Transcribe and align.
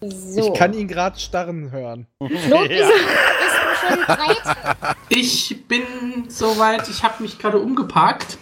So. 0.00 0.52
Ich 0.52 0.54
kann 0.54 0.72
ihn 0.74 0.86
gerade 0.86 1.18
starren 1.18 1.72
hören. 1.72 2.06
Flo, 2.18 2.28
bist, 2.28 2.50
du- 2.50 2.68
bist 2.68 2.80
du 2.80 3.67
schon 3.80 4.06
bereit? 4.06 4.96
Ich 5.08 5.66
bin 5.66 5.82
soweit, 6.28 6.88
ich 6.88 7.02
habe 7.02 7.22
mich 7.22 7.38
gerade 7.38 7.58
umgeparkt. 7.58 8.38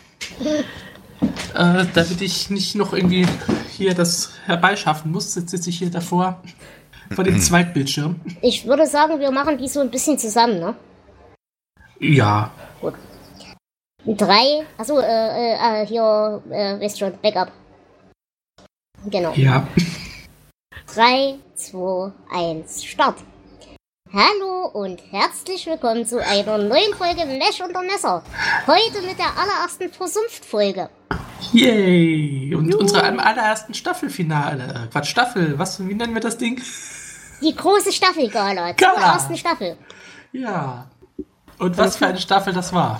äh, 1.54 1.84
damit 1.94 2.20
ich 2.20 2.50
nicht 2.50 2.74
noch 2.74 2.92
irgendwie 2.92 3.26
hier 3.70 3.94
das 3.94 4.32
herbeischaffen 4.46 5.10
muss, 5.10 5.32
sitze 5.32 5.70
ich 5.70 5.78
hier 5.78 5.90
davor 5.90 6.42
vor 7.14 7.24
dem 7.24 7.40
Zweitbildschirm. 7.40 8.20
Ich 8.42 8.66
würde 8.66 8.86
sagen, 8.86 9.20
wir 9.20 9.30
machen 9.30 9.58
die 9.58 9.68
so 9.68 9.80
ein 9.80 9.90
bisschen 9.90 10.18
zusammen, 10.18 10.58
ne? 10.58 10.74
Ja, 12.00 12.50
Drei, 14.06 14.64
achso, 14.78 15.00
äh, 15.00 15.02
äh, 15.02 15.82
äh, 15.82 15.86
hier, 15.86 16.40
äh, 16.48 16.90
schon, 16.90 17.18
Backup. 17.20 17.50
Genau. 19.10 19.32
ja. 19.34 19.66
3, 20.94 21.34
2, 21.56 22.12
1, 22.30 22.84
Start. 22.84 23.16
Hallo 24.18 24.70
und 24.72 25.02
herzlich 25.12 25.66
willkommen 25.66 26.06
zu 26.06 26.24
einer 26.24 26.56
neuen 26.56 26.94
Folge 26.94 27.26
Mesh 27.26 27.60
unter 27.60 27.82
Messer. 27.82 28.22
Heute 28.66 29.02
mit 29.06 29.18
der 29.18 29.26
allerersten 29.36 29.92
Versumpft-Folge. 29.92 30.88
Yay! 31.52 32.54
Und 32.54 32.74
unsere 32.74 33.06
am 33.06 33.20
allerersten 33.20 33.74
Staffelfinale. 33.74 34.86
Äh, 34.86 34.90
Quatsch, 34.90 35.08
Staffel. 35.10 35.58
Was, 35.58 35.86
wie 35.86 35.92
nennen 35.92 36.14
wir 36.14 36.22
das 36.22 36.38
Ding? 36.38 36.58
Die 37.42 37.54
große 37.54 37.92
Staffelgala 37.92 38.74
zur 38.74 38.88
Gala. 38.88 39.12
ersten 39.12 39.36
Staffel. 39.36 39.76
Ja. 40.32 40.86
Und 41.58 41.76
was 41.76 41.98
für 41.98 42.06
eine 42.06 42.18
Staffel 42.18 42.54
das 42.54 42.72
war. 42.72 42.98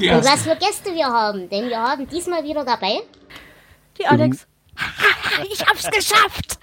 Die 0.00 0.08
Und 0.08 0.16
was 0.16 0.26
erste. 0.26 0.50
für 0.50 0.56
Gäste 0.56 0.92
wir 0.92 1.06
haben, 1.06 1.48
denn 1.48 1.68
wir 1.68 1.78
haben 1.78 2.08
diesmal 2.08 2.42
wieder 2.42 2.64
dabei. 2.64 2.98
Die 3.96 4.06
Alex. 4.08 4.44
Ich 5.50 5.66
hab's 5.66 5.90
geschafft! 5.90 6.58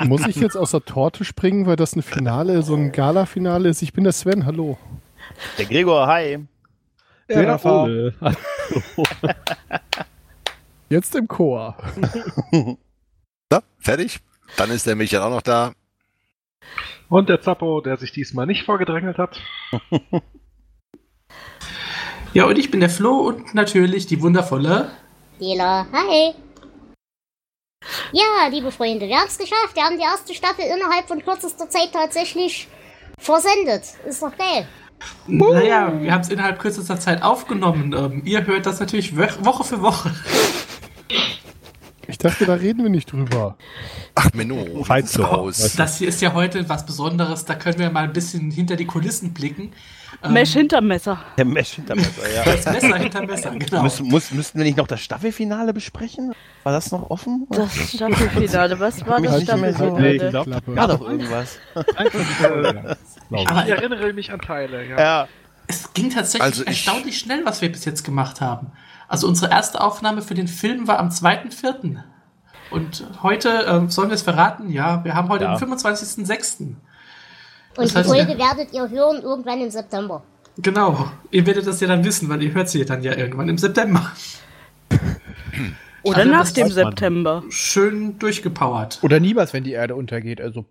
Muss 0.04 0.26
ich 0.26 0.36
jetzt 0.36 0.56
aus 0.56 0.72
der 0.72 0.84
Torte 0.84 1.24
springen, 1.24 1.66
weil 1.66 1.76
das 1.76 1.94
ein 1.94 2.02
Finale, 2.02 2.62
so 2.62 2.74
ein 2.74 2.92
Gala-Finale 2.92 3.68
ist? 3.68 3.82
Ich 3.82 3.92
bin 3.92 4.04
der 4.04 4.12
Sven, 4.12 4.44
hallo. 4.46 4.76
Der 5.56 5.66
Gregor, 5.66 6.06
hi. 6.06 6.44
Der 7.28 7.48
Rafa. 7.48 7.84
Ole. 7.84 8.14
Jetzt 10.88 11.14
im 11.14 11.28
Chor. 11.28 11.76
So, 13.52 13.60
fertig. 13.78 14.18
Dann 14.56 14.72
ist 14.72 14.88
der 14.88 14.96
Michael 14.96 15.22
auch 15.22 15.30
noch 15.30 15.42
da. 15.42 15.72
Und 17.08 17.28
der 17.28 17.40
Zappo, 17.40 17.80
der 17.80 17.96
sich 17.96 18.10
diesmal 18.10 18.44
nicht 18.44 18.64
vorgedrängelt 18.64 19.18
hat. 19.18 19.40
Ja, 22.34 22.44
und 22.46 22.58
ich 22.58 22.72
bin 22.72 22.80
der 22.80 22.90
Flo 22.90 23.18
und 23.20 23.54
natürlich 23.54 24.06
die 24.06 24.20
wundervolle. 24.20 24.90
Dela, 25.40 25.86
hi. 25.92 26.34
Ja, 28.12 28.48
liebe 28.50 28.70
Freunde, 28.72 29.06
wir 29.06 29.16
haben 29.16 29.28
es 29.28 29.38
geschafft. 29.38 29.74
Wir 29.74 29.82
haben 29.84 29.96
die 29.96 30.02
erste 30.04 30.34
Staffel 30.34 30.64
innerhalb 30.64 31.06
von 31.08 31.22
kürzester 31.24 31.68
Zeit 31.70 31.92
tatsächlich 31.92 32.68
versendet. 33.18 33.82
Ist 34.08 34.22
doch 34.22 34.36
geil. 34.36 34.66
Naja, 35.26 35.92
wir 36.00 36.12
haben 36.12 36.22
es 36.22 36.28
innerhalb 36.30 36.58
kürzester 36.58 36.98
Zeit 36.98 37.22
aufgenommen. 37.22 37.92
Ähm, 37.92 38.22
ihr 38.24 38.46
hört 38.46 38.64
das 38.66 38.80
natürlich 38.80 39.16
wo- 39.16 39.44
Woche 39.44 39.64
für 39.64 39.82
Woche. 39.82 40.14
Ich 42.08 42.18
dachte, 42.18 42.46
da 42.46 42.54
reden 42.54 42.82
wir 42.84 42.90
nicht 42.90 43.10
drüber. 43.10 43.56
Ach, 44.14 44.30
Menno, 44.32 44.64
zu 45.04 45.18
du- 45.18 45.30
Haus. 45.30 45.74
Das 45.76 45.98
hier 45.98 46.08
ist 46.08 46.22
ja 46.22 46.32
heute 46.32 46.68
was 46.68 46.86
Besonderes. 46.86 47.44
Da 47.44 47.54
können 47.56 47.78
wir 47.78 47.90
mal 47.90 48.04
ein 48.04 48.12
bisschen 48.12 48.50
hinter 48.50 48.76
die 48.76 48.86
Kulissen 48.86 49.34
blicken. 49.34 49.72
Ähm, 50.22 50.32
Mesh 50.32 50.52
hinterm 50.52 50.86
Messer. 50.86 51.18
Der 51.36 51.44
Mesh 51.46 51.72
hinter 51.74 51.94
Messer, 51.94 52.32
ja. 52.34 52.44
Das 52.44 52.64
Messer 52.66 52.96
hinter 52.96 53.22
Messer, 53.26 53.50
genau. 53.58 53.82
Müssen, 53.82 54.06
muss, 54.08 54.30
müssten 54.30 54.58
wir 54.58 54.64
nicht 54.64 54.76
noch 54.76 54.86
das 54.86 55.00
Staffelfinale 55.00 55.72
besprechen? 55.74 56.32
War 56.62 56.72
das 56.72 56.90
noch 56.92 57.10
offen? 57.10 57.46
Das 57.50 57.72
Staffelfinale. 57.74 58.78
Was 58.80 59.06
war 59.06 59.20
das 59.20 59.38
nicht 59.40 59.56
mehr 59.56 59.72
so- 59.74 59.84
Staffelfinale? 59.96 60.30
Klappe. 60.30 60.76
War 60.76 60.88
doch 60.88 61.00
irgendwas. 61.02 61.58
Aber 61.74 62.96
Ich 63.64 63.70
erinnere 63.70 64.12
mich 64.12 64.32
an 64.32 64.40
Teile, 64.40 64.86
ja. 64.86 64.98
Ja. 64.98 65.28
es 65.66 65.92
ging 65.92 66.10
tatsächlich 66.10 66.42
Also 66.42 66.62
ich- 66.62 66.68
erstaunlich 66.68 67.18
schnell, 67.18 67.44
was 67.44 67.60
wir 67.62 67.70
bis 67.70 67.84
jetzt 67.84 68.04
gemacht 68.04 68.40
haben. 68.40 68.72
Also 69.08 69.26
unsere 69.28 69.50
erste 69.52 69.80
Aufnahme 69.80 70.22
für 70.22 70.34
den 70.34 70.48
Film 70.48 70.88
war 70.88 70.98
am 70.98 71.08
2.4. 71.10 72.02
Und 72.70 73.06
heute, 73.22 73.64
ähm, 73.68 73.90
sollen 73.90 74.08
wir 74.08 74.14
es 74.14 74.22
verraten? 74.22 74.70
Ja, 74.70 75.04
wir 75.04 75.14
haben 75.14 75.28
heute 75.28 75.44
Ja. 75.44 75.56
den 75.56 75.68
25.06. 75.72 76.74
Und 77.76 77.84
Das 77.84 77.92
die 77.92 77.98
heißt, 77.98 78.08
Folge 78.08 78.32
ja. 78.32 78.38
werdet 78.38 78.72
ihr 78.72 78.88
hören 78.88 79.22
irgendwann 79.22 79.60
im 79.60 79.70
September. 79.70 80.22
Genau. 80.58 81.10
Ihr 81.30 81.46
werdet 81.46 81.66
das 81.66 81.80
ja 81.80 81.88
dann 81.88 82.04
wissen, 82.04 82.28
weil 82.28 82.42
ihr 82.42 82.54
hört 82.54 82.68
sie 82.68 82.84
dann 82.84 83.02
ja 83.02 83.14
irgendwann 83.14 83.48
im 83.48 83.58
September. 83.58 84.12
Oder 86.02 86.18
Also 86.18 86.30
nach 86.30 86.50
dem. 86.50 86.68
September. 86.68 87.42
Schön 87.50 88.18
durchgepowert. 88.18 89.00
Oder 89.02 89.20
niemals, 89.20 89.52
wenn 89.52 89.64
die 89.64 89.72
Erde 89.72 89.96
untergeht. 89.96 90.40
Also, 90.40 90.64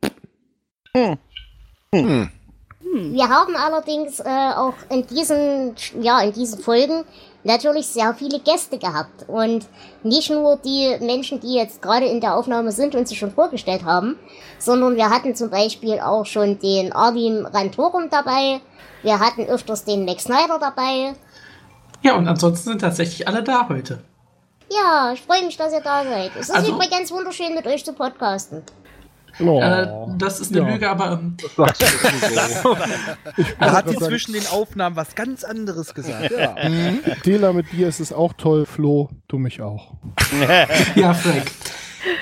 Wir 3.14 3.28
haben 3.30 3.56
allerdings 3.56 4.20
äh, 4.22 4.24
auch 4.56 4.74
in 4.90 5.06
diesen, 5.08 5.76
ja, 6.02 6.22
in 6.22 6.32
diesen 6.32 6.60
Folgen 6.60 7.04
natürlich 7.44 7.88
sehr 7.88 8.14
viele 8.14 8.40
Gäste 8.40 8.78
gehabt. 8.78 9.28
Und 9.28 9.68
nicht 10.04 10.30
nur 10.30 10.58
die 10.58 10.96
Menschen, 11.02 11.40
die 11.42 11.56
jetzt 11.56 11.82
gerade 11.82 12.06
in 12.06 12.22
der 12.22 12.36
Aufnahme 12.36 12.72
sind 12.72 12.96
und 12.96 13.08
sich 13.08 13.20
schon 13.20 13.32
vorgestellt 13.32 13.84
haben, 13.84 14.18
sondern 14.60 14.96
wir 14.96 15.10
hatten 15.10 15.36
zum 15.36 15.50
Beispiel 15.50 16.00
auch 16.00 16.26
schon 16.26 16.58
den 16.60 16.94
Arvin 16.94 17.46
Rantorum 17.46 18.10
dabei. 18.10 18.62
Wir 19.04 19.20
hatten 19.20 19.46
öfters 19.46 19.84
den 19.84 20.06
Max 20.06 20.24
Snyder 20.24 20.58
dabei. 20.60 21.14
Ja, 22.02 22.16
und 22.16 22.28
ansonsten 22.28 22.70
sind 22.70 22.82
tatsächlich 22.82 23.28
alle 23.28 23.44
da 23.44 23.68
heute. 23.68 24.00
Ja, 24.72 25.12
ich 25.14 25.22
freue 25.22 25.44
mich, 25.46 25.58
dass 25.58 25.74
ihr 25.74 25.82
da 25.82 26.04
seid. 26.04 26.32
Es 26.40 26.50
ist 26.50 26.56
Also- 26.56 26.72
übrigens 26.74 27.12
wunderschön, 27.12 27.54
mit 27.54 27.68
euch 27.68 27.84
zu 27.86 27.94
podcasten. 27.94 28.64
Oh. 29.40 29.62
Äh, 29.62 29.88
das 30.18 30.40
ist 30.40 30.56
eine 30.56 30.66
Ja. 30.66 30.74
Lüge, 30.74 30.90
aber 30.90 31.12
ähm, 31.14 31.38
so. 31.56 31.64
er 31.64 31.68
hat 31.72 31.80
grad 33.60 33.90
sagen- 33.90 34.06
zwischen 34.06 34.34
den 34.34 34.46
Aufnahmen 34.48 34.96
was 34.96 35.16
ganz 35.16 35.44
anderes 35.44 35.94
gesagt. 35.94 36.32
Ja. 36.32 36.56
Dela, 37.26 37.54
mit 37.54 37.72
dir 37.72 37.88
ist 37.88 38.00
es 38.00 38.14
auch 38.14 38.34
toll. 38.34 38.66
Flo, 38.66 39.10
du 39.28 39.38
mich 39.38 39.62
auch. 39.62 39.94
ja, 40.96 41.14
Frank. 41.14 41.52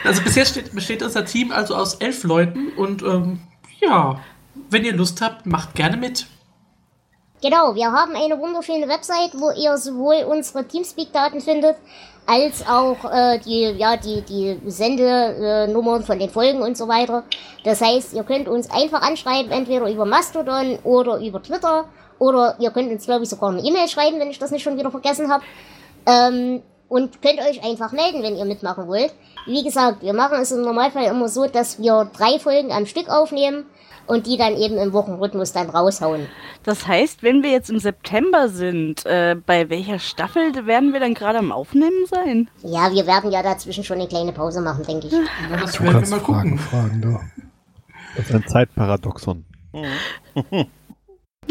Also 0.03 0.21
bis 0.21 0.35
jetzt 0.35 0.51
steht, 0.51 0.73
besteht 0.73 1.03
unser 1.03 1.25
Team 1.25 1.51
also 1.51 1.75
aus 1.75 1.95
elf 1.95 2.23
Leuten 2.23 2.69
und 2.77 3.01
ähm, 3.03 3.39
ja, 3.81 4.19
wenn 4.69 4.85
ihr 4.85 4.95
Lust 4.95 5.21
habt, 5.21 5.45
macht 5.45 5.75
gerne 5.75 5.97
mit. 5.97 6.27
Genau, 7.43 7.75
wir 7.75 7.91
haben 7.91 8.15
eine 8.15 8.39
wunderschöne 8.39 8.87
Website, 8.87 9.31
wo 9.33 9.51
ihr 9.51 9.77
sowohl 9.77 10.23
unsere 10.23 10.65
Teamspeak-Daten 10.65 11.41
findet, 11.41 11.75
als 12.25 12.65
auch 12.65 13.03
äh, 13.03 13.37
die, 13.39 13.63
ja, 13.63 13.97
die, 13.97 14.21
die 14.21 14.61
Sendenummern 14.65 16.03
von 16.03 16.17
den 16.19 16.29
Folgen 16.29 16.61
und 16.61 16.77
so 16.77 16.87
weiter. 16.87 17.23
Das 17.65 17.81
heißt, 17.81 18.13
ihr 18.13 18.23
könnt 18.23 18.47
uns 18.47 18.71
einfach 18.71 19.01
anschreiben, 19.01 19.51
entweder 19.51 19.91
über 19.91 20.05
Mastodon 20.05 20.79
oder 20.85 21.19
über 21.19 21.43
Twitter. 21.43 21.83
Oder 22.17 22.55
ihr 22.59 22.71
könnt 22.71 22.89
uns, 22.89 23.03
glaube 23.03 23.23
ich, 23.23 23.29
sogar 23.29 23.49
eine 23.49 23.61
E-Mail 23.61 23.89
schreiben, 23.89 24.21
wenn 24.21 24.29
ich 24.29 24.39
das 24.39 24.51
nicht 24.51 24.63
schon 24.63 24.77
wieder 24.77 24.89
vergessen 24.89 25.29
habe. 25.29 25.43
Ähm, 26.05 26.63
und 26.87 27.21
könnt 27.21 27.41
euch 27.41 27.61
einfach 27.61 27.91
melden, 27.91 28.23
wenn 28.23 28.37
ihr 28.37 28.45
mitmachen 28.45 28.87
wollt. 28.87 29.13
Wie 29.47 29.65
gesagt, 29.65 30.01
wir 30.01 30.13
machen 30.13 30.37
es 30.39 30.53
im 30.53 30.61
Normalfall 30.61 31.07
immer 31.07 31.27
so, 31.27 31.45
dass 31.47 31.77
wir 31.81 32.09
drei 32.17 32.39
Folgen 32.39 32.71
am 32.71 32.85
Stück 32.85 33.09
aufnehmen 33.09 33.65
und 34.07 34.27
die 34.27 34.37
dann 34.37 34.55
eben 34.55 34.77
im 34.77 34.93
Wochenrhythmus 34.93 35.53
dann 35.53 35.69
raushauen. 35.69 36.27
Das 36.63 36.87
heißt, 36.87 37.23
wenn 37.23 37.43
wir 37.43 37.51
jetzt 37.51 37.69
im 37.69 37.79
September 37.79 38.49
sind, 38.49 39.05
äh, 39.05 39.35
bei 39.35 39.69
welcher 39.69 39.99
Staffel 39.99 40.65
werden 40.65 40.93
wir 40.93 40.99
dann 40.99 41.13
gerade 41.13 41.39
am 41.39 41.51
Aufnehmen 41.51 42.05
sein? 42.07 42.49
Ja, 42.61 42.91
wir 42.91 43.07
werden 43.07 43.31
ja 43.31 43.43
dazwischen 43.43 43.83
schon 43.83 43.99
eine 43.99 44.07
kleine 44.07 44.33
Pause 44.33 44.61
machen, 44.61 44.83
denke 44.85 45.07
ich. 45.07 45.13
Na, 45.49 45.57
das 45.57 45.81
werden 45.81 46.01
wir 46.01 46.09
mal 46.09 46.19
gucken. 46.19 46.57
fragen, 46.57 47.01
du. 47.01 47.19
Das 48.15 48.29
ist 48.29 48.35
ein 48.35 48.47
Zeitparadoxon. 48.47 49.45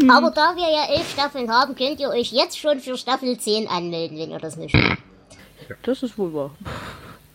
Aber 0.09 0.31
da 0.31 0.55
wir 0.55 0.69
ja 0.71 0.95
elf 0.95 1.11
Staffeln 1.11 1.51
haben, 1.51 1.75
könnt 1.75 1.99
ihr 1.99 2.09
euch 2.09 2.31
jetzt 2.31 2.57
schon 2.57 2.79
für 2.79 2.97
Staffel 2.97 3.37
10 3.37 3.67
anmelden, 3.67 4.17
wenn 4.17 4.31
ihr 4.31 4.39
das 4.39 4.55
nicht 4.57 4.73
wollt. 4.73 4.97
Das 5.83 6.03
ist 6.03 6.17
wohl 6.17 6.33
wahr. 6.33 6.51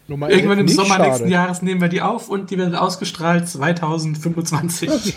Nur 0.09 0.19
mal 0.19 0.31
Irgendwann 0.31 0.59
im 0.59 0.69
Sommer 0.69 0.97
schade. 0.97 1.05
nächsten 1.05 1.29
Jahres 1.29 1.63
nehmen 1.63 1.81
wir 1.81 1.89
die 1.89 2.01
auf 2.03 2.29
und 2.31 2.51
die 2.51 2.59
werden 2.59 2.75
ausgestrahlt 2.75 3.49
2025. 3.49 4.91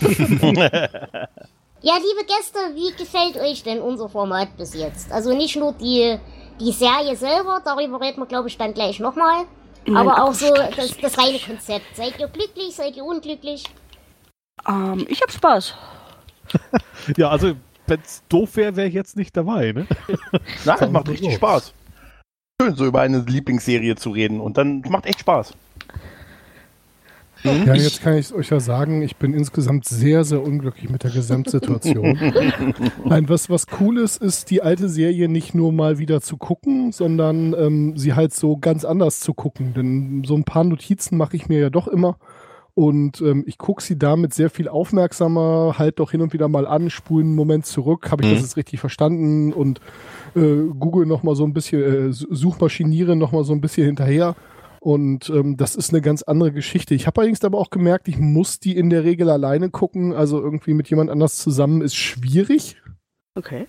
Ja, 1.84 1.94
liebe 1.96 2.24
Gäste, 2.24 2.58
wie 2.74 2.92
gefällt 2.96 3.36
euch 3.36 3.64
denn 3.64 3.80
unser 3.80 4.08
Format 4.08 4.56
bis 4.56 4.72
jetzt? 4.72 5.10
Also 5.10 5.34
nicht 5.36 5.56
nur 5.56 5.72
die, 5.72 6.16
die 6.60 6.70
Serie 6.70 7.16
selber, 7.16 7.60
darüber 7.64 8.00
reden 8.00 8.20
wir, 8.20 8.26
glaube 8.26 8.46
ich, 8.46 8.56
dann 8.56 8.72
gleich 8.72 9.00
nochmal. 9.00 9.46
Aber 9.92 10.22
auch 10.22 10.32
so 10.32 10.54
das, 10.54 10.96
das 10.98 11.18
reine 11.18 11.40
Konzept. 11.40 11.96
Seid 11.96 12.20
ihr 12.20 12.28
glücklich, 12.28 12.76
seid 12.76 12.96
ihr 12.96 13.04
unglücklich? 13.04 13.64
Ähm, 14.68 15.04
ich 15.08 15.20
hab 15.22 15.32
Spaß. 15.32 15.74
Ja, 17.16 17.30
also 17.30 17.54
wenn's 17.88 18.22
doof 18.28 18.54
wäre, 18.54 18.76
wäre 18.76 18.86
ich 18.86 18.94
jetzt 18.94 19.16
nicht 19.16 19.36
dabei, 19.36 19.72
ne? 19.72 19.88
Nein, 20.64 20.76
das 20.78 20.88
macht 20.88 21.08
richtig 21.08 21.34
Spaß. 21.34 21.74
Schön, 22.62 22.76
so 22.76 22.86
über 22.86 23.00
eine 23.00 23.18
Lieblingsserie 23.18 23.96
zu 23.96 24.10
reden. 24.10 24.40
Und 24.40 24.56
dann 24.56 24.82
macht 24.88 25.06
echt 25.06 25.20
Spaß. 25.20 25.52
Ja, 27.42 27.74
jetzt 27.74 28.02
kann 28.02 28.16
ich 28.16 28.32
euch 28.32 28.50
ja 28.50 28.60
sagen, 28.60 29.02
ich 29.02 29.16
bin 29.16 29.34
insgesamt 29.34 29.84
sehr, 29.84 30.22
sehr 30.22 30.40
unglücklich 30.40 30.88
mit 30.88 31.02
der 31.02 31.10
Gesamtsituation. 31.10 32.16
Nein, 33.04 33.28
was, 33.28 33.50
was 33.50 33.66
cool 33.80 33.98
ist, 33.98 34.22
ist 34.22 34.50
die 34.50 34.62
alte 34.62 34.88
Serie 34.88 35.28
nicht 35.28 35.52
nur 35.52 35.72
mal 35.72 35.98
wieder 35.98 36.20
zu 36.20 36.36
gucken, 36.36 36.92
sondern 36.92 37.52
ähm, 37.54 37.96
sie 37.96 38.14
halt 38.14 38.32
so 38.32 38.56
ganz 38.58 38.84
anders 38.84 39.18
zu 39.18 39.34
gucken. 39.34 39.74
Denn 39.74 40.22
so 40.24 40.36
ein 40.36 40.44
paar 40.44 40.62
Notizen 40.62 41.16
mache 41.16 41.34
ich 41.34 41.48
mir 41.48 41.58
ja 41.58 41.70
doch 41.70 41.88
immer. 41.88 42.16
Und 42.74 43.20
ähm, 43.20 43.44
ich 43.46 43.58
gucke 43.58 43.82
sie 43.82 43.98
damit 43.98 44.32
sehr 44.32 44.48
viel 44.48 44.66
aufmerksamer, 44.68 45.74
halt 45.78 45.98
doch 45.98 46.10
hin 46.10 46.22
und 46.22 46.32
wieder 46.32 46.48
mal 46.48 46.66
an, 46.66 46.88
spulen 46.88 47.26
einen 47.26 47.34
Moment 47.36 47.66
zurück, 47.66 48.10
habe 48.10 48.22
ich 48.24 48.30
Mhm. 48.30 48.34
das 48.34 48.42
jetzt 48.44 48.56
richtig 48.56 48.80
verstanden 48.80 49.52
und 49.52 49.80
äh, 50.34 50.68
google 50.78 51.04
nochmal 51.04 51.36
so 51.36 51.44
ein 51.44 51.52
bisschen, 51.52 51.82
äh, 51.82 52.12
suchmaschiniere 52.12 53.14
nochmal 53.14 53.44
so 53.44 53.52
ein 53.52 53.60
bisschen 53.60 53.84
hinterher. 53.86 54.34
Und 54.80 55.30
ähm, 55.30 55.56
das 55.56 55.76
ist 55.76 55.90
eine 55.92 56.00
ganz 56.00 56.22
andere 56.22 56.50
Geschichte. 56.50 56.94
Ich 56.94 57.06
habe 57.06 57.20
allerdings 57.20 57.44
aber 57.44 57.58
auch 57.58 57.70
gemerkt, 57.70 58.08
ich 58.08 58.18
muss 58.18 58.58
die 58.58 58.74
in 58.76 58.90
der 58.90 59.04
Regel 59.04 59.28
alleine 59.30 59.70
gucken. 59.70 60.12
Also 60.12 60.40
irgendwie 60.40 60.74
mit 60.74 60.88
jemand 60.90 61.08
anders 61.10 61.36
zusammen 61.38 61.82
ist 61.82 61.94
schwierig, 61.94 62.76
Okay. 63.36 63.66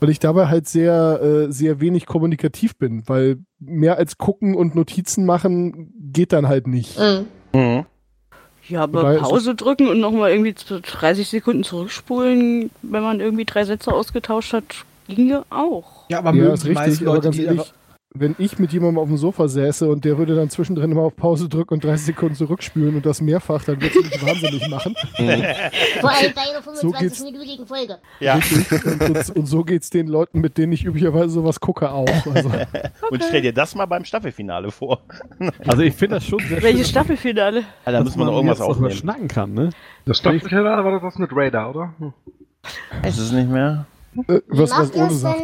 weil 0.00 0.08
ich 0.10 0.20
dabei 0.20 0.46
halt 0.46 0.66
sehr, 0.66 1.20
äh, 1.22 1.52
sehr 1.52 1.80
wenig 1.80 2.06
kommunikativ 2.06 2.78
bin. 2.78 3.02
Weil 3.06 3.38
mehr 3.58 3.98
als 3.98 4.16
gucken 4.16 4.54
und 4.54 4.74
Notizen 4.74 5.26
machen 5.26 5.92
geht 6.12 6.32
dann 6.32 6.48
halt 6.48 6.66
nicht. 6.66 6.98
Mhm. 6.98 7.26
Mhm. 7.60 7.84
Ja, 8.68 8.82
aber 8.82 9.16
Pause 9.16 9.54
drücken 9.54 9.88
und 9.88 10.00
nochmal 10.00 10.30
irgendwie 10.30 10.54
zu 10.54 10.80
30 10.80 11.28
Sekunden 11.28 11.64
zurückspulen, 11.64 12.70
wenn 12.82 13.02
man 13.02 13.20
irgendwie 13.20 13.44
drei 13.44 13.64
Sätze 13.64 13.92
ausgetauscht 13.92 14.52
hat, 14.52 14.64
ginge 15.08 15.44
auch. 15.50 16.08
Ja, 16.08 16.18
aber 16.18 16.30
ja, 16.30 16.36
mögen 16.36 16.54
ist 16.54 16.64
die 16.64 16.68
richtig, 16.68 16.86
meisten 16.86 17.08
aber 17.08 17.16
Leute, 17.16 17.30
die 17.30 17.44
ehrlich, 17.44 17.72
wenn 18.16 18.36
ich 18.38 18.60
mit 18.60 18.72
jemandem 18.72 18.98
auf 18.98 19.08
dem 19.08 19.16
Sofa 19.16 19.48
säße 19.48 19.88
und 19.88 20.04
der 20.04 20.16
würde 20.18 20.36
dann 20.36 20.48
zwischendrin 20.48 20.92
immer 20.92 21.02
auf 21.02 21.16
Pause 21.16 21.48
drücken 21.48 21.74
und 21.74 21.82
30 21.84 22.06
Sekunden 22.06 22.36
zurückspülen 22.36 22.94
und 22.94 23.04
das 23.04 23.20
mehrfach, 23.20 23.64
dann 23.64 23.80
würde 23.82 23.98
es 23.98 24.04
mich 24.04 24.22
wahnsinnig 24.24 24.68
machen. 24.68 24.94
Vor 26.00 26.10
allem 26.10 26.32
bei 26.34 26.42
einer 26.42 26.76
So 26.76 26.92
geht's. 26.92 27.20
25-minütigen 27.20 27.66
Folge. 27.66 27.98
Ja. 28.20 28.36
Und, 28.36 29.00
und, 29.16 29.36
und 29.36 29.46
so 29.46 29.64
geht's 29.64 29.90
den 29.90 30.06
Leuten, 30.06 30.40
mit 30.40 30.58
denen 30.58 30.72
ich 30.72 30.84
üblicherweise 30.84 31.30
sowas 31.30 31.58
gucke, 31.58 31.90
auch. 31.90 32.06
Also, 32.32 32.50
Und 33.10 33.24
stell 33.24 33.42
dir 33.42 33.52
das 33.52 33.74
mal 33.74 33.86
beim 33.86 34.04
Staffelfinale 34.04 34.70
vor. 34.70 35.00
Also 35.66 35.82
ich 35.82 35.94
finde 35.94 36.16
das 36.16 36.24
schon 36.24 36.38
sehr 36.38 36.62
Welches 36.62 36.82
schön, 36.82 36.90
Staffelfinale? 36.90 37.60
Ja, 37.62 37.66
da 37.86 37.92
dass 37.92 38.04
müssen 38.04 38.18
wir 38.20 38.24
noch 38.26 38.32
man 38.34 38.44
irgendwas 38.44 38.60
aufnehmen. 38.60 38.92
schnacken 38.92 39.26
kann, 39.26 39.54
ne? 39.54 39.70
Das 40.06 40.18
Staffelfinale 40.18 40.84
war 40.84 40.92
doch 40.92 41.02
das 41.02 41.18
mit 41.18 41.30
Raider, 41.32 41.68
oder? 41.68 41.92
Hm. 41.98 42.12
Es 43.02 43.32
nicht 43.32 43.48
mehr. 43.50 43.86
äh, 44.28 44.38
was, 44.46 44.70
was 44.70 44.94
ohne 44.94 45.10
sagt. 45.10 45.42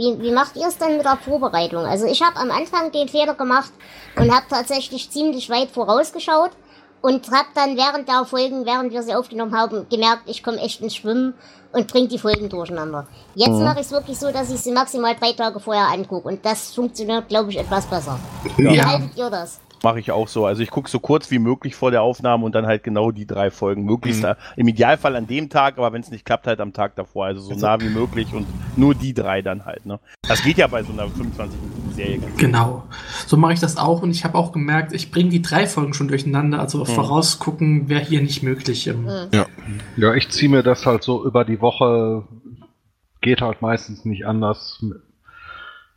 Wie, 0.00 0.18
wie 0.22 0.32
macht 0.32 0.56
ihr 0.56 0.66
es 0.66 0.78
denn 0.78 0.96
mit 0.96 1.04
der 1.04 1.18
Vorbereitung? 1.18 1.84
Also 1.84 2.06
ich 2.06 2.22
habe 2.22 2.36
am 2.36 2.50
Anfang 2.50 2.90
den 2.90 3.06
Fehler 3.06 3.34
gemacht 3.34 3.70
und 4.16 4.34
habe 4.34 4.46
tatsächlich 4.48 5.10
ziemlich 5.10 5.50
weit 5.50 5.68
vorausgeschaut 5.68 6.52
und 7.02 7.30
habe 7.30 7.48
dann 7.54 7.76
während 7.76 8.08
der 8.08 8.24
Folgen, 8.24 8.64
während 8.64 8.92
wir 8.94 9.02
sie 9.02 9.14
aufgenommen 9.14 9.54
haben, 9.54 9.86
gemerkt, 9.90 10.22
ich 10.24 10.42
komme 10.42 10.56
echt 10.56 10.80
ins 10.80 10.96
Schwimmen 10.96 11.34
und 11.72 11.86
bringe 11.86 12.08
die 12.08 12.18
Folgen 12.18 12.48
durcheinander. 12.48 13.06
Jetzt 13.34 13.60
mache 13.60 13.80
ich 13.80 13.86
es 13.86 13.92
wirklich 13.92 14.18
so, 14.18 14.32
dass 14.32 14.50
ich 14.50 14.60
sie 14.60 14.72
maximal 14.72 15.14
drei 15.20 15.32
Tage 15.32 15.60
vorher 15.60 15.88
angucke 15.88 16.28
und 16.28 16.46
das 16.46 16.74
funktioniert, 16.74 17.28
glaube 17.28 17.50
ich, 17.50 17.58
etwas 17.58 17.84
besser. 17.84 18.18
Wie 18.56 18.74
Ja. 18.76 18.86
haltet 18.86 19.18
ihr 19.18 19.28
das? 19.28 19.60
Mache 19.82 19.98
ich 20.00 20.12
auch 20.12 20.28
so. 20.28 20.44
Also 20.46 20.62
ich 20.62 20.70
gucke 20.70 20.90
so 20.90 20.98
kurz 21.00 21.30
wie 21.30 21.38
möglich 21.38 21.74
vor 21.74 21.90
der 21.90 22.02
Aufnahme 22.02 22.44
und 22.44 22.54
dann 22.54 22.66
halt 22.66 22.82
genau 22.82 23.10
die 23.10 23.26
drei 23.26 23.50
Folgen. 23.50 23.84
Möglichst 23.84 24.24
äh, 24.24 24.34
im 24.56 24.68
Idealfall 24.68 25.16
an 25.16 25.26
dem 25.26 25.48
Tag, 25.48 25.78
aber 25.78 25.92
wenn 25.92 26.02
es 26.02 26.10
nicht 26.10 26.24
klappt, 26.24 26.46
halt 26.46 26.60
am 26.60 26.72
Tag 26.72 26.96
davor. 26.96 27.26
Also 27.26 27.40
so 27.40 27.54
nah 27.54 27.80
wie 27.80 27.88
möglich 27.88 28.32
und 28.34 28.46
nur 28.76 28.94
die 28.94 29.14
drei 29.14 29.40
dann 29.42 29.64
halt. 29.64 29.86
Ne? 29.86 29.98
Das 30.28 30.42
geht 30.42 30.58
ja 30.58 30.66
bei 30.66 30.82
so 30.82 30.92
einer 30.92 31.04
25-Minuten-Serie 31.04 32.18
ganz 32.18 32.30
gut. 32.32 32.38
Genau. 32.40 32.84
So 33.26 33.36
mache 33.36 33.54
ich 33.54 33.60
das 33.60 33.76
auch 33.76 34.02
und 34.02 34.10
ich 34.10 34.24
habe 34.24 34.36
auch 34.36 34.52
gemerkt, 34.52 34.92
ich 34.92 35.10
bringe 35.10 35.30
die 35.30 35.42
drei 35.42 35.66
Folgen 35.66 35.94
schon 35.94 36.08
durcheinander. 36.08 36.60
Also 36.60 36.84
vorausgucken 36.84 37.88
wäre 37.88 38.02
hier 38.04 38.20
nicht 38.22 38.42
möglich. 38.42 38.86
Ähm, 38.86 39.08
Ja, 39.96 40.14
ich 40.14 40.28
ziehe 40.30 40.50
mir 40.50 40.62
das 40.62 40.84
halt 40.86 41.02
so 41.02 41.24
über 41.24 41.44
die 41.44 41.60
Woche. 41.60 42.24
Geht 43.22 43.40
halt 43.40 43.60
meistens 43.62 44.04
nicht 44.04 44.26
anders. 44.26 44.84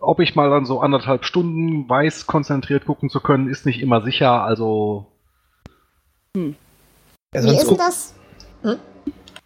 Ob 0.04 0.20
ich 0.20 0.36
mal 0.36 0.50
dann 0.50 0.66
so 0.66 0.82
anderthalb 0.82 1.26
Stunden 1.26 1.88
weiß, 1.88 2.28
konzentriert 2.28 2.86
gucken 2.86 3.10
zu 3.10 3.22
können, 3.22 3.50
ist 3.50 3.66
nicht 3.66 3.82
immer 3.82 4.02
sicher. 4.02 4.44
Also 4.44 5.08
Ja, 6.36 6.44
Wie 7.34 7.40
sonst 7.40 7.62
ist 7.62 7.70
denn 7.70 7.78
das? 7.78 8.14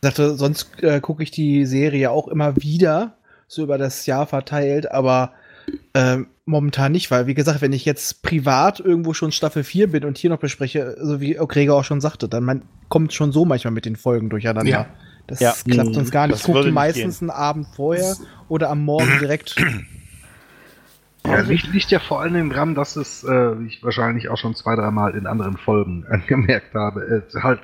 sagte, 0.02 0.36
sonst 0.36 0.84
äh, 0.84 1.00
gucke 1.02 1.24
ich 1.24 1.32
die 1.32 1.66
Serie 1.66 2.12
auch 2.12 2.28
immer 2.28 2.56
wieder, 2.58 3.18
so 3.48 3.64
über 3.64 3.78
das 3.78 4.06
Jahr 4.06 4.28
verteilt, 4.28 4.92
aber 4.92 5.34
ähm, 5.94 6.28
momentan 6.46 6.92
nicht, 6.92 7.12
weil, 7.12 7.28
wie 7.28 7.34
gesagt, 7.34 7.62
wenn 7.62 7.74
ich 7.74 7.86
jetzt 7.86 8.22
privat 8.22 8.80
irgendwo 8.80 9.14
schon 9.14 9.32
Staffel 9.32 9.64
4 9.64 9.92
bin 9.92 10.06
und 10.06 10.18
hier 10.18 10.30
noch 10.30 10.40
bespreche, 10.40 10.96
so 11.02 11.20
wie 11.20 11.34
Gregor 11.34 11.80
auch 11.80 11.84
schon 11.84 12.02
sagte, 12.02 12.30
dann 12.30 12.44
man, 12.44 12.62
kommt 12.90 13.14
schon 13.14 13.32
so 13.32 13.46
manchmal 13.46 13.74
mit 13.74 13.86
den 13.86 13.96
Folgen 13.96 14.30
durcheinander. 14.30 14.72
Ja. 14.72 14.86
Das 15.28 15.40
Ja. 15.42 15.54
klappt 15.70 15.94
sonst 15.94 16.12
gar 16.12 16.28
nicht. 16.28 16.36
Das 16.36 16.48
Ich 16.48 16.54
gucke 16.54 16.72
meistens 16.72 17.22
einen 17.22 17.32
Abend 17.32 17.68
vorher 17.76 18.16
oder 18.48 18.70
am 18.70 18.84
Morgen 18.86 19.20
direkt. 19.20 19.56
Ja, 21.28 21.42
liegt, 21.42 21.68
liegt 21.68 21.92
ja 21.92 22.00
vor 22.00 22.22
allen 22.22 22.34
Dingen 22.34 22.50
dran, 22.50 22.74
dass 22.76 22.96
es, 22.96 23.24
äh, 23.24 23.60
wie 23.60 23.68
ich 23.68 23.84
wahrscheinlich 23.84 24.30
auch 24.30 24.38
schon 24.38 24.56
zwei, 24.56 24.76
dreimal 24.76 25.16
in 25.16 25.28
anderen 25.28 25.58
Folgen 25.58 26.06
angemerkt 26.10 26.74
habe, 26.74 27.24
äh, 27.34 27.40
halt, 27.42 27.60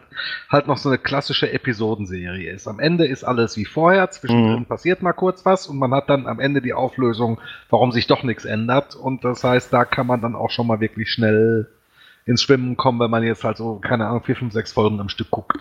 halt 0.50 0.68
noch 0.68 0.78
so 0.78 0.90
eine 0.90 0.98
klassische 0.98 1.52
Episodenserie 1.52 2.52
ist. 2.52 2.68
Am 2.68 2.80
Ende 2.80 3.06
ist 3.08 3.24
alles 3.24 3.58
wie 3.58 3.66
vorher, 3.66 4.10
zwischendrin 4.12 4.60
Mhm. 4.62 4.66
passiert 4.66 5.02
mal 5.02 5.14
kurz 5.14 5.46
was 5.46 5.68
und 5.68 5.78
man 5.78 5.94
hat 5.94 6.10
dann 6.10 6.28
am 6.28 6.40
Ende 6.40 6.62
die 6.62 6.74
Auflösung, 6.74 7.40
warum 7.70 7.92
sich 7.92 8.08
doch 8.08 8.24
nichts 8.24 8.46
ändert. 8.46 8.96
Und 8.96 9.24
das 9.24 9.44
heißt, 9.44 9.72
da 9.72 9.86
kann 9.86 10.08
man 10.08 10.22
dann 10.22 10.36
auch 10.36 10.50
schon 10.52 10.68
mal 10.68 10.80
wirklich 10.80 11.10
schnell 11.10 11.70
ins 12.26 12.42
Schwimmen 12.42 12.78
kommen, 12.78 13.00
wenn 13.00 13.12
man 13.12 13.24
jetzt 13.24 13.44
halt 13.44 13.58
so, 13.58 13.76
keine 13.80 14.08
Ahnung, 14.08 14.24
vier, 14.24 14.36
fünf, 14.36 14.54
sechs 14.54 14.72
Folgen 14.74 15.00
am 15.00 15.10
Stück 15.10 15.30
guckt. 15.32 15.58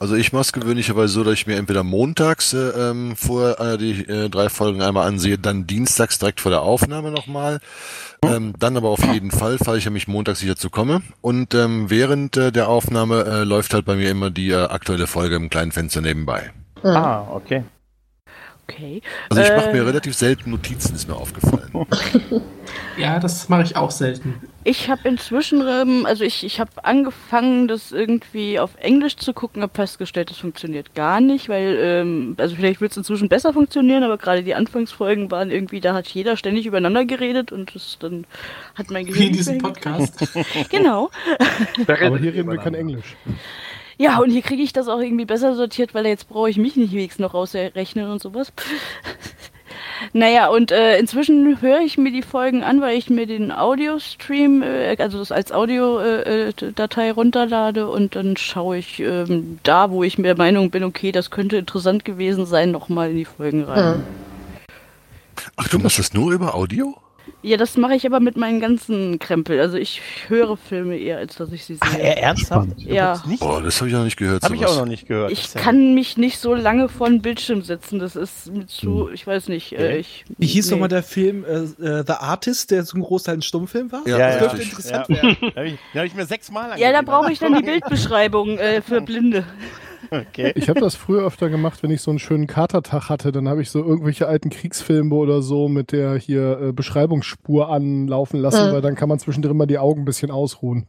Also 0.00 0.14
ich 0.14 0.32
mache 0.32 0.42
es 0.42 0.52
gewöhnlicherweise 0.52 1.12
so, 1.12 1.24
dass 1.24 1.34
ich 1.34 1.46
mir 1.46 1.56
entweder 1.56 1.82
montags 1.82 2.52
äh, 2.52 2.58
ähm, 2.58 3.16
vor 3.16 3.58
äh, 3.58 3.78
die 3.78 4.08
äh, 4.08 4.28
drei 4.28 4.48
Folgen 4.48 4.80
einmal 4.80 5.08
ansehe, 5.08 5.38
dann 5.38 5.66
dienstags 5.66 6.18
direkt 6.18 6.40
vor 6.40 6.50
der 6.50 6.62
Aufnahme 6.62 7.10
nochmal. 7.10 7.58
Ähm, 8.22 8.54
dann 8.58 8.76
aber 8.76 8.88
auf 8.90 9.04
jeden 9.04 9.30
Fall, 9.30 9.58
falls 9.58 9.78
ich 9.78 9.84
nämlich 9.84 10.08
montags 10.08 10.40
nicht 10.40 10.50
dazu 10.50 10.70
komme. 10.70 11.02
Und 11.20 11.54
ähm, 11.54 11.90
während 11.90 12.36
äh, 12.36 12.52
der 12.52 12.68
Aufnahme 12.68 13.24
äh, 13.24 13.44
läuft 13.44 13.74
halt 13.74 13.84
bei 13.84 13.96
mir 13.96 14.10
immer 14.10 14.30
die 14.30 14.50
äh, 14.50 14.64
aktuelle 14.66 15.06
Folge 15.06 15.36
im 15.36 15.50
kleinen 15.50 15.72
Fenster 15.72 16.00
nebenbei. 16.00 16.52
Ah, 16.84 17.22
okay. 17.32 17.64
Okay. 18.68 19.00
Also 19.30 19.42
ich 19.42 19.48
Äh. 19.48 19.56
mache 19.56 19.72
mir 19.72 19.86
relativ 19.86 20.14
selten 20.14 20.50
Notizen, 20.50 20.94
ist 20.94 21.08
mir 21.08 21.16
aufgefallen. 21.16 21.70
ja, 22.98 23.18
das 23.18 23.48
mache 23.48 23.62
ich 23.62 23.76
auch 23.76 23.90
selten. 23.90 24.34
Ich 24.64 24.90
habe 24.90 25.08
inzwischen, 25.08 25.62
ähm, 25.66 26.04
also 26.04 26.24
ich, 26.24 26.44
ich 26.44 26.60
habe 26.60 26.70
angefangen, 26.82 27.68
das 27.68 27.92
irgendwie 27.92 28.60
auf 28.60 28.72
Englisch 28.76 29.16
zu 29.16 29.32
gucken, 29.32 29.62
habe 29.62 29.72
festgestellt, 29.74 30.28
das 30.28 30.36
funktioniert 30.36 30.94
gar 30.94 31.20
nicht, 31.22 31.48
weil, 31.48 31.78
ähm, 31.80 32.34
also 32.36 32.56
vielleicht 32.56 32.82
wird 32.82 32.90
es 32.90 32.98
inzwischen 32.98 33.30
besser 33.30 33.54
funktionieren, 33.54 34.02
aber 34.02 34.18
gerade 34.18 34.42
die 34.42 34.54
Anfangsfolgen 34.54 35.30
waren 35.30 35.50
irgendwie, 35.50 35.80
da 35.80 35.94
hat 35.94 36.06
jeder 36.08 36.36
ständig 36.36 36.66
übereinander 36.66 37.06
geredet 37.06 37.52
und 37.52 37.74
das 37.74 37.96
dann 37.98 38.26
hat 38.74 38.90
mein 38.90 39.06
Gehirn 39.06 39.22
Wie 39.22 39.26
in 39.28 39.32
diesem 39.32 39.58
Podcast. 39.58 40.14
Genau. 40.70 41.10
Aber 41.86 42.18
hier 42.18 42.34
reden 42.34 42.50
wir 42.50 42.58
kein 42.58 42.74
Englisch. 42.74 43.16
Ja, 44.00 44.18
und 44.18 44.30
hier 44.30 44.42
kriege 44.42 44.62
ich 44.62 44.72
das 44.72 44.86
auch 44.86 45.00
irgendwie 45.00 45.24
besser 45.24 45.56
sortiert, 45.56 45.92
weil 45.92 46.06
jetzt 46.06 46.28
brauche 46.28 46.48
ich 46.48 46.56
mich 46.56 46.76
nicht 46.76 46.92
wenigstens 46.92 47.20
noch 47.20 47.34
rausrechnen 47.34 48.08
und 48.08 48.22
sowas. 48.22 48.52
naja, 50.12 50.48
und 50.48 50.70
äh, 50.70 50.98
inzwischen 50.98 51.60
höre 51.60 51.80
ich 51.80 51.98
mir 51.98 52.12
die 52.12 52.22
Folgen 52.22 52.62
an, 52.62 52.80
weil 52.80 52.96
ich 52.96 53.10
mir 53.10 53.26
den 53.26 53.50
Audio-Stream, 53.50 54.62
äh, 54.62 54.96
also 55.00 55.18
das 55.18 55.32
als 55.32 55.50
Audio-Datei 55.50 57.10
runterlade 57.10 57.88
und 57.90 58.14
dann 58.14 58.36
schaue 58.36 58.78
ich 58.78 59.00
ähm, 59.00 59.58
da, 59.64 59.90
wo 59.90 60.04
ich 60.04 60.16
mir 60.16 60.28
der 60.28 60.38
Meinung 60.38 60.70
bin, 60.70 60.84
okay, 60.84 61.10
das 61.10 61.32
könnte 61.32 61.56
interessant 61.56 62.04
gewesen 62.04 62.46
sein, 62.46 62.70
nochmal 62.70 63.10
in 63.10 63.16
die 63.16 63.24
Folgen 63.24 63.64
rein. 63.64 64.04
Ach, 65.56 65.68
du 65.68 65.80
machst 65.80 65.98
das 65.98 66.14
nur 66.14 66.30
über 66.32 66.54
Audio? 66.54 66.96
Ja, 67.42 67.56
das 67.56 67.76
mache 67.76 67.94
ich 67.94 68.04
aber 68.06 68.20
mit 68.20 68.36
meinen 68.36 68.60
ganzen 68.60 69.18
Krempel. 69.18 69.60
Also 69.60 69.76
ich 69.76 70.00
höre 70.28 70.56
Filme 70.56 70.96
eher, 70.98 71.18
als 71.18 71.36
dass 71.36 71.52
ich 71.52 71.64
sie 71.64 71.76
Ach, 71.80 71.90
sehe. 71.92 72.00
äh, 72.02 72.20
ernsthaft? 72.20 72.68
Spannend. 72.70 72.80
Ja. 72.82 73.22
Boah, 73.38 73.62
das 73.62 73.76
habe 73.80 73.88
ich 73.88 73.94
noch 73.94 74.04
nicht 74.04 74.16
gehört. 74.16 74.42
Habe 74.42 74.56
ich 74.56 74.66
auch 74.66 74.76
noch 74.76 74.86
nicht 74.86 75.06
gehört. 75.06 75.30
Das 75.30 75.38
Ich 75.38 75.54
ja- 75.54 75.60
kann 75.60 75.94
mich 75.94 76.16
nicht 76.16 76.38
so 76.38 76.54
lange 76.54 76.88
vor 76.88 77.08
den 77.08 77.22
Bildschirm 77.22 77.62
setzen. 77.62 77.98
Das 77.98 78.16
ist 78.16 78.50
mir 78.52 78.66
zu, 78.66 79.08
ich 79.12 79.26
weiß 79.26 79.48
nicht. 79.48 79.72
Äh, 79.72 79.98
ich, 79.98 80.24
Wie 80.36 80.46
hieß 80.46 80.66
nee. 80.66 80.70
doch 80.72 80.80
mal 80.80 80.88
der 80.88 81.02
Film 81.02 81.44
äh, 81.44 81.58
äh, 81.84 82.04
The 82.06 82.12
Artist, 82.14 82.70
der 82.70 82.84
zum 82.84 83.02
Großteil 83.02 83.34
ein 83.36 83.42
Stummfilm 83.42 83.92
war? 83.92 84.02
Ja, 84.06 84.18
Ja, 84.18 84.26
das 84.26 84.34
ja, 84.34 84.40
dürfte 84.40 84.58
richtig. 84.58 84.72
interessant 84.78 85.08
ja. 85.08 85.14
werden. 85.22 85.36
Da 85.40 85.56
habe 85.56 85.66
ich, 85.68 85.78
hab 85.94 86.04
ich 86.04 86.14
mir 86.14 86.26
sechsmal 86.26 86.70
Ja, 86.78 86.92
da 86.92 86.98
angesehen. 86.98 87.04
brauche 87.06 87.32
ich 87.32 87.38
dann 87.38 87.54
die 87.54 87.62
Bildbeschreibung 87.62 88.58
äh, 88.58 88.82
für 88.82 89.00
Blinde. 89.08 89.44
Okay. 90.10 90.52
Ich 90.54 90.68
habe 90.68 90.80
das 90.80 90.94
früher 90.94 91.24
öfter 91.26 91.48
gemacht, 91.50 91.82
wenn 91.82 91.90
ich 91.90 92.00
so 92.00 92.10
einen 92.10 92.18
schönen 92.18 92.46
Katertag 92.46 93.08
hatte, 93.08 93.32
dann 93.32 93.48
habe 93.48 93.62
ich 93.62 93.70
so 93.70 93.78
irgendwelche 93.84 94.26
alten 94.26 94.50
Kriegsfilme 94.50 95.14
oder 95.14 95.42
so 95.42 95.68
mit 95.68 95.92
der 95.92 96.16
hier 96.16 96.60
äh, 96.60 96.72
Beschreibungsspur 96.72 97.68
anlaufen 97.70 98.40
lassen, 98.40 98.68
Mhm. 98.68 98.72
weil 98.72 98.80
dann 98.80 98.94
kann 98.94 99.08
man 99.08 99.18
zwischendrin 99.18 99.56
mal 99.56 99.66
die 99.66 99.78
Augen 99.78 100.02
ein 100.02 100.04
bisschen 100.04 100.30
ausruhen. 100.30 100.86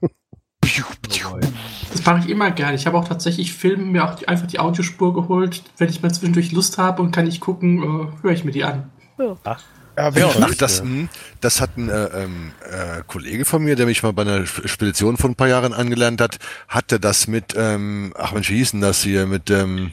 Das 0.61 0.71
Das 1.91 2.05
mache 2.05 2.19
ich 2.19 2.29
immer 2.29 2.51
gerne. 2.51 2.75
Ich 2.75 2.85
habe 2.85 2.97
auch 2.97 3.07
tatsächlich 3.07 3.53
Filme 3.53 3.83
mir 3.85 4.05
auch 4.05 4.15
die, 4.15 4.27
einfach 4.27 4.47
die 4.47 4.59
Audiospur 4.59 5.13
geholt. 5.13 5.63
Wenn 5.77 5.89
ich 5.89 6.01
mal 6.01 6.11
zwischendurch 6.13 6.51
Lust 6.51 6.77
habe 6.77 7.01
und 7.01 7.11
kann 7.11 7.27
ich 7.27 7.39
gucken, 7.39 7.81
äh, 7.81 8.23
höre 8.23 8.31
ich 8.31 8.43
mir 8.43 8.51
die 8.51 8.63
an. 8.63 8.89
Ja, 9.17 9.35
Ach, 9.43 9.61
wer 9.96 10.50
das, 10.58 10.81
hm, 10.81 11.10
das 11.41 11.62
hat 11.62 11.77
ein 11.77 11.89
äh, 11.89 12.05
ähm, 12.24 12.51
äh, 12.69 13.01
Kollege 13.08 13.46
von 13.46 13.63
mir, 13.63 13.75
der 13.75 13.86
mich 13.86 14.03
mal 14.03 14.13
bei 14.13 14.22
einer 14.24 14.46
Spedition 14.46 15.17
vor 15.17 15.29
ein 15.29 15.36
paar 15.36 15.48
Jahren 15.48 15.74
angelernt 15.74 16.22
hat, 16.22 16.39
hatte 16.67 17.00
das 17.00 17.27
mit, 17.27 17.53
ähm, 17.58 18.13
ach 18.17 18.31
Mensch, 18.31 18.50
wie 18.50 18.58
hieß 18.58 18.72
denn 18.72 18.81
das 18.81 19.01
hier, 19.01 19.25
mit 19.25 19.50
ähm, 19.50 19.91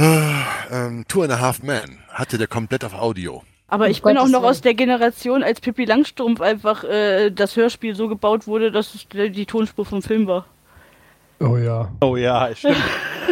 äh, 0.00 0.30
ähm, 0.70 1.04
Two 1.08 1.22
and 1.22 1.32
a 1.32 1.40
Half 1.40 1.62
Man, 1.62 1.98
hatte 2.08 2.38
der 2.38 2.46
komplett 2.46 2.84
auf 2.84 2.94
Audio. 2.94 3.42
Aber 3.68 3.84
Um 3.84 3.90
ich 3.90 4.02
bin 4.02 4.18
auch 4.18 4.28
noch 4.28 4.42
aus 4.42 4.60
der 4.60 4.74
Generation, 4.74 5.42
als 5.42 5.60
Pippi 5.60 5.84
Langstrumpf 5.84 6.40
einfach 6.40 6.84
äh, 6.84 7.30
das 7.30 7.56
Hörspiel 7.56 7.94
so 7.94 8.08
gebaut 8.08 8.46
wurde, 8.46 8.72
dass 8.72 8.94
es 8.94 9.06
die 9.08 9.46
Tonspur 9.46 9.86
vom 9.86 10.02
Film 10.02 10.26
war. 10.26 10.46
Oh 11.40 11.56
ja. 11.56 11.90
Oh 12.02 12.16
ja, 12.16 12.54
stimmt. 12.54 12.76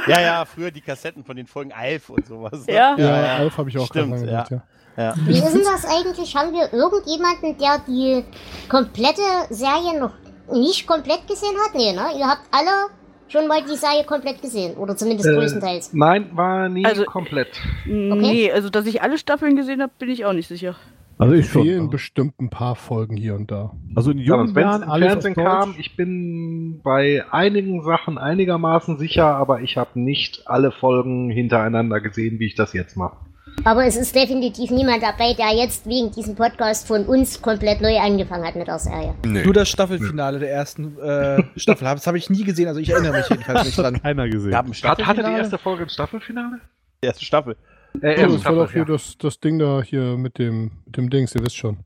ja, 0.07 0.21
ja, 0.21 0.45
früher 0.45 0.71
die 0.71 0.81
Kassetten 0.81 1.25
von 1.25 1.37
den 1.37 1.47
Folgen 1.47 1.73
Alf 1.73 2.09
und 2.11 2.27
sowas. 2.27 2.67
ne? 2.67 2.73
Ja. 2.75 2.97
Ja, 2.97 3.37
Alf 3.37 3.59
habe 3.59 3.69
ich 3.69 3.79
auch 3.79 3.87
Stimmt, 3.87 4.13
gerade 4.13 4.25
lange 4.25 4.33
ja. 4.33 4.45
gemacht, 4.45 4.65
ja. 4.97 5.05
ja. 5.05 5.15
Wie 5.27 5.39
ist 5.39 5.53
denn 5.55 5.63
das 5.65 5.85
eigentlich? 5.85 6.35
Haben 6.35 6.53
wir 6.53 6.73
irgendjemanden, 6.73 7.59
der 7.59 7.79
die 7.87 8.25
komplette 8.69 9.23
Serie 9.51 9.99
noch 10.01 10.13
nicht 10.53 10.87
komplett 10.87 11.27
gesehen 11.29 11.55
hat? 11.67 11.75
Nee, 11.75 11.93
ne? 11.93 12.07
Ihr 12.19 12.27
habt 12.27 12.43
alle 12.51 12.89
schon 13.29 13.47
mal 13.47 13.63
die 13.63 13.77
Serie 13.77 14.05
komplett 14.05 14.41
gesehen. 14.41 14.77
Oder 14.79 14.97
zumindest 14.97 15.29
Äh, 15.29 15.35
größtenteils. 15.35 15.91
Nein, 15.93 16.31
war 16.33 16.69
nie 16.71 16.87
Also- 16.87 17.05
komplett. 17.05 17.49
Nee, 17.85 18.51
also 18.51 18.71
dass 18.71 18.87
ich 18.87 19.03
alle 19.03 19.19
Staffeln 19.19 19.55
gesehen 19.57 19.83
habe, 19.83 19.93
bin 19.99 20.09
ich 20.09 20.25
auch 20.25 20.33
nicht 20.33 20.49
sicher. 20.49 20.75
Also 21.19 21.35
ich 21.35 21.51
schon. 21.51 21.65
Fehlen 21.65 21.85
ja. 21.85 21.91
bestimmt 21.91 22.41
ein 22.41 22.49
paar 22.49 22.77
Folgen 22.77 23.17
hier 23.17 23.35
und 23.35 23.51
da. 23.51 23.73
Also 23.95 24.13
in 24.13 24.19
Ja, 24.19 24.37
jungen 24.37 24.55
wenn 24.55 24.67
es 24.67 24.71
Jahren 24.71 24.83
im 24.83 24.91
alles 24.91 25.09
Fernsehen 25.09 25.35
kam, 25.35 25.75
ich 25.79 25.97
bin 25.97 26.81
bei 26.83 27.25
einigen 27.31 27.83
Sachen 27.83 28.19
einigermaßen 28.19 28.99
sicher, 28.99 29.27
aber 29.27 29.61
ich 29.61 29.77
habe 29.77 29.99
nicht 30.01 30.43
alle 30.47 30.71
Folgen 30.71 31.29
hintereinander 31.31 32.01
gesehen, 32.01 32.39
wie 32.39 32.47
ich 32.47 32.55
das 32.55 32.73
jetzt 32.73 32.97
mache. 32.97 33.17
Aber 33.65 33.85
es 33.85 33.97
ist 33.97 34.15
definitiv 34.15 34.71
niemand 34.71 35.03
dabei, 35.03 35.35
der 35.35 35.55
jetzt 35.57 35.87
wegen 35.87 36.13
diesem 36.13 36.37
Podcast 36.37 36.87
von 36.87 37.05
uns 37.05 37.43
komplett 37.43 37.81
neu 37.81 37.99
angefangen 37.99 38.47
hat 38.47 38.55
mit 38.55 38.69
der 38.69 38.79
Serie. 38.79 39.15
Nee. 39.27 39.43
Du 39.43 39.53
das 39.53 39.69
Staffelfinale 39.69 40.39
der 40.39 40.53
ersten 40.53 40.97
äh, 40.99 41.43
Staffel. 41.57 41.85
Das 41.85 42.07
habe 42.07 42.19
ich 42.19 42.31
nie 42.31 42.45
gesehen, 42.45 42.69
also 42.69 42.81
ich 42.81 42.91
erinnere 42.91 43.19
mich 43.19 43.29
jedenfalls 43.29 43.65
nicht 43.65 43.77
dran. 43.77 44.01
keiner 44.03 44.29
gesehen. 44.29 44.55
Hat, 44.55 44.67
hatte 44.85 45.23
die 45.25 45.33
erste 45.33 45.59
Folge 45.59 45.83
ein 45.83 45.89
Staffelfinale? 45.89 46.61
Die 47.03 47.07
erste 47.07 47.25
Staffel. 47.25 47.57
Äh, 48.03 48.07
Ja, 48.13 48.17
erste 48.23 48.37
das 48.37 48.45
war 48.45 48.55
doch 48.55 48.71
hier 48.71 48.81
ja. 48.81 48.85
das, 48.87 49.17
das 49.19 49.41
Ding 49.41 49.59
da 49.59 49.83
hier 49.83 50.17
mit 50.17 50.39
dem, 50.39 50.71
mit 50.87 50.97
dem 50.97 51.11
Dings, 51.11 51.35
ihr 51.35 51.43
wisst 51.43 51.57
schon. 51.57 51.79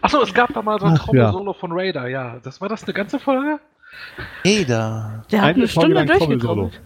Achso, 0.00 0.22
es 0.22 0.32
gab 0.32 0.52
da 0.54 0.62
mal 0.62 0.78
so 0.80 0.86
ein 0.86 0.94
Trommel-Solo 0.96 1.52
von 1.52 1.70
Raider, 1.72 2.08
ja. 2.08 2.38
Das 2.42 2.60
war 2.60 2.68
das 2.68 2.84
eine 2.84 2.94
ganze 2.94 3.18
Folge? 3.18 3.60
Jeder. 4.44 5.24
Der 5.30 5.40
hat 5.40 5.48
Eine 5.50 5.54
eine 5.58 5.68
Stunde 5.68 6.04
durchgetrommelt. 6.04 6.80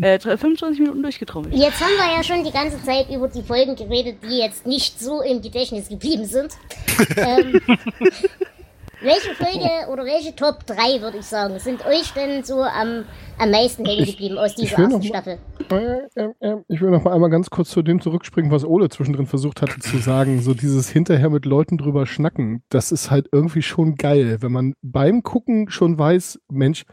Äh, 0.00 0.18
drei- 0.18 0.36
25 0.36 0.80
Minuten 0.80 1.02
durchgetrommelt. 1.02 1.54
Jetzt 1.54 1.80
haben 1.80 1.90
wir 1.96 2.16
ja 2.16 2.22
schon 2.22 2.44
die 2.44 2.50
ganze 2.50 2.82
Zeit 2.82 3.08
über 3.10 3.28
die 3.28 3.42
Folgen 3.42 3.76
geredet, 3.76 4.18
die 4.22 4.38
jetzt 4.38 4.66
nicht 4.66 4.98
so 5.00 5.22
im 5.22 5.42
Gedächtnis 5.42 5.88
geblieben 5.88 6.24
sind. 6.24 6.54
ähm, 7.16 7.60
welche 9.06 9.34
Folge 9.42 9.90
oder 9.90 10.04
welche 10.04 10.34
Top 10.36 10.66
3, 10.66 11.00
würde 11.00 11.18
ich 11.18 11.26
sagen, 11.26 11.58
sind 11.58 11.84
euch 11.86 12.12
denn 12.12 12.42
so 12.44 12.62
am, 12.62 13.04
am 13.38 13.50
meisten 13.50 13.84
hängen 13.86 14.04
geblieben 14.04 14.36
aus 14.38 14.54
dieser 14.54 14.78
ersten 14.78 14.92
mal- 14.98 15.02
Staffel? 15.02 15.38
Äh, 15.70 16.20
äh, 16.20 16.28
äh, 16.40 16.56
Ich 16.68 16.80
will 16.80 16.90
noch 16.90 17.02
mal 17.02 17.12
einmal 17.14 17.30
ganz 17.30 17.50
kurz 17.50 17.70
zu 17.70 17.82
dem 17.82 18.00
zurückspringen, 18.00 18.50
was 18.50 18.64
Ole 18.64 18.88
zwischendrin 18.88 19.26
versucht 19.26 19.62
hatte 19.62 19.78
zu 19.80 19.98
sagen. 19.98 20.40
So 20.42 20.54
dieses 20.54 20.88
hinterher 20.90 21.30
mit 21.30 21.44
Leuten 21.46 21.78
drüber 21.78 22.06
schnacken, 22.06 22.62
das 22.68 22.92
ist 22.92 23.10
halt 23.10 23.28
irgendwie 23.32 23.62
schon 23.62 23.94
geil, 23.96 24.38
wenn 24.40 24.52
man 24.52 24.74
beim 24.82 25.22
Gucken 25.22 25.70
schon 25.70 25.98
weiß, 25.98 26.38
Mensch, 26.50 26.84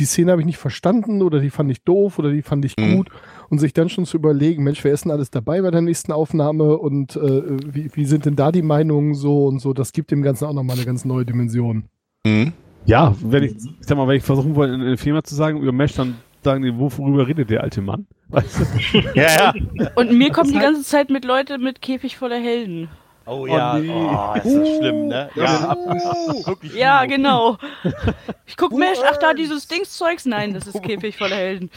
die 0.00 0.06
Szene 0.06 0.32
habe 0.32 0.42
ich 0.42 0.46
nicht 0.46 0.58
verstanden 0.58 1.22
oder 1.22 1.38
die 1.40 1.50
fand 1.50 1.70
ich 1.70 1.84
doof 1.84 2.18
oder 2.18 2.30
die 2.30 2.42
fand 2.42 2.64
ich 2.64 2.76
Mhm. 2.76 3.04
Und 3.52 3.58
sich 3.58 3.74
dann 3.74 3.90
schon 3.90 4.06
zu 4.06 4.16
überlegen, 4.16 4.64
Mensch, 4.64 4.82
wer 4.82 4.94
ist 4.94 5.04
denn 5.04 5.12
alles 5.12 5.30
dabei 5.30 5.60
bei 5.60 5.70
der 5.70 5.82
nächsten 5.82 6.10
Aufnahme 6.10 6.78
und 6.78 7.16
äh, 7.16 7.42
wie, 7.74 7.90
wie 7.92 8.06
sind 8.06 8.24
denn 8.24 8.34
da 8.34 8.50
die 8.50 8.62
Meinungen 8.62 9.12
so 9.14 9.46
und 9.46 9.58
so, 9.58 9.74
das 9.74 9.92
gibt 9.92 10.10
dem 10.10 10.22
Ganzen 10.22 10.46
auch 10.46 10.54
nochmal 10.54 10.76
eine 10.76 10.86
ganz 10.86 11.04
neue 11.04 11.26
Dimension. 11.26 11.84
Hm? 12.26 12.54
Ja, 12.86 13.14
wenn 13.20 13.42
ich, 13.42 13.56
ich 13.56 13.62
sag 13.80 13.98
mal, 13.98 14.08
wenn 14.08 14.16
ich 14.16 14.22
versuchen 14.22 14.56
wollte, 14.56 14.72
in 14.72 14.80
eine 14.80 14.96
Firma 14.96 15.22
zu 15.22 15.34
sagen, 15.34 15.60
über 15.60 15.70
Mesh, 15.70 15.92
dann 15.96 16.14
sagen 16.42 16.62
die, 16.62 16.74
worüber 16.74 17.28
redet 17.28 17.50
der 17.50 17.62
alte 17.62 17.82
Mann? 17.82 18.06
Weißt 18.28 18.60
du? 18.60 18.98
Ja, 19.14 19.52
ja. 19.52 19.54
Und 19.96 20.16
mir 20.16 20.30
kommt 20.32 20.48
die 20.48 20.58
ganze 20.58 20.82
Zeit 20.82 21.10
mit 21.10 21.26
Leute 21.26 21.58
mit 21.58 21.82
Käfig 21.82 22.16
voller 22.16 22.40
Helden. 22.40 22.88
Oh 23.26 23.46
ja, 23.46 23.78
nee. 23.78 23.90
oh, 23.90 24.34
ist 24.36 24.44
das 24.44 24.68
schlimm, 24.76 25.06
ne? 25.08 25.30
Ja, 25.34 25.76
Uh. 25.76 26.54
Ja, 26.74 27.04
genau. 27.06 27.58
Ich 28.46 28.56
guck 28.56 28.72
Mesh, 28.72 28.98
ach 29.08 29.16
da, 29.18 29.34
dieses 29.34 29.68
Dingszeugs. 29.68 30.26
Nein, 30.26 30.54
das 30.54 30.66
ist 30.66 30.82
Käfig 30.82 31.16
voller 31.16 31.36
Helden. 31.36 31.70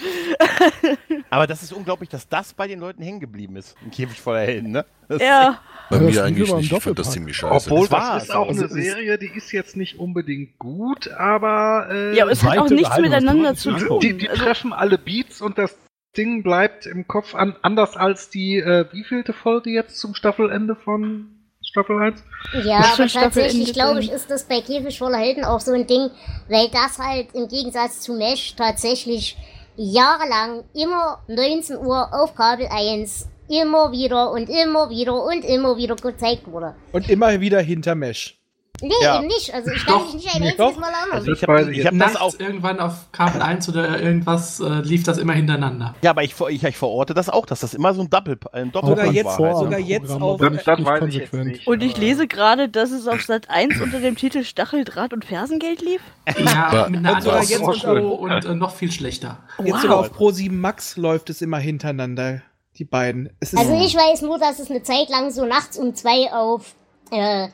Aber 1.30 1.48
das 1.48 1.64
ist 1.64 1.74
unglaublich, 1.74 2.10
dass 2.10 2.28
das 2.28 2.54
bei 2.54 2.68
den 2.68 2.80
Leuten 2.80 3.02
hängen 3.02 3.20
geblieben 3.20 3.56
ist. 3.56 3.76
Ein 3.84 3.92
Käfig 3.92 4.20
voller 4.20 4.42
Helden, 4.42 4.72
ne? 4.72 4.86
Das 5.08 5.22
Ja. 5.22 5.60
Bei 5.90 5.98
Ja, 5.98 6.04
das 6.04 6.16
mir 6.16 6.24
eigentlich 6.24 6.54
nicht. 6.54 6.72
Ich 6.72 6.84
fand 6.84 7.00
das 7.00 7.12
ziemlich 7.12 7.38
scheiße. 7.38 7.72
Obwohl, 7.72 7.88
das 7.88 8.24
ist 8.24 8.32
auch 8.34 8.50
eine 8.50 8.68
Serie, 8.68 9.18
die 9.18 9.30
ist 9.36 9.52
jetzt 9.52 9.78
nicht 9.78 10.00
unbedingt 10.00 10.58
gut, 10.58 11.10
aber 11.12 11.88
äh, 11.92 12.16
Ja, 12.16 12.24
aber 12.24 12.32
es 12.32 12.44
hat 12.44 12.58
auch 12.58 12.70
nichts 12.70 12.98
miteinander 12.98 13.56
zu 13.56 13.72
tun. 13.74 14.00
die, 14.00 14.18
die 14.18 14.30
Also, 14.30 14.44
treffen 14.44 14.74
alle 14.74 14.98
Beats 14.98 15.42
und 15.42 15.58
das 15.58 15.78
Ding 16.18 16.44
bleibt 16.44 16.86
im 16.86 17.08
Kopf 17.08 17.36
an, 17.36 17.56
anders 17.62 17.98
als 17.98 18.30
die, 18.30 18.58
äh, 18.58 18.86
wievielte 18.92 19.34
Folge 19.34 19.70
jetzt 19.70 20.00
zum 20.00 20.16
Staffelende 20.16 20.76
von 20.76 21.35
Staffel 21.76 22.02
1? 22.02 22.24
Ja, 22.64 22.84
für 22.84 23.04
aber 23.04 23.12
tatsächlich 23.12 23.74
glaube 23.74 24.00
ich, 24.00 24.10
ist 24.10 24.32
das 24.32 24.46
bei 24.46 24.62
Käfig 24.62 24.98
voller 24.98 25.18
Helden 25.18 25.44
auch 25.44 25.60
so 25.60 25.74
ein 25.74 25.86
Ding, 25.86 26.10
weil 26.48 26.70
das 26.70 26.98
halt 27.00 27.28
im 27.34 27.50
Gegensatz 27.50 28.00
zu 28.00 28.14
Mesh 28.14 28.56
tatsächlich 28.56 29.36
jahrelang 29.76 30.64
immer 30.74 31.20
19 31.28 31.76
Uhr 31.76 32.08
auf 32.14 32.34
Kabel 32.34 32.68
1 32.72 33.28
immer 33.50 33.92
wieder 33.92 34.32
und 34.32 34.48
immer 34.48 34.90
wieder 34.90 35.22
und 35.22 35.44
immer 35.44 35.76
wieder 35.76 35.98
gezeigt 35.98 36.50
wurde. 36.50 36.76
Und 36.94 37.10
immer 37.10 37.42
wieder 37.42 37.60
hinter 37.60 37.94
Mesh. 37.94 38.40
Nee, 38.82 38.92
Ja. 39.02 39.18
eben 39.20 39.28
nicht. 39.28 39.54
Also 39.54 39.72
ich 39.72 39.86
kann 39.86 39.94
Doch. 40.00 40.06
mich 40.06 40.14
nicht 40.16 40.36
ein 40.36 40.42
Nee, 40.42 40.48
einziges 40.50 40.74
doch. 40.74 40.80
Mal 40.80 40.88
erinnern. 40.90 41.12
Also 41.14 41.32
ich 41.32 41.42
habe 41.44 41.72
ich 41.72 41.78
ich 41.80 41.86
hab 41.86 41.92
das 41.94 42.00
Nachts 42.14 42.16
auch. 42.18 42.40
irgendwann 42.40 42.80
auf 42.80 43.12
Kabel 43.12 43.42
1 43.42 43.70
oder 43.70 44.02
irgendwas 44.02 44.60
äh, 44.60 44.82
lief 44.82 45.04
das 45.04 45.18
immer 45.18 45.34
hintereinander. 45.34 45.96
Ja, 46.02 46.12
aber 46.12 46.24
ich, 46.24 46.36
ich, 46.50 46.64
ich 46.64 46.78
verorte 46.78 47.14
das 47.14 47.30
auch, 47.30 47.46
dass 47.46 47.62
das 47.62 47.74
immer 47.74 47.94
so 47.94 48.02
ein 48.02 48.10
Doppel, 48.10 48.38
ein 48.52 48.72
Doppelpack 48.72 49.06
Sogar 49.06 49.14
jetzt- 49.14 49.26
war. 49.40 49.40
Also. 49.48 49.60
sogar 49.66 49.80
am 49.80 49.86
jetzt 49.86 50.12
auf- 50.12 50.40
Das, 50.42 50.64
das 50.64 50.86
weiß 50.86 51.04
ich 51.08 51.16
jetzt 51.16 51.34
nicht. 51.34 51.68
und 51.68 51.82
ich 51.84 51.92
aber- 51.94 52.02
lese 52.02 52.28
gerade, 52.28 52.70
dass 52.70 52.92
es 52.92 53.08
auf 53.08 53.22
Sat 53.24 53.50
1 53.50 53.80
unter 53.82 54.00
dem 54.00 54.16
Titel 54.16 54.44
Stacheldraht 54.44 55.14
und 55.14 55.26
Fersengeld 55.26 55.82
lief. 55.82 56.02
Ja, 56.38 56.68
Aber- 56.68 56.90
mit 56.90 57.00
einer 57.00 57.16
anderen 57.18 57.44
jetzt 57.48 57.62
und- 57.62 57.84
und 57.86 58.46
äh, 58.46 58.56
noch 58.56 58.76
viel 58.76 58.92
schlechter. 58.92 59.40
Jetzt 59.64 59.82
sogar 59.82 60.00
auf 60.00 60.12
Pro7 60.12 60.52
Max 60.52 60.98
läuft 60.98 61.30
es 61.30 61.42
immer 61.42 61.58
hintereinander, 61.60 62.42
die 62.78 62.86
beiden. 62.86 63.30
Es 63.40 63.54
ist 63.54 63.60
Also 63.60 63.74
ich 63.84 63.96
weiß 63.96 64.22
nur, 64.24 64.38
dass 64.38 64.60
es 64.60 64.70
eine 64.70 64.84
Zeit 64.84 65.10
lang 65.10 65.32
so 65.32 65.46
nachts 65.46 65.78
um 65.78 65.96
zwei 65.96 66.32
auf 66.34 66.74
äh, 67.12 67.48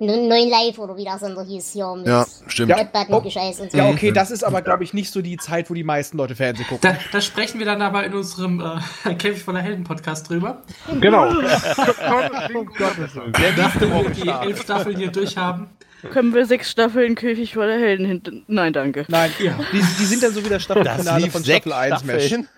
9 0.00 0.48
Live 0.48 0.78
oder 0.78 0.96
wie 0.96 1.04
das 1.04 1.22
andere 1.22 1.44
hieß 1.44 1.72
hier 1.72 1.94
mit 1.96 2.06
Ja, 2.06 2.24
stimmt. 2.46 2.70
Ja. 2.70 2.76
Red 2.76 2.92
Button 2.92 3.22
Gescheiß 3.22 3.60
und 3.60 3.72
so. 3.72 3.78
ja, 3.78 3.88
okay, 3.88 4.12
das 4.12 4.30
ist 4.30 4.44
aber, 4.44 4.62
glaube 4.62 4.84
ich, 4.84 4.94
nicht 4.94 5.12
so 5.12 5.22
die 5.22 5.36
Zeit, 5.36 5.70
wo 5.70 5.74
die 5.74 5.84
meisten 5.84 6.16
Leute 6.16 6.36
Fernsehen 6.36 6.66
gucken. 6.66 6.80
Da, 6.82 6.96
da 7.10 7.20
sprechen 7.20 7.58
wir 7.58 7.66
dann 7.66 7.82
aber 7.82 8.04
in 8.04 8.14
unserem 8.14 8.60
äh, 8.60 9.14
Käfig 9.14 9.42
voller 9.42 9.60
Helden 9.60 9.84
Podcast 9.84 10.28
drüber. 10.28 10.62
Genau. 11.00 11.32
Der 11.32 11.42
nächste 13.56 13.90
Woche 13.90 14.10
Die 14.10 14.28
elf 14.28 14.62
Staffeln 14.62 14.96
hier 14.96 15.10
durchhaben. 15.10 15.68
Können 16.12 16.32
wir 16.32 16.46
sechs 16.46 16.70
Staffeln 16.70 17.16
Käfig 17.16 17.54
voller 17.54 17.78
Helden 17.78 18.06
hinten. 18.06 18.44
Nein, 18.46 18.72
danke. 18.72 19.04
Nein, 19.08 19.32
die, 19.38 19.50
die 19.72 20.04
sind 20.04 20.22
dann 20.22 20.32
so 20.32 20.44
wie 20.44 20.48
das 20.48 20.62
Staffelfinale 20.62 21.30
von 21.30 21.42
Staffel 21.42 21.72
1 21.72 22.04
Mesh. 22.04 22.26
Staffeln. 22.26 22.48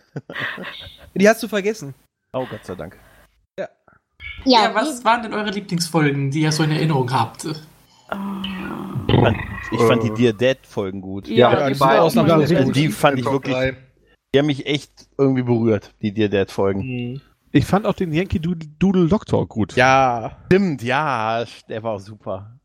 Die 1.14 1.28
hast 1.28 1.42
du 1.42 1.48
vergessen. 1.48 1.94
Oh 2.32 2.46
Gott 2.48 2.64
sei 2.64 2.74
Dank. 2.74 2.96
Ja, 4.44 4.64
Ja, 4.64 4.74
was 4.74 5.04
waren 5.04 5.22
denn 5.22 5.34
eure 5.34 5.50
Lieblingsfolgen, 5.50 6.30
die 6.30 6.40
ihr 6.42 6.52
so 6.52 6.62
in 6.62 6.70
Erinnerung 6.70 7.10
habt? 7.12 7.44
Ich 9.72 9.80
fand 9.80 10.02
die 10.02 10.10
Dear 10.14 10.32
Dead 10.32 10.58
Folgen 10.66 11.00
gut. 11.00 11.28
Ja, 11.28 11.52
Ja, 11.52 11.66
die 11.66 11.72
die 11.72 11.78
sind 11.78 11.80
war 11.88 12.02
auch 12.02 12.14
mal- 12.14 12.64
gut. 12.64 12.76
Die 12.76 12.88
fand 12.88 13.18
ich 13.18 13.24
wirklich, 13.24 13.54
die 14.34 14.38
haben 14.38 14.46
mich 14.46 14.66
echt 14.66 15.08
irgendwie 15.18 15.42
berührt, 15.42 15.94
die 16.02 16.12
Dear 16.12 16.28
Dead 16.28 16.50
Folgen. 16.50 16.80
Mhm. 17.12 17.20
Ich 17.52 17.66
fand 17.66 17.84
auch 17.86 17.94
den 17.94 18.12
Yankee 18.12 18.38
Doodle, 18.38 18.68
Doodle 18.78 19.08
Doctor 19.08 19.46
gut. 19.48 19.74
Ja, 19.74 20.36
Stimmt, 20.46 20.82
ja, 20.82 21.44
der 21.68 21.82
war 21.82 21.92
auch 21.94 21.98
super. 22.00 22.56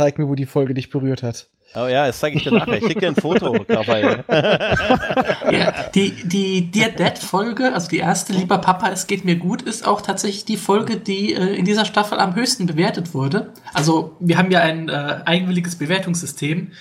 zeig 0.00 0.18
mir, 0.18 0.28
wo 0.28 0.36
die 0.36 0.46
Folge 0.46 0.74
dich 0.74 0.90
berührt 0.90 1.22
hat. 1.24 1.50
Oh 1.74 1.86
ja, 1.86 2.06
das 2.06 2.18
zeige 2.18 2.38
ich 2.38 2.44
dir 2.44 2.52
nachher. 2.52 2.78
Ich 2.78 2.86
schicke 2.86 3.00
dir 3.00 3.08
ein 3.08 3.14
Foto, 3.16 3.56
Raphael. 3.68 4.24
Ja, 5.52 5.72
die, 5.94 6.10
die 6.28 6.70
Dear 6.70 6.90
Dead 6.90 7.18
Folge, 7.18 7.72
also 7.72 7.88
die 7.88 7.98
erste, 7.98 8.32
lieber 8.32 8.58
Papa, 8.58 8.88
es 8.90 9.06
geht 9.06 9.24
mir 9.24 9.36
gut, 9.36 9.62
ist 9.62 9.86
auch 9.86 10.00
tatsächlich 10.02 10.44
die 10.44 10.56
Folge, 10.56 10.96
die 10.98 11.32
äh, 11.34 11.54
in 11.54 11.64
dieser 11.64 11.84
Staffel 11.84 12.18
am 12.18 12.34
höchsten 12.34 12.66
bewertet 12.66 13.14
wurde. 13.14 13.52
Also 13.72 14.16
wir 14.20 14.36
haben 14.38 14.50
ja 14.50 14.60
ein 14.60 14.88
äh, 14.88 15.20
eigenwilliges 15.24 15.76
Bewertungssystem 15.76 16.72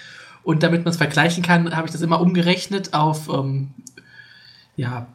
und 0.43 0.63
damit 0.63 0.83
man 0.83 0.91
es 0.91 0.97
vergleichen 0.97 1.43
kann, 1.43 1.75
habe 1.75 1.87
ich 1.87 1.93
das 1.93 2.01
immer 2.01 2.19
umgerechnet 2.21 2.93
auf 2.93 3.29
ähm, 3.29 3.69
ja, 4.75 5.07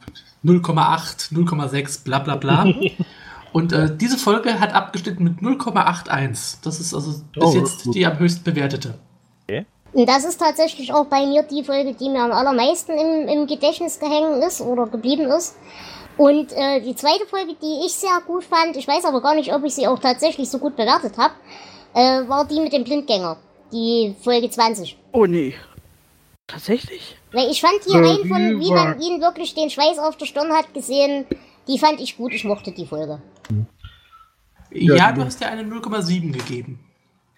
0,8, 0.44 1.32
0,6, 1.32 2.04
bla 2.04 2.18
bla 2.20 2.36
bla. 2.36 2.66
Und 3.52 3.74
äh, 3.74 3.94
diese 3.94 4.16
Folge 4.16 4.60
hat 4.60 4.72
abgeschnitten 4.74 5.24
mit 5.24 5.40
0,81. 5.40 6.56
Das 6.64 6.80
ist 6.80 6.94
also 6.94 7.22
bis 7.34 7.42
Oh, 7.44 7.54
jetzt 7.54 7.84
gut. 7.84 7.94
die 7.94 8.06
am 8.06 8.18
höchsten 8.18 8.44
bewertete. 8.44 8.94
Und 9.92 10.08
das 10.08 10.24
ist 10.24 10.38
tatsächlich 10.38 10.92
auch 10.92 11.06
bei 11.06 11.26
mir 11.26 11.42
die 11.42 11.64
Folge, 11.64 11.94
die 11.94 12.08
mir 12.08 12.22
am 12.22 12.32
allermeisten 12.32 12.92
im, 12.92 13.28
im 13.28 13.46
Gedächtnis 13.46 13.98
gehängt 13.98 14.42
ist 14.42 14.60
oder 14.60 14.86
geblieben 14.86 15.26
ist. 15.26 15.56
Und 16.16 16.52
äh, 16.52 16.80
die 16.80 16.94
zweite 16.94 17.26
Folge, 17.26 17.54
die 17.60 17.86
ich 17.86 17.92
sehr 17.92 18.20
gut 18.26 18.44
fand, 18.44 18.76
ich 18.76 18.86
weiß 18.86 19.04
aber 19.04 19.20
gar 19.20 19.34
nicht, 19.34 19.52
ob 19.52 19.64
ich 19.64 19.74
sie 19.74 19.86
auch 19.86 19.98
tatsächlich 19.98 20.48
so 20.48 20.58
gut 20.58 20.76
bewertet 20.76 21.16
habe, 21.18 21.34
äh, 21.94 22.28
war 22.28 22.46
die 22.46 22.60
mit 22.60 22.72
dem 22.72 22.84
Blindgänger. 22.84 23.36
Die 23.72 24.14
Folge 24.22 24.50
20. 24.50 24.98
Oh 25.12 25.26
nee. 25.26 25.54
Tatsächlich? 26.46 27.16
Weil 27.32 27.50
ich 27.50 27.60
fand 27.60 27.74
die 27.86 27.94
rein 27.94 28.18
die 28.22 28.28
von, 28.28 28.60
wie 28.60 28.70
man 28.70 29.00
ihn 29.00 29.20
wirklich 29.20 29.54
den 29.54 29.70
Schweiß 29.70 29.98
auf 29.98 30.16
der 30.16 30.26
Stirn 30.26 30.52
hat 30.52 30.74
gesehen, 30.74 31.24
die 31.66 31.78
fand 31.78 32.00
ich 32.00 32.16
gut, 32.16 32.34
ich 32.34 32.44
mochte 32.44 32.72
die 32.72 32.86
Folge. 32.86 33.22
Ja, 34.70 35.12
du 35.12 35.24
hast 35.24 35.40
ja 35.40 35.48
eine 35.48 35.62
0,7 35.62 36.32
gegeben. 36.32 36.80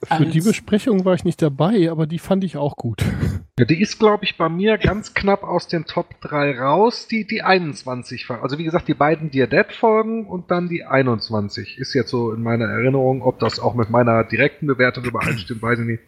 Für 0.07 0.27
die 0.27 0.41
Besprechung 0.41 1.05
war 1.05 1.15
ich 1.15 1.25
nicht 1.25 1.41
dabei, 1.41 1.91
aber 1.91 2.07
die 2.07 2.19
fand 2.19 2.45
ich 2.45 2.57
auch 2.57 2.77
gut. 2.77 3.03
Ja, 3.57 3.65
die 3.65 3.81
ist, 3.81 4.01
glaube 4.01 4.25
ich, 4.25 4.37
bei 4.37 4.49
mir 4.49 4.79
ganz 4.79 5.15
knapp 5.15 5.45
aus 5.45 5.69
den 5.69 5.85
Top 5.85 6.21
3 6.23 6.59
raus, 6.59 7.07
die, 7.07 7.25
die 7.25 7.43
21. 7.43 8.27
Folgen. 8.27 8.43
Also 8.43 8.59
wie 8.59 8.65
gesagt, 8.65 8.89
die 8.89 8.95
beiden 8.95 9.31
Dear 9.31 9.47
Dead-Folgen 9.47 10.27
und 10.27 10.51
dann 10.51 10.69
die 10.69 10.85
21. 10.85 11.79
Ist 11.79 11.95
jetzt 11.95 12.11
so 12.11 12.33
in 12.33 12.43
meiner 12.43 12.65
Erinnerung, 12.65 13.23
ob 13.23 13.39
das 13.39 13.61
auch 13.61 13.75
mit 13.75 13.91
meiner 13.91 14.25
direkten 14.25 14.67
Bewertung 14.67 15.05
übereinstimmt, 15.05 15.63
weiß 15.63 15.79
ich 15.79 15.87
nicht. 15.87 16.03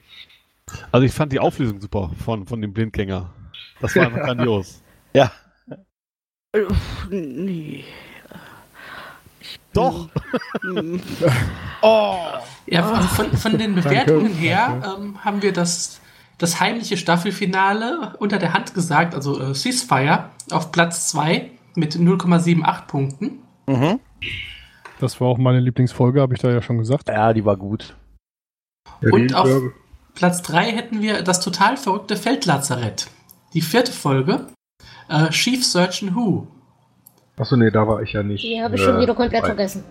Also 0.91 1.07
ich 1.07 1.13
fand 1.13 1.33
die 1.33 1.39
Auflösung 1.39 1.81
super 1.81 2.11
von, 2.19 2.47
von 2.47 2.61
dem 2.61 2.73
Blindgänger. 2.73 3.33
Das 3.81 3.95
war 3.95 4.07
einfach 4.07 4.23
grandios. 4.25 4.83
Ja. 5.13 5.31
Nee. 7.11 7.85
Doch. 9.73 10.09
Hm. 10.63 11.01
Ja, 12.69 12.83
von, 12.83 13.31
von 13.37 13.53
den 13.53 13.77
Danke. 13.77 13.89
Bewertungen 13.89 14.33
her 14.33 14.81
Danke. 14.83 15.03
ähm, 15.03 15.25
haben 15.25 15.43
wir 15.43 15.53
das, 15.53 16.01
das 16.37 16.59
heimliche 16.59 16.97
Staffelfinale 16.97 18.15
unter 18.19 18.39
der 18.39 18.53
Hand 18.55 18.75
gesagt, 18.75 19.15
also 19.15 19.41
äh, 19.41 19.55
Ceasefire 19.55 20.31
auf 20.51 20.73
Platz 20.73 21.09
2 21.11 21.49
mit 21.77 21.95
0,78 21.95 22.87
Punkten. 22.87 23.39
Mhm. 23.67 24.01
Das 24.99 25.21
war 25.21 25.29
auch 25.29 25.39
meine 25.39 25.61
Lieblingsfolge, 25.61 26.21
habe 26.21 26.35
ich 26.35 26.41
da 26.41 26.51
ja 26.51 26.61
schon 26.61 26.79
gesagt. 26.79 27.09
Ja, 27.09 27.33
die 27.33 27.45
war 27.45 27.57
gut. 27.57 27.95
Und 29.03 29.35
auf 29.35 29.49
Platz 30.15 30.43
3 30.43 30.73
hätten 30.73 31.03
wir 31.03 31.23
das 31.23 31.41
total 31.41 31.77
verrückte 31.77 32.17
Feldlazarett. 32.17 33.09
Die 33.53 33.61
vierte 33.61 33.93
Folge, 33.93 34.47
äh, 35.09 35.29
Chief 35.31 35.65
Surgeon 35.65 36.17
Who. 36.17 36.49
Achso, 37.39 37.57
nee, 37.57 37.71
da 37.71 37.87
war 37.87 38.03
ich 38.03 38.13
ja 38.13 38.23
nicht. 38.23 38.43
Die 38.45 38.61
habe 38.63 38.77
ich 38.77 38.81
äh, 38.83 38.85
schon 38.85 39.01
wieder 39.01 39.15
komplett 39.15 39.43
bei. 39.43 39.49
vergessen. 39.49 39.85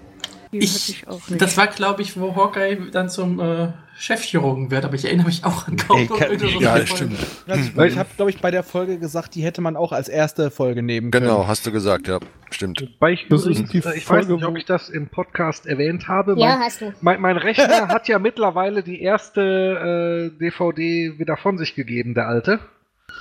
Die 0.51 0.57
hatte 0.59 0.65
Ich, 0.65 0.89
ich 0.89 1.07
auch 1.07 1.27
nicht. 1.29 1.41
das 1.41 1.57
war, 1.57 1.67
glaube 1.67 2.01
ich, 2.01 2.19
wo 2.19 2.35
Hawkeye 2.35 2.77
dann 2.91 3.09
zum 3.09 3.39
äh, 3.39 3.69
Chefchirurgen 3.97 4.71
wird, 4.71 4.83
aber 4.85 4.95
ich 4.95 5.05
erinnere 5.05 5.27
mich 5.27 5.43
auch 5.45 5.67
an 5.67 5.75
kaum 5.77 5.97
Ey, 5.99 6.05
noch 6.07 6.17
kann- 6.19 6.31
irgendeine 6.31 6.61
Ja, 6.63 6.71
Folge. 6.71 6.87
stimmt. 6.87 7.17
Also, 7.47 7.81
ich 7.83 7.97
habe, 7.97 8.09
glaube 8.15 8.29
ich, 8.31 8.41
bei 8.41 8.51
der 8.51 8.63
Folge 8.63 8.97
gesagt, 8.99 9.35
die 9.35 9.43
hätte 9.43 9.61
man 9.61 9.75
auch 9.75 9.91
als 9.91 10.07
erste 10.09 10.51
Folge 10.51 10.81
nehmen 10.83 11.11
können. 11.11 11.25
Genau, 11.27 11.47
hast 11.47 11.65
du 11.65 11.71
gesagt, 11.71 12.07
ja. 12.07 12.19
Stimmt. 12.51 12.81
Wobei 12.81 13.13
ich, 13.13 13.27
Das 13.29 13.45
ist 13.45 13.71
die 13.73 13.77
ich 13.79 13.85
weiß 13.85 14.03
Folge, 14.03 14.33
nicht, 14.33 14.45
ob 14.45 14.57
ich 14.57 14.65
das 14.65 14.89
im 14.89 15.07
Podcast 15.07 15.65
erwähnt 15.65 16.07
habe. 16.07 16.35
Ja, 16.37 16.49
mein, 16.55 16.59
hast 16.59 16.81
du. 16.81 16.93
mein, 17.01 17.21
mein 17.21 17.37
Rechner 17.37 17.87
hat 17.89 18.07
ja 18.07 18.17
mittlerweile 18.19 18.81
die 18.83 19.01
erste 19.01 20.31
äh, 20.35 20.39
DVD 20.39 21.17
wieder 21.19 21.37
von 21.37 21.57
sich 21.57 21.75
gegeben, 21.75 22.13
der 22.13 22.27
alte. 22.27 22.59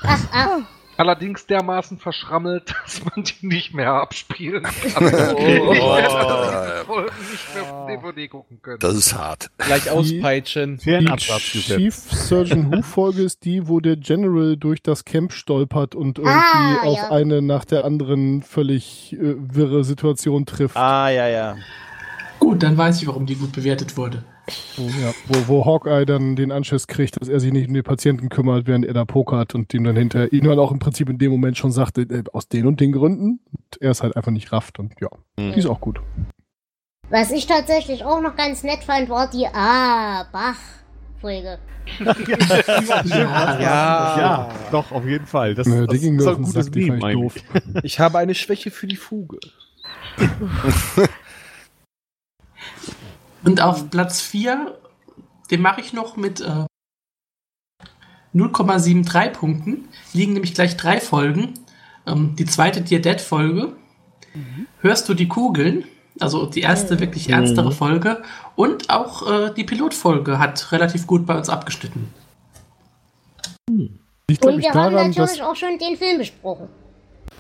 Ach, 0.03 0.19
ach, 0.33 0.59
Allerdings 0.97 1.47
dermaßen 1.47 1.99
verschrammelt, 1.99 2.75
dass 2.85 3.05
man 3.05 3.25
die 3.25 3.47
nicht 3.47 3.75
mehr 3.75 3.93
abspielen 3.93 4.63
kann. 4.95 5.05
Oh. 5.05 5.09
ich 5.09 5.81
werde 5.81 6.67
diese 6.67 6.85
Folgen 6.87 7.15
nicht 7.31 7.55
mehr 7.55 7.73
auf 7.75 7.87
DVD 7.87 8.29
gucken 8.29 8.63
können. 8.63 8.79
Das 8.81 8.95
ist 8.95 9.15
hart. 9.15 9.51
Gleich 9.59 9.91
auspeitschen. 9.91 10.79
Die 10.79 10.91
gesetzt. 11.05 11.65
Chief 11.67 11.95
Surgeon 11.95 12.73
Who 12.73 12.83
Folge 12.83 13.23
ist 13.23 13.45
die, 13.45 13.67
wo 13.69 13.81
der 13.81 13.97
General 13.97 14.57
durch 14.57 14.83
das 14.83 15.05
Camp 15.05 15.33
stolpert 15.33 15.95
und 15.95 16.19
irgendwie 16.19 16.35
Ah, 16.35 16.81
auf 16.85 16.97
ja. 16.99 17.11
eine 17.11 17.43
nach 17.43 17.65
der 17.65 17.85
anderen 17.85 18.43
völlig 18.43 19.13
äh, 19.15 19.35
wirre 19.37 19.85
Situation 19.85 20.47
trifft. 20.47 20.77
Ah, 20.77 21.09
ja, 21.11 21.29
ja. 21.29 21.57
Gut, 22.39 22.63
dann 22.63 22.77
weiß 22.77 23.01
ich, 23.01 23.09
warum 23.09 23.27
die 23.27 23.37
gut 23.37 23.53
bewertet 23.53 23.97
wurde. 23.97 24.23
Wo, 24.77 24.83
ja, 24.83 25.13
wo, 25.27 25.49
wo 25.49 25.65
Hawkeye 25.65 26.05
dann 26.05 26.37
den 26.37 26.53
Anschiss 26.53 26.87
kriegt, 26.87 27.19
dass 27.21 27.29
er 27.29 27.41
sich 27.41 27.51
nicht 27.53 27.69
um 27.69 27.75
die 27.75 27.83
Patienten 27.83 28.29
kümmert, 28.29 28.67
während 28.67 28.85
er 28.85 28.93
da 28.93 29.05
pokert 29.07 29.55
und 29.55 29.73
ihm 29.73 29.85
dann 29.85 29.97
hinter 29.97 30.33
ihn 30.33 30.45
dann 30.45 30.59
auch 30.59 30.71
im 30.71 30.79
Prinzip 30.79 31.09
in 31.09 31.17
dem 31.19 31.31
Moment 31.33 31.57
schon 31.57 31.73
sagte, 31.73 32.03
äh, 32.03 32.25
aus 32.33 32.49
den 32.49 32.67
und 32.67 32.79
den 32.81 32.93
Gründen. 32.93 33.41
Und 33.53 33.81
er 33.81 33.91
ist 33.93 34.03
halt 34.03 34.17
einfach 34.17 34.33
nicht 34.33 34.53
rafft 34.53 34.79
und 34.79 34.93
ja, 35.01 35.09
die 35.39 35.59
ist 35.59 35.67
auch 35.67 35.81
gut. 35.81 36.01
was 37.09 37.31
ich 37.31 37.47
tatsächlich 37.47 38.05
auch 38.05 38.21
noch 38.21 38.37
ganz 38.37 38.63
nett 38.65 38.85
fand, 38.85 39.09
war 39.09 39.31
die 39.31 39.47
Ah, 39.47 40.25
Bach-Folge. 40.31 41.59
Ja, 43.07 43.61
Ja, 43.61 44.49
doch, 44.71 44.91
auf 44.93 45.07
jeden 45.07 45.27
Fall. 45.27 45.55
Das, 45.55 45.67
Nö, 45.67 45.87
das 45.87 46.01
mir 46.01 46.19
ist 46.19 46.27
ein 46.27 46.35
den 46.37 46.45
gutes 46.45 46.71
Meme 46.71 46.97
ich 46.97 47.15
doof. 47.15 47.35
Ich 47.83 48.01
habe 48.01 48.19
eine 48.19 48.35
Schwäche 48.35 48.71
für 48.71 48.87
die 48.87 48.97
Fuge. 48.97 49.39
Und 53.45 53.61
auf 53.61 53.91
Platz 53.91 54.21
4, 54.21 54.79
den 55.51 55.61
mache 55.61 55.81
ich 55.81 55.93
noch 55.93 56.17
mit 56.17 56.41
äh, 56.41 56.67
0,73 58.35 59.31
Punkten. 59.31 59.89
Liegen 60.13 60.33
nämlich 60.33 60.55
gleich 60.55 60.77
drei 60.77 61.01
Folgen. 61.01 61.55
Ähm, 62.07 62.35
die 62.37 62.47
zweite 62.47 62.81
Dear 62.81 63.01
Dead 63.01 63.21
Folge. 63.21 63.77
Hörst 64.81 65.09
du 65.09 65.15
die 65.15 65.29
Kugeln? 65.29 65.85
Also 66.21 66.47
die 66.47 66.61
erste 66.61 67.01
wirklich 67.01 67.29
ernstere 67.31 67.73
Folge. 67.73 68.23
Und 68.57 68.91
auch 68.91 69.31
äh, 69.31 69.55
die 69.55 69.65
Pilotfolge 69.65 70.39
hat 70.39 70.73
relativ 70.73 71.07
gut 71.07 71.27
bei 71.27 71.37
uns 71.37 71.49
abgeschnitten. 71.49 72.13
Liegt, 73.69 74.41
glaube 74.41 74.55
Und 74.55 74.61
ich, 74.61 74.67
wir 74.67 74.75
haben 74.75 74.93
daran, 74.93 75.09
natürlich 75.09 75.39
dass, 75.39 75.41
auch 75.41 75.57
schon 75.57 75.79
den 75.79 75.97
Film 75.97 76.19
besprochen. 76.19 76.69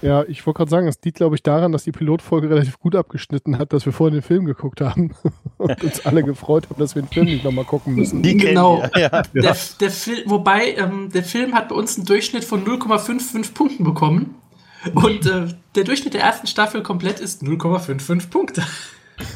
Ja, 0.04 0.22
ich 0.24 0.44
wollte 0.46 0.58
gerade 0.58 0.70
sagen, 0.70 0.86
es 0.86 1.00
liegt, 1.02 1.16
glaube 1.16 1.34
ich, 1.34 1.42
daran, 1.42 1.72
dass 1.72 1.84
die 1.84 1.92
Pilotfolge 1.92 2.50
relativ 2.50 2.78
gut 2.78 2.94
abgeschnitten 2.94 3.58
hat, 3.58 3.72
dass 3.72 3.86
wir 3.86 3.92
vorhin 3.92 4.14
den 4.14 4.22
Film 4.22 4.44
geguckt 4.44 4.82
haben 4.82 5.14
und 5.56 5.82
uns 5.82 6.04
alle 6.04 6.22
gefreut 6.22 6.68
haben, 6.68 6.78
dass 6.78 6.94
wir 6.94 7.02
den 7.02 7.08
Film 7.08 7.26
nicht 7.26 7.42
nochmal 7.42 7.64
gucken 7.64 7.94
müssen. 7.94 8.22
Die 8.22 8.36
Genau. 8.36 8.82
wir, 8.82 9.00
Ja. 9.00 9.22
Der, 9.34 9.56
der 9.80 9.90
wobei 10.26 10.74
ähm, 10.74 11.10
der 11.10 11.24
Film 11.24 11.54
hat 11.54 11.70
bei 11.70 11.74
uns 11.74 11.96
einen 11.96 12.04
Durchschnitt 12.06 12.44
von 12.44 12.64
0,55 12.66 13.54
Punkten 13.54 13.84
bekommen. 13.84 14.34
Und 14.94 15.26
äh, 15.26 15.46
der 15.74 15.84
Durchschnitt 15.84 16.12
der 16.12 16.20
ersten 16.20 16.46
Staffel 16.46 16.82
komplett 16.82 17.18
ist 17.18 17.42
0,55 17.42 18.28
Punkte. 18.30 18.62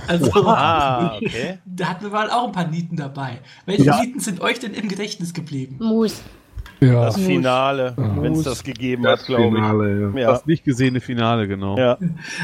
Also, 0.09 0.33
Ah, 0.45 1.19
okay. 1.19 1.59
da 1.65 1.87
hatten 1.91 2.03
wir 2.07 2.11
mal 2.11 2.29
auch 2.31 2.47
ein 2.47 2.53
paar 2.53 2.67
Nieten 2.67 2.97
dabei. 2.97 3.39
Welche 3.65 3.85
Ja. 3.85 4.01
Nieten 4.01 4.19
sind 4.19 4.41
euch 4.41 4.59
denn 4.59 4.75
im 4.75 4.89
Gedächtnis 4.89 5.35
geblieben? 5.35 5.77
Muss. 5.79 6.21
Ja, 6.81 7.07
Das 7.07 7.17
Finale, 7.19 7.95
wenn 7.97 8.35
es 8.35 8.43
das 8.45 8.63
gegeben 8.63 9.03
Das 9.03 9.21
hat, 9.21 9.27
glaube 9.27 9.45
Finale, 9.57 10.09
ich. 10.11 10.15
ja. 10.15 10.21
Ja. 10.21 10.31
Das 10.33 10.47
nicht 10.47 10.65
gesehene 10.65 11.01
Finale, 11.01 11.49
genau. 11.49 11.77
ja. 11.77 11.99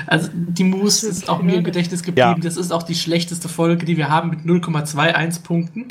Also 0.06 0.28
die 0.32 0.64
Moose 0.64 1.08
ist 1.08 1.28
auch 1.28 1.40
mir 1.42 1.54
im 1.56 1.64
Gedächtnis 1.64 2.02
geblieben. 2.02 2.40
Das 2.42 2.56
ist 2.56 2.72
auch 2.72 2.82
die 2.82 2.94
schlechteste 2.96 3.48
Folge, 3.48 3.86
die 3.86 3.96
wir 3.96 4.08
haben 4.08 4.30
mit 4.30 4.40
0,21 4.40 5.42
Punkten. 5.42 5.86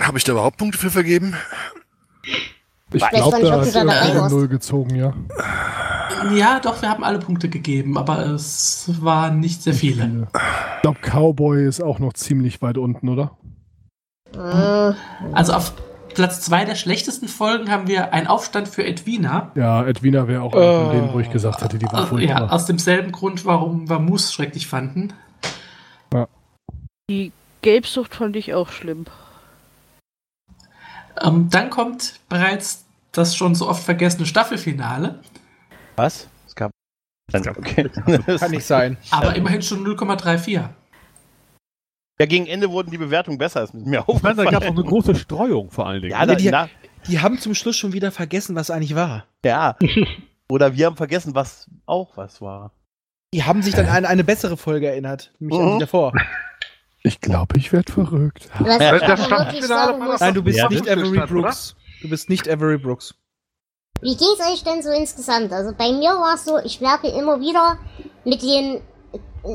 Habe 0.00 0.18
ich 0.18 0.24
da 0.24 0.32
überhaupt 0.32 0.56
Punkte 0.56 0.76
für 0.78 0.90
vergeben? 0.90 1.34
ich 2.92 3.08
glaube, 3.10 3.40
da 3.42 3.60
hast 3.60 3.74
du 3.74 3.86
warst. 3.86 4.34
Null 4.34 4.48
gezogen, 4.48 4.96
ja. 4.96 5.12
Ja, 6.34 6.58
doch, 6.60 6.80
wir 6.82 6.88
haben 6.88 7.04
alle 7.04 7.18
Punkte 7.18 7.48
gegeben, 7.48 7.98
aber 7.98 8.24
es 8.26 8.90
waren 9.00 9.40
nicht 9.40 9.62
sehr 9.62 9.74
viele. 9.74 10.26
Ich 10.76 10.82
glaube, 10.82 10.98
Cowboy 11.00 11.66
ist 11.66 11.82
auch 11.82 11.98
noch 11.98 12.12
ziemlich 12.14 12.60
weit 12.62 12.78
unten, 12.78 13.08
oder? 13.08 13.36
Äh, 14.34 14.94
Also 15.32 15.52
auf 15.52 15.74
Platz 16.14 16.40
zwei 16.40 16.64
der 16.64 16.74
schlechtesten 16.74 17.28
Folgen 17.28 17.70
haben 17.70 17.86
wir 17.88 18.12
einen 18.12 18.26
Aufstand 18.26 18.68
für 18.68 18.84
Edwina. 18.84 19.50
Ja, 19.54 19.84
Edwina 19.86 20.26
wäre 20.28 20.42
auch 20.42 20.52
einer 20.54 20.84
von 20.84 20.90
denen, 20.96 21.12
wo 21.12 21.20
ich 21.20 21.30
gesagt 21.30 21.62
hätte, 21.62 21.78
die 21.78 21.86
war 21.86 21.94
Also, 21.94 22.18
ja, 22.18 22.36
furchtbar. 22.36 22.52
aus 22.52 22.66
demselben 22.66 23.12
Grund, 23.12 23.44
warum 23.44 23.88
wir 23.88 23.98
Moose 23.98 24.32
schrecklich 24.32 24.66
fanden. 24.66 25.12
Die 27.10 27.32
Gelbsucht 27.60 28.14
fand 28.14 28.34
ich 28.36 28.54
auch 28.54 28.70
schlimm. 28.70 29.04
Ähm, 31.20 31.48
dann 31.50 31.68
kommt 31.70 32.18
bereits 32.30 32.84
das 33.12 33.36
schon 33.36 33.54
so 33.54 33.68
oft 33.68 33.82
vergessene 33.84 34.26
Staffelfinale, 34.26 35.20
Was? 35.96 36.28
Es 36.46 36.54
gab. 36.54 36.70
Okay. 37.32 37.88
Kann 38.38 38.50
nicht 38.50 38.64
sein. 38.66 38.96
aber 39.10 39.34
immerhin 39.36 39.60
schon 39.62 39.86
0,34. 39.86 40.68
Ja, 42.20 42.26
gegen 42.26 42.46
Ende 42.46 42.70
wurden 42.70 42.90
die 42.90 42.98
Bewertungen 42.98 43.38
besser, 43.38 43.62
ist 43.64 43.74
mit 43.74 43.86
mir 43.86 44.04
Ich 44.08 44.22
meine, 44.22 44.36
da 44.36 44.44
gab 44.44 44.52
es 44.62 44.68
auch 44.68 44.70
aufgefallen. 44.70 44.78
eine 44.78 44.86
große 44.88 45.14
Streuung 45.16 45.70
vor 45.70 45.86
allen 45.86 46.00
Dingen. 46.02 46.12
Ja, 46.12 46.24
da, 46.26 46.34
die- 46.34 46.50
na, 46.50 46.68
Die 47.08 47.20
haben 47.20 47.38
zum 47.38 47.54
Schluss 47.54 47.76
schon 47.76 47.92
wieder 47.92 48.10
vergessen, 48.12 48.54
was 48.56 48.70
eigentlich 48.70 48.94
war. 48.94 49.26
ja. 49.44 49.76
Oder 50.50 50.76
wir 50.76 50.84
haben 50.86 50.96
vergessen, 50.96 51.34
was 51.34 51.68
auch 51.86 52.18
was 52.18 52.42
war. 52.42 52.72
Die 53.32 53.44
haben 53.44 53.62
sich 53.62 53.74
dann 53.74 53.88
an 53.88 54.04
eine 54.04 54.24
bessere 54.24 54.58
Folge 54.58 54.86
erinnert. 54.88 55.32
Nämlich 55.38 55.58
an 55.58 55.66
Mhm. 55.66 55.72
die 55.72 55.80
davor. 55.80 56.12
Ich 57.02 57.20
glaube, 57.22 57.56
ich 57.56 57.72
werde 57.72 57.90
verrückt. 57.90 58.48
was 58.58 58.78
Das 58.78 59.00
ich 59.02 59.08
aber 59.08 59.38
wirklich 59.46 59.64
sagen 59.64 59.98
muss, 60.00 60.08
das 60.12 60.20
Nein, 60.20 60.34
du 60.34 60.42
bist 60.42 60.58
Ja, 60.58 60.68
nicht 60.68 60.86
das 60.86 60.92
Avery 60.92 61.14
stand, 61.16 61.30
oder? 61.32 61.40
Brooks. 61.42 61.76
Du 62.02 62.10
bist 62.10 62.28
nicht 62.28 62.46
Avery 62.48 62.76
Brooks. 62.78 63.14
wie 64.02 64.14
ging 64.16 64.28
es 64.38 64.46
euch 64.52 64.62
denn 64.64 64.82
so 64.82 64.90
insgesamt? 64.90 65.50
Also 65.52 65.72
bei 65.76 65.90
mir 65.92 66.10
war 66.10 66.34
es 66.34 66.44
so, 66.44 66.58
ich 66.58 66.80
merke 66.82 67.08
immer 67.08 67.40
wieder 67.40 67.78
mit 68.26 68.42
den 68.42 68.82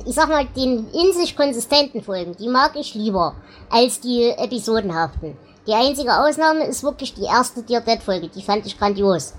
ich 0.06 0.16
sag 0.16 0.30
mal, 0.30 0.46
den 0.46 0.88
in 0.92 1.14
sich 1.14 1.36
konsistenten 1.36 2.04
Folgen, 2.04 2.36
die 2.38 2.48
mag 2.48 2.76
ich 2.76 2.94
lieber 2.94 3.36
als 3.70 4.00
die 4.00 4.30
episodenhaften. 4.30 5.38
Die 5.68 5.74
einzige 5.74 6.20
Ausnahme 6.20 6.66
ist 6.66 6.84
wirklich 6.84 7.14
die 7.14 7.26
erste 7.26 7.64
Dear 7.64 7.82
Dead 7.82 8.02
Folge, 8.02 8.28
die 8.28 8.42
fand 8.42 8.66
ich 8.66 8.78
grandios. 8.78 9.34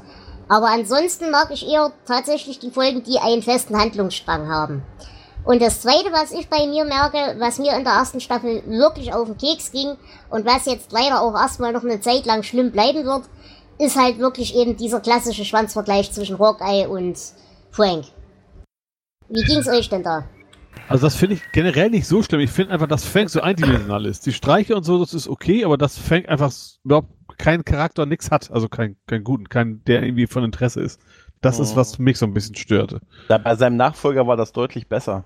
Aber 0.48 0.66
ansonsten 0.66 1.30
mag 1.30 1.50
ich 1.52 1.68
eher 1.68 1.92
tatsächlich 2.06 2.58
die 2.58 2.70
Folgen, 2.70 3.04
die 3.04 3.18
einen 3.18 3.42
festen 3.42 3.78
Handlungsstrang 3.78 4.48
haben. 4.48 4.82
Und 5.44 5.62
das 5.62 5.80
zweite, 5.80 6.12
was 6.12 6.32
ich 6.32 6.48
bei 6.48 6.66
mir 6.66 6.84
merke, 6.84 7.36
was 7.38 7.58
mir 7.58 7.74
in 7.76 7.84
der 7.84 7.94
ersten 7.94 8.20
Staffel 8.20 8.62
wirklich 8.66 9.14
auf 9.14 9.26
den 9.26 9.38
Keks 9.38 9.70
ging 9.70 9.96
und 10.28 10.44
was 10.44 10.66
jetzt 10.66 10.92
leider 10.92 11.22
auch 11.22 11.34
erstmal 11.34 11.72
noch 11.72 11.84
eine 11.84 12.00
Zeit 12.00 12.26
lang 12.26 12.42
schlimm 12.42 12.72
bleiben 12.72 13.04
wird, 13.04 13.22
ist 13.78 13.96
halt 13.96 14.18
wirklich 14.18 14.54
eben 14.54 14.76
dieser 14.76 15.00
klassische 15.00 15.44
Schwanzvergleich 15.44 16.12
zwischen 16.12 16.38
Hawkeye 16.38 16.86
und 16.86 17.18
Frank. 17.70 18.06
Wie 19.28 19.44
ging's 19.44 19.68
euch 19.68 19.88
denn 19.88 20.02
da? 20.02 20.24
Also 20.88 21.06
das 21.06 21.14
finde 21.14 21.36
ich 21.36 21.42
generell 21.52 21.90
nicht 21.90 22.06
so 22.06 22.22
schlimm. 22.22 22.40
Ich 22.40 22.50
finde 22.50 22.72
einfach, 22.72 22.88
dass 22.88 23.04
Frank 23.04 23.30
so 23.30 23.40
eindimensional 23.40 24.06
ist. 24.06 24.26
Die 24.26 24.32
Streiche 24.32 24.74
und 24.76 24.82
so, 24.84 24.98
das 24.98 25.14
ist 25.14 25.28
okay, 25.28 25.64
aber 25.64 25.76
dass 25.78 25.96
Frank 25.98 26.28
einfach 26.28 26.52
überhaupt 26.84 27.08
keinen 27.38 27.64
Charakter, 27.64 28.06
nix 28.06 28.30
hat. 28.30 28.50
Also 28.50 28.68
keinen 28.68 28.96
keinen 29.06 29.22
guten, 29.24 29.48
keinen, 29.48 29.84
der 29.84 30.02
irgendwie 30.02 30.26
von 30.26 30.42
Interesse 30.44 30.80
ist. 30.80 31.00
Das 31.40 31.58
ist, 31.58 31.74
was 31.76 31.98
mich 31.98 32.18
so 32.18 32.26
ein 32.26 32.34
bisschen 32.34 32.54
störte. 32.56 33.00
Da, 33.28 33.38
bei 33.38 33.54
seinem 33.54 33.76
Nachfolger 33.76 34.26
war 34.26 34.36
das 34.36 34.52
deutlich 34.52 34.88
besser. 34.88 35.24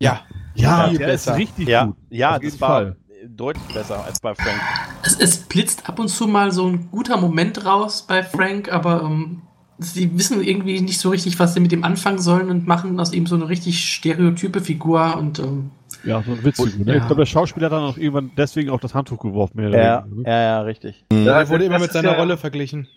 Ja. 0.00 0.20
Ja, 0.54 0.88
Viel 0.88 0.98
der 0.98 1.06
besser. 1.06 1.32
ist 1.32 1.38
richtig 1.38 1.68
Ja, 1.68 1.84
gut. 1.86 1.96
ja 2.10 2.38
das 2.38 2.60
war 2.60 2.68
Fall. 2.68 2.96
deutlich 3.28 3.74
besser 3.74 4.04
als 4.04 4.20
bei 4.20 4.34
Frank. 4.34 4.60
Es, 5.02 5.18
es 5.18 5.38
blitzt 5.38 5.88
ab 5.88 5.98
und 5.98 6.08
zu 6.08 6.26
mal 6.26 6.50
so 6.52 6.66
ein 6.66 6.90
guter 6.90 7.16
Moment 7.16 7.64
raus 7.64 8.04
bei 8.06 8.22
Frank, 8.22 8.70
aber 8.70 9.02
ähm, 9.04 9.42
sie 9.78 10.16
wissen 10.18 10.42
irgendwie 10.42 10.80
nicht 10.80 10.98
so 10.98 11.10
richtig, 11.10 11.38
was 11.38 11.54
sie 11.54 11.60
mit 11.60 11.72
ihm 11.72 11.84
anfangen 11.84 12.18
sollen 12.18 12.50
und 12.50 12.66
machen 12.66 12.98
aus 13.00 13.12
ihm 13.12 13.26
so 13.26 13.34
eine 13.36 13.48
richtig 13.48 13.78
stereotype 13.92 14.60
Figur 14.60 15.16
und 15.16 15.38
ähm, 15.38 15.70
Ja, 16.04 16.22
so 16.22 16.32
ein 16.32 16.44
Witzfigur. 16.44 16.84
Ne? 16.86 16.92
Ja. 16.92 16.98
Ich 16.98 17.06
glaube, 17.06 17.20
der 17.22 17.26
Schauspieler 17.26 17.66
hat 17.66 17.72
dann 17.72 17.82
auch 17.84 17.96
irgendwann 17.98 18.30
deswegen 18.36 18.70
auch 18.70 18.80
das 18.80 18.94
Handtuch 18.94 19.18
geworfen. 19.20 19.58
Mehr 19.60 19.68
oder 19.68 19.82
Ja, 19.84 20.06
ne? 20.08 20.22
ja, 20.26 20.42
ja, 20.42 20.60
richtig. 20.62 21.04
Er 21.10 21.24
das 21.24 21.50
wurde 21.50 21.64
immer 21.64 21.78
mit 21.78 21.92
seiner 21.92 22.12
ja- 22.12 22.16
Rolle 22.18 22.36
verglichen. 22.36 22.88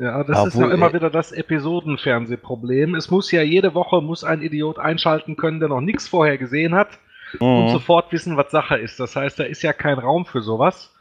Ja, 0.00 0.22
das 0.22 0.28
ist 0.28 0.54
ja 0.54 0.60
Obwohl, 0.60 0.70
immer 0.72 0.92
wieder 0.92 1.10
das 1.10 1.32
Episodenfernsehproblem. 1.32 2.94
Es 2.94 3.10
muss 3.10 3.32
ja 3.32 3.42
jede 3.42 3.74
Woche 3.74 4.00
muss 4.00 4.22
ein 4.24 4.42
Idiot 4.42 4.78
einschalten 4.78 5.36
können, 5.36 5.58
der 5.60 5.68
noch 5.68 5.80
nichts 5.80 6.06
vorher 6.06 6.38
gesehen 6.38 6.74
hat 6.74 6.98
und 7.40 7.64
Mhm. 7.66 7.68
sofort 7.70 8.12
wissen, 8.12 8.36
was 8.36 8.50
Sache 8.52 8.76
ist. 8.76 9.00
Das 9.00 9.16
heißt, 9.16 9.38
da 9.40 9.44
ist 9.44 9.62
ja 9.62 9.72
kein 9.72 9.98
Raum 9.98 10.24
für 10.24 10.40
sowas. 10.40 10.94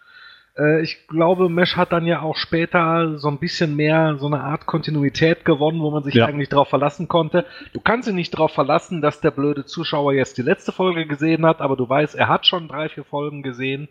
Äh, 0.58 0.82
ich 0.82 1.08
glaube, 1.08 1.50
Mesh 1.50 1.76
hat 1.76 1.91
dann 1.91 2.06
ja 2.06 2.22
auch 2.22 2.36
später 2.36 3.17
so 3.17 3.28
ein 3.30 3.38
bisschen 3.39 3.76
mehr 3.76 4.15
so 4.20 4.28
eine 4.28 4.41
Art 4.41 4.65
Kontinuität 4.65 5.46
gewonnen, 5.46 5.82
wo 5.82 5.91
man 5.91 6.04
sich 6.04 6.15
Ja. 6.15 6.26
eigentlich 6.26 6.50
darauf 6.50 6.70
verlassen 6.70 7.08
konnte. 7.08 7.46
Du 7.74 7.80
kannst 7.80 8.08
dich 8.08 8.15
nicht 8.15 8.34
darauf 8.34 8.52
verlassen, 8.52 9.02
dass 9.02 9.22
der 9.22 9.32
blöde 9.32 9.65
Zuschauer 9.65 10.13
jetzt 10.13 10.38
die 10.38 10.41
letzte 10.43 10.72
Folge 10.72 11.06
gesehen 11.06 11.46
hat, 11.46 11.62
aber 11.62 11.76
du 11.76 11.88
weißt, 11.88 12.15
er 12.15 12.28
hat 12.28 12.46
schon 12.48 12.67
drei, 12.67 12.89
vier 12.89 13.04
Folgen 13.04 13.43
gesehen. 13.43 13.88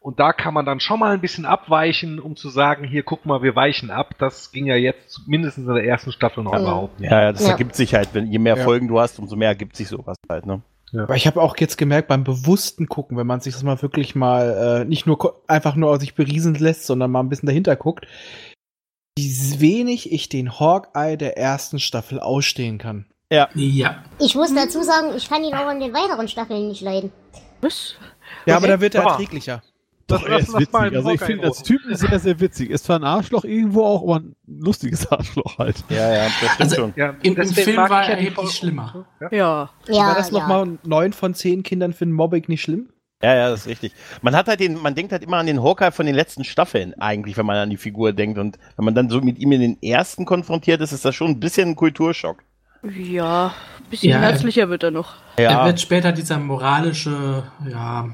Und 0.00 0.20
da 0.20 0.32
kann 0.32 0.54
man 0.54 0.64
dann 0.64 0.78
schon 0.78 1.00
mal 1.00 1.12
ein 1.12 1.20
bisschen 1.20 1.44
abweichen, 1.44 2.20
um 2.20 2.36
zu 2.36 2.48
sagen, 2.50 2.84
hier 2.84 3.02
guck 3.02 3.26
mal, 3.26 3.42
wir 3.42 3.56
weichen 3.56 3.90
ab. 3.90 4.14
Das 4.18 4.52
ging 4.52 4.64
ja 4.66 4.76
jetzt 4.76 5.26
mindestens 5.26 5.66
in 5.66 5.74
der 5.74 5.84
ersten 5.84 6.12
Staffel 6.12 6.44
noch 6.44 6.52
Ja. 6.52 6.60
überhaupt 6.60 7.00
nicht. 7.00 7.10
Ja, 7.10 7.20
ja, 7.22 7.32
das 7.32 7.44
Ja. 7.44 7.50
ergibt 7.50 7.74
sich 7.74 7.94
halt, 7.94 8.10
wenn 8.14 8.30
je 8.30 8.38
mehr 8.38 8.56
Ja. 8.56 8.64
Folgen 8.64 8.86
du 8.86 9.00
hast, 9.00 9.18
umso 9.18 9.34
mehr 9.34 9.48
ergibt 9.48 9.74
sich 9.76 9.88
sowas 9.88 10.16
halt, 10.30 10.46
ne? 10.46 10.62
Aber 10.94 11.16
ich 11.16 11.26
habe 11.26 11.40
auch 11.42 11.56
jetzt 11.58 11.76
gemerkt, 11.76 12.08
beim 12.08 12.24
bewussten 12.24 12.88
Gucken, 12.88 13.16
wenn 13.16 13.26
man 13.26 13.40
sich 13.40 13.54
das 13.54 13.62
mal 13.62 13.80
wirklich 13.82 14.14
mal 14.14 14.82
äh, 14.82 14.84
nicht 14.84 15.06
nur 15.06 15.42
einfach 15.46 15.74
nur 15.74 15.98
sich 16.00 16.14
beriesen 16.14 16.54
lässt, 16.54 16.86
sondern 16.86 17.10
mal 17.10 17.20
ein 17.20 17.28
bisschen 17.28 17.46
dahinter 17.46 17.76
guckt, 17.76 18.06
wie 19.18 19.60
wenig 19.60 20.12
ich 20.12 20.28
den 20.28 20.58
Hawkeye 20.58 21.16
der 21.16 21.36
ersten 21.36 21.78
Staffel 21.78 22.20
ausstehen 22.20 22.78
kann. 22.78 23.06
ja. 23.54 24.02
Ich 24.18 24.34
muss 24.34 24.54
dazu 24.54 24.82
sagen, 24.82 25.12
ich 25.16 25.28
kann 25.28 25.44
ihn 25.44 25.54
auch 25.54 25.70
in 25.70 25.80
den 25.80 25.92
weiteren 25.92 26.28
Staffeln 26.28 26.68
nicht 26.68 26.80
leiden. 26.80 27.12
Was? 27.60 27.96
Ja, 28.46 28.56
aber 28.56 28.68
da 28.68 28.80
wird 28.80 28.94
er 28.94 29.02
erträglicher. 29.04 29.62
Doch, 30.08 30.26
er 30.26 30.38
ist 30.38 30.52
witzig. 30.58 30.74
Also 30.74 31.10
ich 31.10 31.20
finde 31.20 31.46
das. 31.48 31.62
Typen 31.62 31.94
sehr, 31.94 32.18
sehr 32.18 32.40
witzig. 32.40 32.70
Ist 32.70 32.84
zwar 32.86 32.98
ein 32.98 33.04
Arschloch 33.04 33.44
irgendwo 33.44 33.84
auch, 33.84 34.02
aber 34.02 34.16
ein 34.20 34.34
lustiges 34.46 35.06
Arschloch 35.12 35.58
halt. 35.58 35.76
Ja, 35.90 36.12
ja, 36.12 36.24
das 36.24 36.32
stimmt 36.32 36.60
Also- 36.60 36.74
schon. 36.76 36.92
Ja, 36.96 37.14
Im, 37.22 37.36
im 37.36 37.48
Film 37.48 37.76
war 37.76 38.02
ich 38.02 38.08
er 38.08 38.16
erheblich 38.16 38.50
schlimmer. 38.50 39.06
Ja. 39.20 39.28
Ja. 39.30 39.70
Ja, 39.86 39.94
war 40.08 40.14
das 40.16 40.30
ja. 40.30 40.38
nochmal 40.38 40.78
neun 40.84 41.12
von 41.12 41.34
zehn 41.34 41.62
Kindern 41.62 41.92
finden 41.92 42.14
Mobbing 42.14 42.44
nicht 42.48 42.62
schlimm? 42.62 42.88
Ja, 43.22 43.34
ja, 43.34 43.50
das 43.50 43.60
ist 43.62 43.66
richtig. 43.66 43.92
Man 44.22 44.36
hat 44.36 44.46
halt 44.46 44.60
den, 44.60 44.80
man 44.80 44.94
denkt 44.94 45.10
halt 45.12 45.24
immer 45.24 45.38
an 45.38 45.46
den 45.46 45.62
Hawkeye 45.62 45.90
von 45.90 46.06
den 46.06 46.14
letzten 46.14 46.44
Staffeln, 46.44 46.94
eigentlich, 47.00 47.36
wenn 47.36 47.46
man 47.46 47.56
an 47.56 47.68
die 47.70 47.76
Figur 47.76 48.12
denkt. 48.12 48.38
Und 48.38 48.58
wenn 48.76 48.84
man 48.84 48.94
dann 48.94 49.10
so 49.10 49.20
mit 49.20 49.38
ihm 49.40 49.50
in 49.52 49.60
den 49.60 49.82
ersten 49.82 50.24
konfrontiert 50.24 50.80
ist, 50.80 50.92
ist 50.92 51.04
das 51.04 51.14
schon 51.16 51.32
ein 51.32 51.40
bisschen 51.40 51.70
ein 51.70 51.76
Kulturschock. 51.76 52.38
Ja, 52.96 53.46
ein 53.78 53.90
bisschen 53.90 54.10
Ja, 54.12 54.20
herzlicher 54.20 54.68
wird 54.68 54.84
er 54.84 54.92
noch. 54.92 55.14
Er 55.36 55.50
Ja, 55.50 55.66
wird 55.66 55.80
später 55.80 56.12
dieser 56.12 56.38
moralische, 56.38 57.42
ja. 57.68 58.08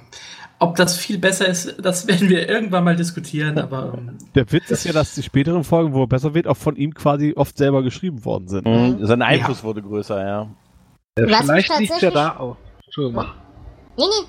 Ob 0.61 0.77
das 0.77 0.97
viel 0.97 1.19
besser 1.19 1.47
ist, 1.49 1.75
das 1.83 2.07
werden 2.07 2.29
wir 2.29 2.49
irgendwann 2.49 2.85
mal 2.85 2.97
diskutieren, 2.97 3.59
aber 3.59 3.95
ähm, 3.99 4.17
Der 4.35 4.51
Witz 4.53 4.71
ist 4.71 4.85
ja, 4.85 4.93
dass 4.93 5.15
die 5.15 5.23
späteren 5.23 5.65
Folgen, 5.65 5.93
wo 5.93 6.03
er 6.05 6.07
besser 6.07 6.33
wird, 6.35 6.47
auch 6.47 6.57
von 6.57 6.77
ihm 6.77 6.95
quasi 6.95 7.35
oft 7.37 7.59
selber 7.59 7.83
geschrieben 7.83 8.25
worden 8.25 8.49
sind. 8.49 8.65
Mhm, 8.67 9.05
sein 9.05 9.21
Einfluss 9.23 9.65
wurde 9.65 9.83
größer, 9.83 10.25
ja. 10.27 10.49
Was 11.19 11.43
vielleicht 11.45 11.69
liegt 11.79 11.91
ja 11.91 11.95
tatsächlich- 12.11 12.13
da 12.15 12.37
auch. 12.39 12.57
Entschuldigung. 12.85 13.25
Nee, 13.99 14.05
nee, 14.05 14.29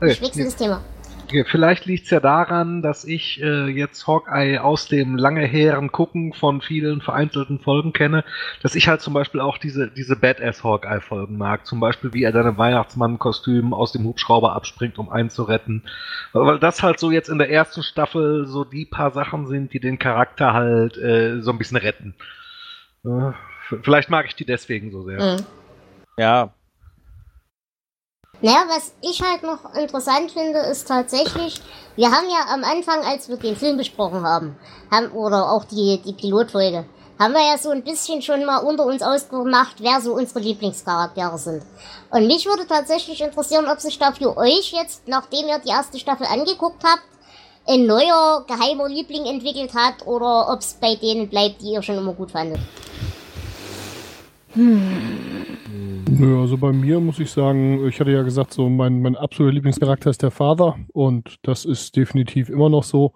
Okay, 0.00 0.12
ich 0.12 0.22
wechsle 0.22 0.42
nee. 0.42 0.44
das 0.48 0.56
Thema. 0.56 0.80
Okay, 1.34 1.44
vielleicht 1.50 1.84
liegt 1.84 2.04
es 2.04 2.10
ja 2.10 2.20
daran, 2.20 2.80
dass 2.80 3.04
ich 3.04 3.42
äh, 3.42 3.66
jetzt 3.66 4.06
Hawkeye 4.06 4.58
aus 4.58 4.86
dem 4.86 5.16
lange 5.16 5.44
heren 5.44 5.90
Gucken 5.90 6.32
von 6.32 6.60
vielen 6.60 7.00
vereinzelten 7.00 7.58
Folgen 7.58 7.92
kenne, 7.92 8.22
dass 8.62 8.76
ich 8.76 8.86
halt 8.86 9.00
zum 9.00 9.14
Beispiel 9.14 9.40
auch 9.40 9.58
diese, 9.58 9.90
diese 9.90 10.14
Badass 10.14 10.62
Hawkeye-Folgen 10.62 11.36
mag. 11.36 11.66
Zum 11.66 11.80
Beispiel, 11.80 12.12
wie 12.12 12.22
er 12.22 12.30
dann 12.30 12.46
im 12.46 12.56
Weihnachtsmann-Kostüm 12.56 13.74
aus 13.74 13.90
dem 13.90 14.04
Hubschrauber 14.04 14.52
abspringt, 14.52 14.96
um 14.96 15.08
einen 15.08 15.28
zu 15.28 15.42
retten. 15.42 15.82
Weil 16.34 16.60
das 16.60 16.84
halt 16.84 17.00
so 17.00 17.10
jetzt 17.10 17.28
in 17.28 17.38
der 17.38 17.50
ersten 17.50 17.82
Staffel 17.82 18.46
so 18.46 18.62
die 18.62 18.84
paar 18.84 19.10
Sachen 19.10 19.48
sind, 19.48 19.72
die 19.72 19.80
den 19.80 19.98
Charakter 19.98 20.52
halt 20.52 20.96
äh, 20.98 21.40
so 21.40 21.50
ein 21.50 21.58
bisschen 21.58 21.78
retten. 21.78 22.14
Äh, 23.04 23.32
vielleicht 23.82 24.08
mag 24.08 24.26
ich 24.26 24.36
die 24.36 24.46
deswegen 24.46 24.92
so 24.92 25.02
sehr. 25.02 25.20
Mhm. 25.20 25.46
Ja, 26.16 26.54
Naja, 28.44 28.66
was 28.68 28.92
ich 29.00 29.22
halt 29.22 29.42
noch 29.42 29.74
interessant 29.74 30.30
finde, 30.30 30.58
ist 30.58 30.86
tatsächlich, 30.86 31.62
wir 31.96 32.10
haben 32.10 32.28
ja 32.28 32.52
am 32.52 32.62
Anfang, 32.62 33.02
als 33.02 33.26
wir 33.30 33.38
den 33.38 33.56
Film 33.56 33.78
besprochen 33.78 34.22
haben, 34.22 34.54
haben 34.90 35.12
oder 35.12 35.50
auch 35.50 35.64
die, 35.64 35.98
die 36.04 36.12
Pilotfolge, 36.12 36.84
haben 37.18 37.32
wir 37.32 37.40
ja 37.40 37.56
so 37.56 37.70
ein 37.70 37.82
bisschen 37.82 38.20
schon 38.20 38.44
mal 38.44 38.58
unter 38.58 38.84
uns 38.84 39.00
ausgemacht, 39.00 39.76
wer 39.78 39.98
so 40.02 40.12
unsere 40.12 40.40
Lieblingscharaktere 40.40 41.38
sind. 41.38 41.62
Und 42.10 42.26
mich 42.26 42.44
würde 42.44 42.66
tatsächlich 42.66 43.22
interessieren, 43.22 43.66
ob 43.66 43.80
sich 43.80 43.98
da 43.98 44.12
für 44.12 44.36
euch 44.36 44.72
jetzt, 44.72 45.08
nachdem 45.08 45.48
ihr 45.48 45.58
die 45.60 45.70
erste 45.70 45.98
Staffel 45.98 46.26
angeguckt 46.26 46.84
habt, 46.84 47.04
ein 47.66 47.86
neuer 47.86 48.44
geheimer 48.46 48.90
Liebling 48.90 49.24
entwickelt 49.24 49.72
hat 49.74 50.06
oder 50.06 50.52
ob 50.52 50.60
es 50.60 50.74
bei 50.74 50.96
denen 50.96 51.30
bleibt, 51.30 51.62
die 51.62 51.72
ihr 51.72 51.82
schon 51.82 51.96
immer 51.96 52.12
gut 52.12 52.32
fandet. 52.32 52.60
Nö, 54.56 56.40
also 56.40 56.56
bei 56.58 56.72
mir 56.72 57.00
muss 57.00 57.18
ich 57.18 57.30
sagen, 57.30 57.86
ich 57.88 57.98
hatte 58.00 58.12
ja 58.12 58.22
gesagt, 58.22 58.52
so 58.52 58.68
mein, 58.68 59.00
mein 59.02 59.16
absoluter 59.16 59.54
Lieblingscharakter 59.54 60.10
ist 60.10 60.22
der 60.22 60.30
Vater 60.30 60.76
und 60.92 61.36
das 61.42 61.64
ist 61.64 61.96
definitiv 61.96 62.48
immer 62.48 62.68
noch 62.68 62.84
so. 62.84 63.12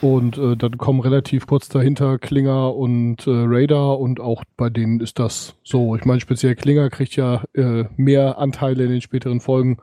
Und 0.00 0.36
äh, 0.36 0.56
dann 0.56 0.76
kommen 0.78 1.00
relativ 1.00 1.46
kurz 1.46 1.68
dahinter 1.68 2.18
Klinger 2.18 2.74
und 2.74 3.26
äh, 3.26 3.30
Raider 3.30 3.98
und 3.98 4.20
auch 4.20 4.42
bei 4.56 4.68
denen 4.68 5.00
ist 5.00 5.18
das 5.18 5.54
so. 5.62 5.94
Ich 5.96 6.04
meine, 6.04 6.20
speziell 6.20 6.56
Klinger 6.56 6.90
kriegt 6.90 7.16
ja 7.16 7.44
äh, 7.54 7.84
mehr 7.96 8.38
Anteile 8.38 8.84
in 8.84 8.90
den 8.90 9.00
späteren 9.00 9.40
Folgen. 9.40 9.78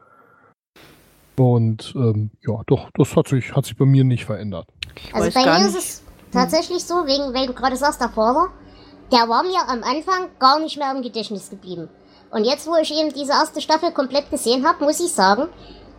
Und 1.36 1.94
ähm, 1.96 2.30
ja, 2.46 2.62
doch, 2.68 2.90
das 2.94 3.16
hat 3.16 3.28
sich, 3.30 3.56
hat 3.56 3.66
sich 3.66 3.78
bei 3.78 3.86
mir 3.86 4.04
nicht 4.04 4.26
verändert. 4.26 4.68
Ich 4.96 5.16
Also 5.16 5.32
bei 5.34 5.46
mir 5.46 5.66
nicht. 5.66 5.70
ist 5.70 5.76
es 5.78 6.04
tatsächlich 6.32 6.84
so, 6.84 6.96
wegen, 7.08 7.34
weil 7.34 7.48
du 7.48 7.54
gerade 7.54 7.76
sagst, 7.76 8.02
der 8.02 8.10
Vater, 8.10 8.50
der 9.14 9.30
war 9.30 9.44
mir 9.44 9.70
am 9.70 9.84
Anfang 9.84 10.30
gar 10.40 10.60
nicht 10.60 10.78
mehr 10.78 10.92
im 10.92 11.04
Gedächtnis 11.04 11.52
geblieben. 11.52 11.88
Und 12.32 12.46
jetzt, 12.46 12.66
wo 12.68 12.76
ich 12.76 12.92
eben 12.92 13.14
diese 13.14 13.32
erste 13.32 13.62
Staffel 13.62 13.92
komplett 13.92 14.32
gesehen 14.32 14.66
habe, 14.68 14.84
muss 14.84 15.00
ich 15.00 15.12
sagen, 15.12 15.50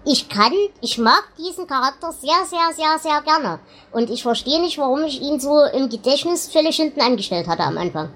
ich 0.05 0.29
kann, 0.29 0.53
ich 0.83 0.99
mag 0.99 1.23
diesen 1.39 1.69
Charakter 1.69 2.11
sehr, 2.11 2.45
sehr, 2.45 2.73
sehr, 2.75 2.99
sehr 2.99 3.23
gerne. 3.23 3.61
Und 3.93 4.11
ich 4.11 4.25
verstehe 4.25 4.61
nicht, 4.61 4.77
warum 4.79 5.05
ich 5.05 5.23
ihn 5.23 5.39
so 5.39 5.63
im 5.65 5.89
Gedächtnis 5.89 6.53
völlig 6.53 6.77
hinten 6.77 7.01
angestellt 7.01 7.47
hatte 7.47 7.63
am 7.63 7.79
Anfang. 7.79 8.11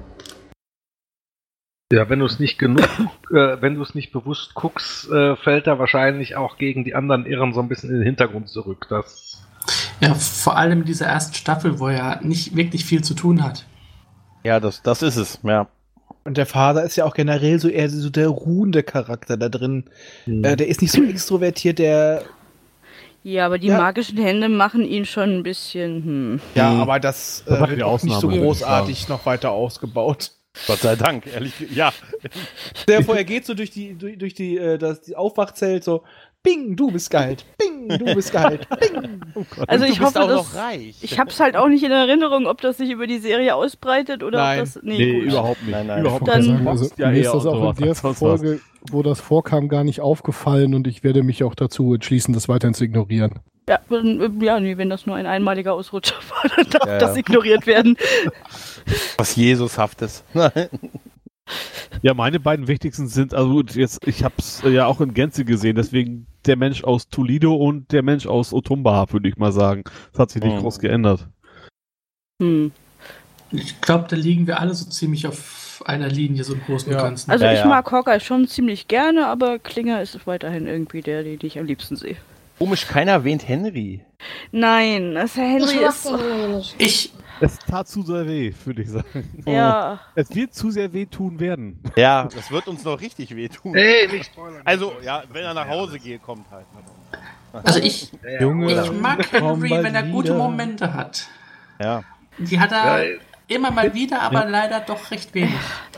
Ja, 1.93 2.11
wenn 2.11 2.19
du 2.19 2.27
es 2.27 2.41
nicht 2.41 2.59
genug, 2.59 2.83
äh, 3.31 3.63
wenn 3.63 3.77
du 3.77 3.83
es 3.83 3.95
nicht 3.95 4.13
bewusst 4.13 4.55
guckst, 4.55 5.09
äh, 5.11 5.37
fällt 5.37 5.69
er 5.69 5.79
wahrscheinlich 5.79 6.35
auch 6.35 6.59
gegen 6.59 6.85
die 6.85 6.97
anderen 6.97 7.25
Irren 7.25 7.55
so 7.55 7.61
ein 7.61 7.69
bisschen 7.69 7.91
in 7.91 7.97
den 7.99 8.05
Hintergrund 8.05 8.49
zurück. 8.49 8.87
Das, 8.91 9.47
ja, 10.01 10.13
vor 10.15 10.57
allem 10.57 10.81
in 10.81 10.87
dieser 10.87 11.07
ersten 11.07 11.35
Staffel, 11.35 11.79
wo 11.79 11.87
er 11.87 12.21
nicht 12.21 12.57
wirklich 12.57 12.85
viel 12.85 13.05
zu 13.05 13.15
tun 13.15 13.45
hat. 13.45 13.65
Ja, 14.44 14.61
das, 14.61 14.83
das 14.83 15.03
ist 15.03 15.16
es, 15.16 15.38
ja. 15.42 15.68
Und 16.24 16.37
der 16.37 16.46
Vater 16.46 16.83
ist 16.85 16.96
ja 16.96 17.05
auch 17.07 17.14
generell 17.14 17.59
so 17.59 17.68
eher 17.68 17.88
so 17.88 18.11
der 18.11 18.29
ruhende 18.29 18.83
Charakter 18.83 19.37
da 19.37 19.48
drin. 19.48 19.85
Äh, 20.27 20.57
der 20.57 20.68
ist 20.68 20.83
nicht 20.83 20.92
so 20.92 21.03
extrovertiert, 21.03 21.79
der. 21.79 22.22
Ja, 23.22 23.46
aber 23.46 23.59
die 23.59 23.68
Ja. 23.68 23.79
magischen 23.79 24.18
Hände 24.18 24.48
machen 24.48 24.85
ihn 24.85 25.05
schon 25.07 25.31
ein 25.38 25.42
bisschen, 25.42 26.05
hm. 26.05 26.40
Ja, 26.55 26.70
Mhm. 26.70 26.81
aber 26.81 27.01
das 27.01 27.42
Da 27.46 27.57
äh, 27.57 27.61
macht 27.61 27.70
wird 27.70 27.83
auch 27.83 28.03
nicht 28.03 28.12
so 28.12 28.29
Ausnahme, 28.29 28.33
würde 28.35 28.37
ich 28.37 28.42
großartig 28.46 29.09
noch 29.09 29.27
weiter 29.27 29.51
ausgebaut. 29.53 30.33
Gott 30.66 30.81
sei 30.81 30.96
Dank, 30.96 31.27
ehrlich. 31.33 31.53
Ja. 31.72 31.92
Der 32.88 33.05
vorher 33.05 33.24
geht 33.24 33.46
so 33.46 33.55
durch 33.55 33.70
die, 33.70 33.94
durch, 33.94 34.18
durch 34.18 34.35
die, 34.35 34.57
äh, 34.59 34.77
das 34.77 35.03
die 35.03 35.14
Aufwachzelt 35.14 35.85
so, 35.85 36.03
Bing, 36.49 36.77
du 36.77 36.91
bist 36.91 37.11
geheilt. 37.11 37.45
Bing, 37.59 37.89
du 37.99 38.15
bist 38.15 38.33
geheilt. 38.33 38.67
Bing. 38.81 39.21
Also 39.67 39.85
Und 39.85 39.91
ich 39.91 39.99
du 39.99 40.05
bist 40.05 40.17
hoffe, 40.17 40.23
auch 40.25 40.29
dass, 40.29 40.55
noch 40.55 40.61
reich. 40.61 40.97
ich 41.03 41.19
hab's 41.19 41.41
halt 41.41 41.57
auch 41.57 41.69
nicht 41.69 41.83
in 41.85 41.91
Erinnerung, 41.93 42.47
ob 42.47 42.61
das 42.61 42.79
sich 42.79 42.91
über 42.91 43.07
die 43.07 43.19
Serie 43.19 43.55
ausbreitet 43.55 44.23
oder 44.23 44.39
Nein. 44.39 44.61
ob 44.61 44.65
das. 44.65 44.81
Nee, 44.83 44.97
Nee, 44.99 45.19
überhaupt 45.21 45.63
nicht. 45.63 45.71
Nein, 45.73 45.87
nein. 45.87 46.01
Überhaupt 46.01 46.27
Dann- 46.27 46.39
nicht. 46.41 46.49
sagen, 46.49 46.69
also, 46.69 46.91
Ja, 46.97 47.11
mir 47.11 47.21
ist 47.21 47.33
das 47.33 47.47
auch 47.47 47.79
in 47.79 47.85
der. 47.85 47.95
Folge, 47.95 48.61
wo 48.91 49.03
das 49.03 49.21
vorkam, 49.21 49.69
gar 49.69 49.85
nicht 49.85 50.01
aufgefallen 50.01 50.75
und 50.75 50.87
ich 50.87 51.05
werde 51.05 51.23
mich 51.23 51.45
auch 51.45 51.55
dazu 51.55 51.95
entschließen, 51.95 52.33
das 52.33 52.49
weiterhin 52.49 52.75
zu 52.75 52.85
ignorieren. 52.85 53.41
Ja, 53.69 53.79
ja, 54.41 54.61
nee, 54.61 54.79
wenn 54.79 54.89
das 54.89 55.05
nur 55.05 55.17
ein 55.17 55.27
einmaliger 55.27 55.75
Ausrutscher 55.75 56.15
war, 56.31 56.51
dann 56.57 56.71
darf 56.71 56.87
Ja, 56.89 56.99
das 56.99 57.17
ignoriert 57.19 57.67
werden. 57.67 57.97
Was 59.19 59.37
Jesushaftes. 59.37 60.25
Ja, 62.03 62.15
meine 62.15 62.39
beiden 62.41 62.69
wichtigsten 62.69 63.09
sind, 63.09 63.35
also 63.35 63.63
jetzt, 63.63 64.07
ich 64.07 64.23
hab's 64.25 64.63
äh, 64.65 64.71
ja 64.71 64.87
auch 64.87 65.01
in 65.01 65.15
Gänze 65.15 65.45
gesehen, 65.45 65.77
deswegen 65.77 66.27
der 66.47 66.57
Mensch 66.57 66.85
aus 66.85 67.09
Toledo 67.09 67.55
und 67.55 67.91
der 67.93 68.03
Mensch 68.03 68.27
aus 68.27 68.53
Otumba, 68.53 69.07
würde 69.11 69.29
ich 69.29 69.37
mal 69.37 69.53
sagen. 69.53 69.85
Das 70.13 70.21
hat 70.21 70.31
sich 70.31 70.43
nicht 70.43 70.55
Mhm. 70.57 70.61
groß 70.61 70.79
geändert. 70.79 71.27
Hm. 72.41 72.73
Ich 73.51 73.81
glaube, 73.81 74.07
da 74.09 74.17
liegen 74.17 74.47
wir 74.47 74.61
alle 74.61 74.75
so 74.75 74.85
ziemlich 74.91 75.27
auf 75.27 75.83
einer 75.87 76.09
Linie, 76.09 76.45
so 76.45 76.55
im 76.55 76.61
Großen 76.65 76.89
und 76.93 76.99
Ja. 76.99 77.03
Ganzen. 77.03 77.31
Also 77.31 77.45
Ja, 77.45 77.53
ich 77.53 77.61
ja. 77.61 77.67
mag 77.67 77.91
Hawkeye 77.91 78.21
schon 78.21 78.47
ziemlich 78.47 78.89
gerne, 78.89 79.27
aber 79.27 79.59
Klinger 79.59 80.03
ist 80.03 80.27
weiterhin 80.27 80.67
irgendwie 80.67 81.01
der, 81.01 81.23
den 81.23 81.39
ich 81.43 81.59
am 81.59 81.67
liebsten 81.67 81.97
sehe. 81.97 82.17
Komisch, 82.59 82.87
keiner 82.87 83.13
erwähnt 83.13 83.47
Henry. 83.49 84.01
Nein, 84.53 85.15
das 85.15 85.37
Herr 85.37 85.47
Henry 85.49 85.77
ich 85.77 85.81
ist. 85.81 86.11
nicht. 86.49 86.75
Ich, 86.79 87.13
Es 87.40 87.59
tat 87.59 87.88
zu 87.88 88.03
sehr 88.03 88.27
weh, 88.27 88.53
würde 88.64 88.83
ich 88.83 88.90
sagen. 88.90 89.42
Ja. 89.46 90.01
Es 90.14 90.35
wird 90.35 90.55
zu 90.55 90.70
sehr 90.70 90.92
weh 90.92 91.07
tun 91.07 91.38
werden. 91.40 91.81
Ja, 91.96 92.24
das 92.24 92.51
wird 92.51 92.66
uns 92.68 92.85
noch 92.85 93.01
richtig 93.01 93.35
wehtun. 93.37 93.74
Ey, 93.74 94.09
nicht 94.09 94.27
spoilern. 94.27 94.62
Also, 94.64 94.92
ja, 95.03 95.22
wenn 95.33 95.44
er 95.44 95.55
nach 95.55 95.68
Hause 95.68 95.98
geht, 95.98 96.22
kommt 96.22 96.51
halt. 96.51 96.66
also 97.53 97.81
ich, 97.81 98.12
Ja, 98.22 98.31
ja. 98.31 98.40
Junge. 98.42 98.83
ich 98.83 98.92
mag 98.92 99.33
Henry, 99.33 99.70
wenn 99.70 99.94
er 99.94 100.03
gute 100.05 100.29
wieder. 100.31 100.38
Momente 100.38 100.92
hat. 100.94 101.27
Ja. 101.81 102.03
Die 102.38 102.59
hat 102.59 102.72
er 102.72 103.05
Ja, 103.05 103.18
immer 103.48 103.70
mal 103.70 103.94
wieder, 103.94 104.20
aber 104.22 104.44
leider 104.44 104.81
doch 104.81 105.11
recht 105.11 105.35
wenig. 105.35 105.55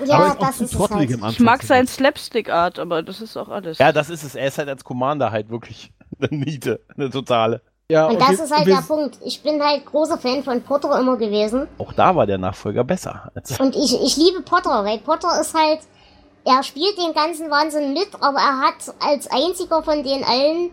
Ja, 0.06 0.14
Aber 0.14 0.26
ist 0.26 0.32
auch 0.32 0.38
das 0.46 0.60
ist 0.60 0.74
es 0.74 0.90
halt. 0.90 1.10
Ich 1.32 1.40
mag 1.40 1.62
sein 1.62 1.86
Slapstick-Art, 1.86 2.78
aber 2.78 3.02
das 3.02 3.20
ist 3.20 3.36
auch 3.36 3.48
alles. 3.48 3.78
Ja, 3.78 3.92
das 3.92 4.08
ist 4.10 4.22
es. 4.22 4.34
Er 4.34 4.46
ist 4.48 4.58
halt 4.58 4.68
als 4.68 4.84
Commander 4.84 5.30
halt 5.32 5.50
wirklich 5.50 5.92
eine 6.20 6.38
Niete, 6.38 6.80
eine 6.96 7.10
totale. 7.10 7.62
Ja, 7.90 8.06
Und 8.06 8.20
das 8.20 8.30
wir- 8.38 8.44
ist 8.44 8.54
halt 8.54 8.66
wir- 8.66 8.76
der 8.76 8.82
Punkt. 8.82 9.18
Ich 9.24 9.42
bin 9.42 9.62
halt 9.62 9.84
großer 9.84 10.16
Fan 10.18 10.42
von 10.44 10.62
Potter 10.62 10.98
immer 10.98 11.16
gewesen. 11.16 11.66
Auch 11.78 11.92
da 11.92 12.14
war 12.14 12.26
der 12.26 12.38
Nachfolger 12.38 12.84
besser. 12.84 13.30
Als 13.34 13.58
Und 13.58 13.74
ich, 13.76 14.00
ich 14.02 14.16
liebe 14.16 14.42
Potter, 14.42 14.84
weil 14.84 14.98
Potter 14.98 15.40
ist 15.40 15.54
halt, 15.54 15.80
er 16.44 16.62
spielt 16.62 16.96
den 16.98 17.12
ganzen 17.12 17.50
Wahnsinn 17.50 17.92
mit, 17.92 18.08
aber 18.20 18.38
er 18.38 18.60
hat 18.60 18.94
als 19.00 19.28
einziger 19.30 19.82
von 19.82 20.02
den 20.02 20.22
allen, 20.24 20.70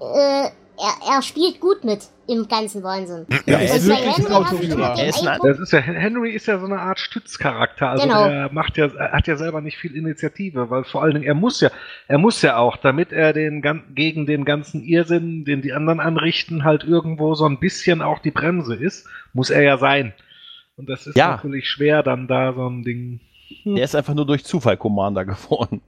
äh, 0.00 0.44
er, 0.76 1.14
er 1.16 1.22
spielt 1.22 1.60
gut 1.60 1.84
mit 1.84 2.00
im 2.28 2.48
ganzen 2.48 2.82
Wahnsinn. 2.82 3.26
Ja, 3.46 3.58
er 3.58 3.76
ist 3.76 3.86
wirklich 3.86 4.16
Henry 4.18 4.72
ein. 4.72 4.98
Er 4.98 5.14
Eindruck, 5.14 5.42
Das 5.42 5.58
ist 5.58 5.72
ja, 5.72 5.80
Henry 5.80 6.30
ist 6.32 6.46
ja 6.46 6.58
so 6.58 6.66
eine 6.66 6.80
Art 6.80 6.98
Stützcharakter. 6.98 7.90
Also 7.90 8.06
Genau. 8.06 8.24
er 8.26 8.52
macht 8.52 8.76
ja, 8.76 8.86
er 8.86 9.12
hat 9.12 9.26
ja 9.26 9.36
selber 9.36 9.60
nicht 9.60 9.76
viel 9.78 9.94
Initiative, 9.96 10.70
weil 10.70 10.84
vor 10.84 11.02
allen 11.02 11.14
Dingen 11.14 11.24
er 11.26 11.34
muss 11.34 11.60
ja, 11.60 11.70
er 12.08 12.18
muss 12.18 12.42
ja 12.42 12.56
auch, 12.56 12.76
damit 12.76 13.12
er 13.12 13.32
den 13.32 13.62
gegen 13.94 14.26
den 14.26 14.44
ganzen 14.44 14.82
Irrsinn, 14.82 15.44
den 15.44 15.62
die 15.62 15.72
anderen 15.72 16.00
anrichten, 16.00 16.64
halt 16.64 16.84
irgendwo 16.84 17.34
so 17.34 17.46
ein 17.46 17.58
bisschen 17.60 18.02
auch 18.02 18.18
die 18.20 18.30
Bremse 18.30 18.74
ist, 18.74 19.06
muss 19.32 19.50
er 19.50 19.62
ja 19.62 19.78
sein. 19.78 20.12
Und 20.76 20.88
das 20.88 21.06
ist 21.06 21.16
Ja. 21.16 21.30
natürlich 21.32 21.68
schwer, 21.68 22.02
dann 22.02 22.26
da 22.26 22.52
so 22.52 22.68
ein 22.68 22.82
Ding. 22.82 23.20
er 23.64 23.84
ist 23.84 23.94
einfach 23.94 24.14
nur 24.14 24.26
durch 24.26 24.44
Zufall 24.44 24.76
Commander 24.76 25.24
geworden. 25.24 25.80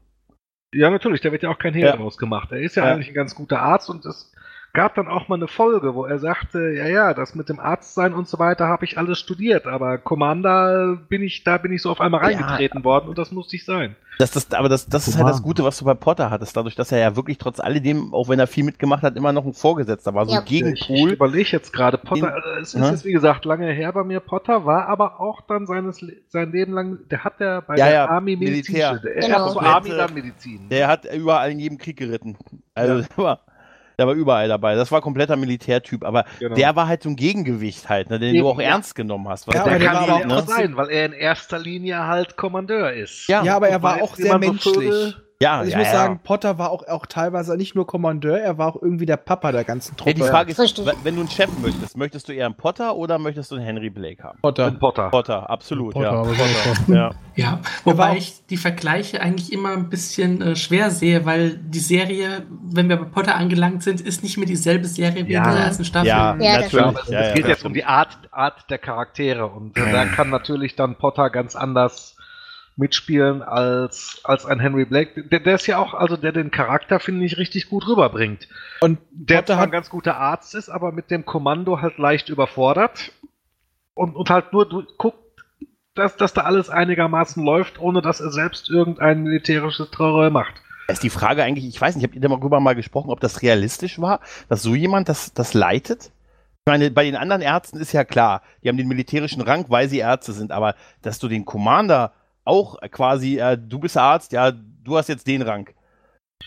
Ja, 0.75 0.90
natürlich, 0.90 1.20
da 1.22 1.33
wird 1.33 1.42
ja 1.42 1.49
auch 1.51 1.59
kein 1.59 1.75
Hehl 1.75 1.85
Ja. 1.87 1.96
draus 1.96 2.18
gemacht. 2.18 2.53
Er 2.53 2.61
ist 2.61 2.77
ja, 2.77 2.85
Ja. 2.85 2.92
eigentlich 2.94 3.09
ein 3.09 3.14
ganz 3.14 3.35
guter 3.35 3.61
Arzt 3.62 3.88
und 3.88 4.05
es 4.05 4.33
gab 4.77 4.95
dann 4.95 5.09
auch 5.09 5.27
mal 5.29 5.35
eine 5.37 5.49
Folge, 5.49 5.95
wo 5.95 6.05
er 6.05 6.19
sagte, 6.21 6.71
ja, 6.71 6.87
ja, 6.87 7.15
das 7.15 7.35
mit 7.35 7.49
dem 7.49 7.59
Arztsein 7.59 8.15
und 8.15 8.29
so 8.29 8.39
weiter 8.39 8.69
habe 8.69 8.85
ich 8.85 8.97
alles 8.99 9.19
studiert, 9.19 9.67
aber 9.67 9.99
Commander 9.99 10.97
bin 11.09 11.23
ich, 11.23 11.43
da 11.43 11.59
bin 11.59 11.73
ich 11.73 11.83
so 11.83 11.91
auf 11.91 12.01
einmal 12.01 12.21
Ja. 12.21 12.27
reingetreten 12.29 12.85
worden 12.85 13.09
und 13.09 13.19
das 13.19 13.33
musste 13.33 13.57
ich 13.57 13.65
sein. 13.65 13.97
Das, 14.19 14.31
das, 14.31 14.51
aber 14.55 14.71
das, 14.71 14.87
das 14.87 15.09
ist 15.09 15.19
halt 15.19 15.29
das. 15.29 15.43
Gute, 15.43 15.62
was 15.62 15.79
du 15.79 15.85
bei 15.85 15.93
Potter 15.93 16.31
hattest. 16.31 16.57
Dadurch, 16.57 16.75
dass 16.75 16.91
er 16.91 16.99
ja 17.01 17.17
wirklich 17.17 17.37
trotz 17.37 17.61
alledem, 17.61 18.15
auch 18.15 18.31
wenn 18.31 18.39
er 18.39 18.47
viel 18.47 18.65
mitgemacht 18.65 19.03
hat, 19.03 19.15
immer 19.15 19.31
noch 19.33 19.45
ein 19.45 19.53
Vorgesetzter 19.53 20.15
war. 20.15 20.25
So 20.25 20.33
Ja. 20.33 20.41
ein 20.41 20.47
Ich, 20.47 20.62
ich 20.62 20.87
Gegenpol. 20.89 21.12
überlege 21.12 21.51
jetzt 21.53 21.71
gerade, 21.73 21.99
Potter, 21.99 22.35
In- 22.35 22.62
es 22.62 22.73
ist 22.73 22.81
Ne? 22.81 22.91
jetzt 22.93 23.05
wie 23.05 23.12
gesagt 23.12 23.45
lange 23.45 23.71
her 23.73 23.93
bei 23.93 24.05
mir, 24.05 24.21
Potter 24.21 24.65
war 24.65 24.89
aber 24.89 25.21
auch 25.21 25.43
dann 25.43 25.67
seines, 25.67 26.03
sein 26.29 26.51
Leben 26.51 26.73
lang, 26.73 26.99
der 27.11 27.25
hat 27.25 27.41
ja 27.41 27.61
bei 27.61 27.77
Ja, 27.77 27.85
der 27.87 27.95
ja, 27.95 28.07
Army 28.09 28.37
Medizin, 28.37 28.75
der 28.77 28.99
Genau. 29.01 29.15
erst 29.15 29.29
so 29.29 29.59
Komplette- 29.61 29.67
Army, 29.75 29.91
dann 29.91 30.15
Medizin. 30.15 30.69
Der 30.71 30.89
hat 30.89 31.05
überall 31.15 31.51
in 31.51 31.59
jedem 31.59 31.77
Krieg 31.77 31.99
geritten. 31.99 32.39
Also 32.75 33.05
war, 33.17 33.41
der 33.98 34.06
war 34.06 34.14
überall 34.14 34.48
dabei. 34.48 34.74
Das 34.74 34.92
war 34.92 35.00
kompletter 35.00 35.37
Militärtyp. 35.37 36.04
Aber 36.04 36.24
Genau. 36.38 36.54
der 36.54 36.76
war 36.76 36.88
halt 36.88 37.02
so 37.02 37.09
ein 37.09 37.16
Gegengewicht 37.16 37.88
halt, 37.88 38.11
ne, 38.11 38.18
den 38.18 38.35
du 38.35 38.38
Eben, 38.40 38.46
auch 38.46 38.61
ja. 38.61 38.68
ernst 38.68 38.94
genommen 38.94 39.28
hast. 39.28 39.46
Ja, 39.46 39.52
der 39.52 39.62
aber 39.62 39.78
der 39.78 39.88
kann 39.88 40.11
auch 40.11 40.24
ne? 40.26 40.42
sein, 40.46 40.76
weil 40.76 40.90
er 40.90 41.06
in 41.06 41.12
erster 41.12 41.59
Linie 41.59 42.06
halt 42.06 42.37
Kommandeur 42.37 42.92
ist. 42.92 43.28
Ja. 43.28 43.42
Ja, 43.42 43.56
aber 43.56 43.68
er 43.68 43.82
war 43.82 44.02
auch 44.02 44.16
sehr 44.16 44.37
man 44.38 44.59
so 44.59 44.70
menschlich. 44.80 45.16
Ja, 45.40 45.59
Also 45.59 45.68
ich 45.68 45.72
ja, 45.72 45.79
muss 45.79 45.87
ja. 45.88 45.92
sagen, 45.92 46.20
Potter 46.25 46.59
war 46.59 46.70
auch, 46.70 46.87
auch 46.88 47.05
teilweise 47.05 47.57
nicht 47.57 47.75
nur 47.75 47.87
Kommandeur, 47.87 48.38
er 48.40 48.57
war 48.57 48.68
auch 48.68 48.81
irgendwie 48.81 49.05
der 49.05 49.18
Papa 49.18 49.53
der 49.53 49.64
ganzen 49.64 49.94
Truppe. 49.96 50.11
Ja, 50.12 50.14
die 50.16 50.22
Frage 50.31 50.51
ist, 50.53 50.59
Richtig. 50.59 50.87
wenn 51.03 51.14
du 51.14 51.20
einen 51.20 51.31
Chef 51.31 51.51
möchtest, 51.61 51.96
möchtest 51.96 52.29
du 52.29 52.33
eher 52.33 52.46
einen 52.46 52.55
Potter 52.55 52.96
oder 52.96 53.18
möchtest 53.18 53.51
du 53.51 53.57
einen 53.57 53.64
Henry 53.64 53.90
Blake 53.90 54.22
haben? 54.22 54.38
Potter. 54.40 54.68
Und 54.68 54.81
Potter. 54.81 55.11
Potter, 55.11 55.51
absolut, 55.51 55.92
Potter, 55.92 56.25
ja. 56.25 56.33
ich 56.33 56.88
ja. 56.94 57.11
Ja, 57.35 57.61
wobei 57.85 58.16
ich 58.16 58.46
die 58.49 58.57
Vergleiche 58.57 59.20
eigentlich 59.20 59.53
immer 59.53 59.72
ein 59.72 59.90
bisschen 59.90 60.40
äh, 60.40 60.57
schwer 60.57 60.90
sehe, 60.90 61.27
weil 61.27 61.59
die 61.59 61.81
Serie, 61.81 62.46
wenn 62.70 62.88
wir 62.88 62.96
bei 62.96 63.05
Potter 63.05 63.35
angelangt 63.35 63.83
sind, 63.83 64.01
ist 64.01 64.22
nicht 64.22 64.38
mehr 64.38 64.46
dieselbe 64.46 64.87
Serie 64.87 65.27
wie 65.27 65.33
Ja. 65.33 65.44
in 65.51 65.57
der 65.57 65.64
ersten 65.66 65.85
Staffel. 65.85 66.09
Ja, 66.09 66.35
Ja, 66.40 66.61
natürlich. 66.61 66.96
es 67.05 67.09
ja, 67.11 67.35
geht 67.35 67.46
jetzt 67.46 67.64
um 67.66 67.75
die 67.75 67.85
Art, 67.85 68.16
Art 68.31 68.70
der 68.70 68.79
Charaktere 68.79 69.46
und 69.49 69.77
äh, 69.77 69.92
da 69.92 70.07
kann 70.07 70.31
natürlich 70.31 70.77
dann 70.77 70.96
Potter 70.96 71.29
ganz 71.29 71.55
anders 71.57 72.15
mitspielen 72.77 73.43
als, 73.43 74.21
als 74.25 74.45
ein 74.45 74.61
Henry 74.61 74.85
Blake. 74.85 75.25
Der, 75.25 75.41
der 75.41 75.55
ist 75.55 75.67
ja 75.67 75.79
auch, 75.79 75.95
also 75.95 76.17
der 76.17 76.33
den 76.33 76.51
Charakter, 76.51 77.01
finde 77.01 77.25
ich, 77.25 77.39
richtig 77.39 77.69
gut 77.69 77.87
rüberbringt. 77.89 78.49
Und 78.81 78.99
Der 79.11 79.37
Potter 79.37 79.55
zwar 79.55 79.65
ein 79.65 79.71
ganz 79.71 79.89
guter 79.89 80.17
Arzt 80.19 80.55
ist, 80.55 80.69
aber 80.69 80.93
mit 80.93 81.11
dem 81.11 81.25
Kommando 81.25 81.81
halt 81.81 81.99
leicht 81.99 82.29
überfordert 82.29 83.12
und, 83.95 84.15
und 84.15 84.31
halt 84.31 84.53
nur 84.53 84.69
du, 84.69 84.85
guckt, 84.99 85.19
dass, 85.95 86.17
dass 86.17 86.35
da 86.35 86.43
alles 86.43 86.69
einigermaßen 86.69 87.43
läuft, 87.43 87.81
ohne 87.81 88.03
dass 88.03 88.21
er 88.21 88.31
selbst 88.31 88.69
irgendein 88.69 89.23
militärisches 89.23 89.91
Terror 89.91 90.29
macht. 90.31 90.55
Ist 90.89 91.03
die 91.03 91.11
Frage 91.11 91.43
eigentlich, 91.43 91.67
ich 91.67 91.81
weiß 91.81 91.97
nicht, 91.97 92.05
habt 92.05 92.15
ihr 92.15 92.21
darüber 92.21 92.61
mal 92.61 92.75
gesprochen, 92.75 93.11
ob 93.11 93.21
das 93.21 93.43
realistisch 93.43 93.99
war, 94.01 94.21
dass 94.49 94.62
so 94.62 94.75
jemand 94.75 95.09
das, 95.09 95.33
das 95.33 95.55
leitet? 95.55 96.12
Ich 96.67 96.71
meine, 96.71 96.91
bei 96.91 97.05
den 97.05 97.17
anderen 97.17 97.43
Ärzten 97.43 97.79
ist 97.79 97.93
ja 97.93 98.05
klar, 98.05 98.43
die 98.62 98.69
haben 98.69 98.77
den 98.77 98.89
militärischen 98.89 99.41
Rang, 99.41 99.65
weil 99.69 99.89
sie 99.89 99.99
Ärzte 99.99 100.33
sind, 100.33 100.53
aber 100.53 100.75
dass 101.01 101.19
du 101.19 101.29
den 101.29 101.45
Commander 101.45 102.12
auch 102.46 102.80
quasi, 102.90 103.38
äh, 103.38 103.59
du 103.59 103.78
bist 103.78 103.96
Arzt, 103.96 104.32
ja, 104.32 104.52
du 104.52 104.96
hast 104.96 105.09
jetzt 105.09 105.26
den 105.26 105.42
Rang. 105.42 105.68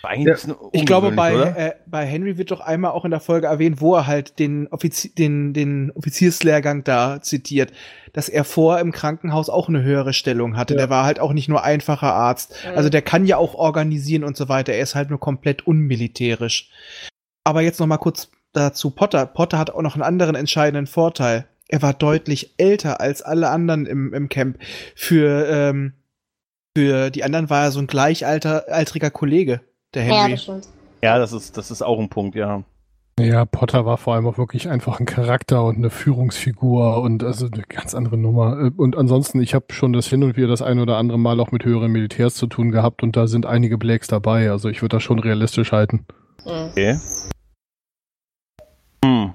Ja, 0.03 0.35
ich 0.71 0.85
glaube, 0.85 1.12
bei, 1.12 1.33
äh, 1.33 1.73
bei 1.88 2.05
Henry 2.05 2.38
wird 2.38 2.51
doch 2.51 2.62
einmal 2.62 2.91
auch 2.91 3.05
in 3.05 3.12
der 3.12 3.19
Folge 3.19 3.47
erwähnt, 3.47 3.81
wo 3.81 3.95
er 3.95 4.07
halt 4.07 4.39
den, 4.39 4.67
Offizi 4.67 5.13
den, 5.13 5.53
den 5.53 5.91
Offizierslehrgang 5.91 6.83
da 6.83 7.21
zitiert, 7.21 7.73
dass 8.13 8.29
er 8.29 8.43
vor 8.43 8.79
im 8.79 8.91
Krankenhaus 8.91 9.49
auch 9.49 9.67
eine 9.67 9.83
höhere 9.83 10.13
Stellung 10.13 10.55
hatte. 10.55 10.75
Der 10.75 10.89
war 10.89 11.05
halt 11.05 11.19
auch 11.19 11.33
nicht 11.33 11.49
nur 11.49 11.63
einfacher 11.63 12.13
Arzt. 12.13 12.55
Also 12.75 12.89
der 12.89 13.01
kann 13.01 13.25
ja 13.25 13.38
auch 13.38 13.55
organisieren 13.55 14.23
und 14.23 14.38
so 14.38 14.47
weiter. 14.47 14.73
Er 14.73 14.83
ist 14.83 14.95
halt 14.95 15.09
nur 15.09 15.19
komplett 15.19 15.67
unmilitärisch. 15.67 16.69
Aber 17.43 17.62
jetzt 17.62 17.79
noch 17.79 17.88
mal 17.88 17.97
kurz 17.97 18.31
dazu 18.53 18.91
Potter. 18.91 19.25
Potter 19.25 19.57
hat 19.57 19.71
auch 19.71 19.81
noch 19.81 19.95
einen 19.95 20.03
anderen 20.03 20.35
entscheidenden 20.35 20.88
Vorteil. 20.88 21.48
Er 21.69 21.82
war 21.82 21.93
deutlich 21.93 22.55
älter 22.58 22.99
als 22.99 23.21
alle 23.21 23.49
anderen 23.49 23.86
im, 23.86 24.13
im 24.13 24.27
Camp. 24.27 24.58
Für, 24.95 25.47
ähm, 25.47 25.93
für 26.75 27.12
die 27.12 27.23
anderen 27.23 27.49
war 27.49 27.63
er 27.63 27.71
so 27.71 27.79
ein 27.79 27.88
gleichaltriger 27.88 29.12
Kollege, 29.12 29.62
der 29.93 30.03
Ja, 30.05 30.13
Henry. 30.15 30.32
das 30.32 30.43
stimmt. 30.43 30.67
Ja, 31.01 31.17
das 31.17 31.32
ist, 31.32 31.55
das 31.55 31.71
ist 31.71 31.82
auch 31.82 31.99
ein 31.99 32.10
Punkt, 32.10 32.36
ja. 32.36 32.63
Ja, 33.19 33.45
Potter 33.45 33.86
war 33.86 33.97
vor 33.97 34.15
allem 34.15 34.25
auch 34.27 34.38
wirklich 34.38 34.69
einfach 34.69 34.99
ein 34.99 35.05
Charakter 35.05 35.63
und 35.65 35.75
eine 35.75 35.89
Führungsfigur 35.89 37.01
und 37.01 37.23
also 37.23 37.47
eine 37.51 37.63
ganz 37.63 37.93
andere 37.93 38.17
Nummer. 38.17 38.71
Und 38.77 38.97
ansonsten, 38.97 39.41
ich 39.41 39.53
habe 39.53 39.65
schon 39.71 39.91
das 39.93 40.08
hin 40.08 40.23
und 40.23 40.38
wieder 40.38 40.47
das 40.47 40.62
ein 40.62 40.79
oder 40.79 40.97
andere 40.97 41.19
Mal 41.19 41.39
auch 41.41 41.51
mit 41.51 41.65
höheren 41.65 41.91
Militärs 41.91 42.36
zu 42.36 42.47
tun 42.47 42.71
gehabt 42.71 43.03
und 43.03 43.17
da 43.17 43.27
sind 43.27 43.45
einige 43.45 43.77
Blakes 43.77 44.08
dabei. 44.08 44.49
Also 44.51 44.69
ich 44.69 44.82
würde 44.82 44.95
das 44.95 45.03
schon 45.03 45.19
realistisch 45.19 45.73
halten. 45.73 46.05
Mhm. 46.45 46.69
Okay. 46.71 46.99
Hm. 49.03 49.34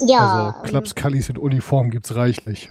Ja, 0.00 0.54
also 0.56 0.68
Klapskallis 0.70 1.28
in 1.28 1.38
Uniform 1.38 1.90
gibt's 1.90 2.14
reichlich. 2.14 2.70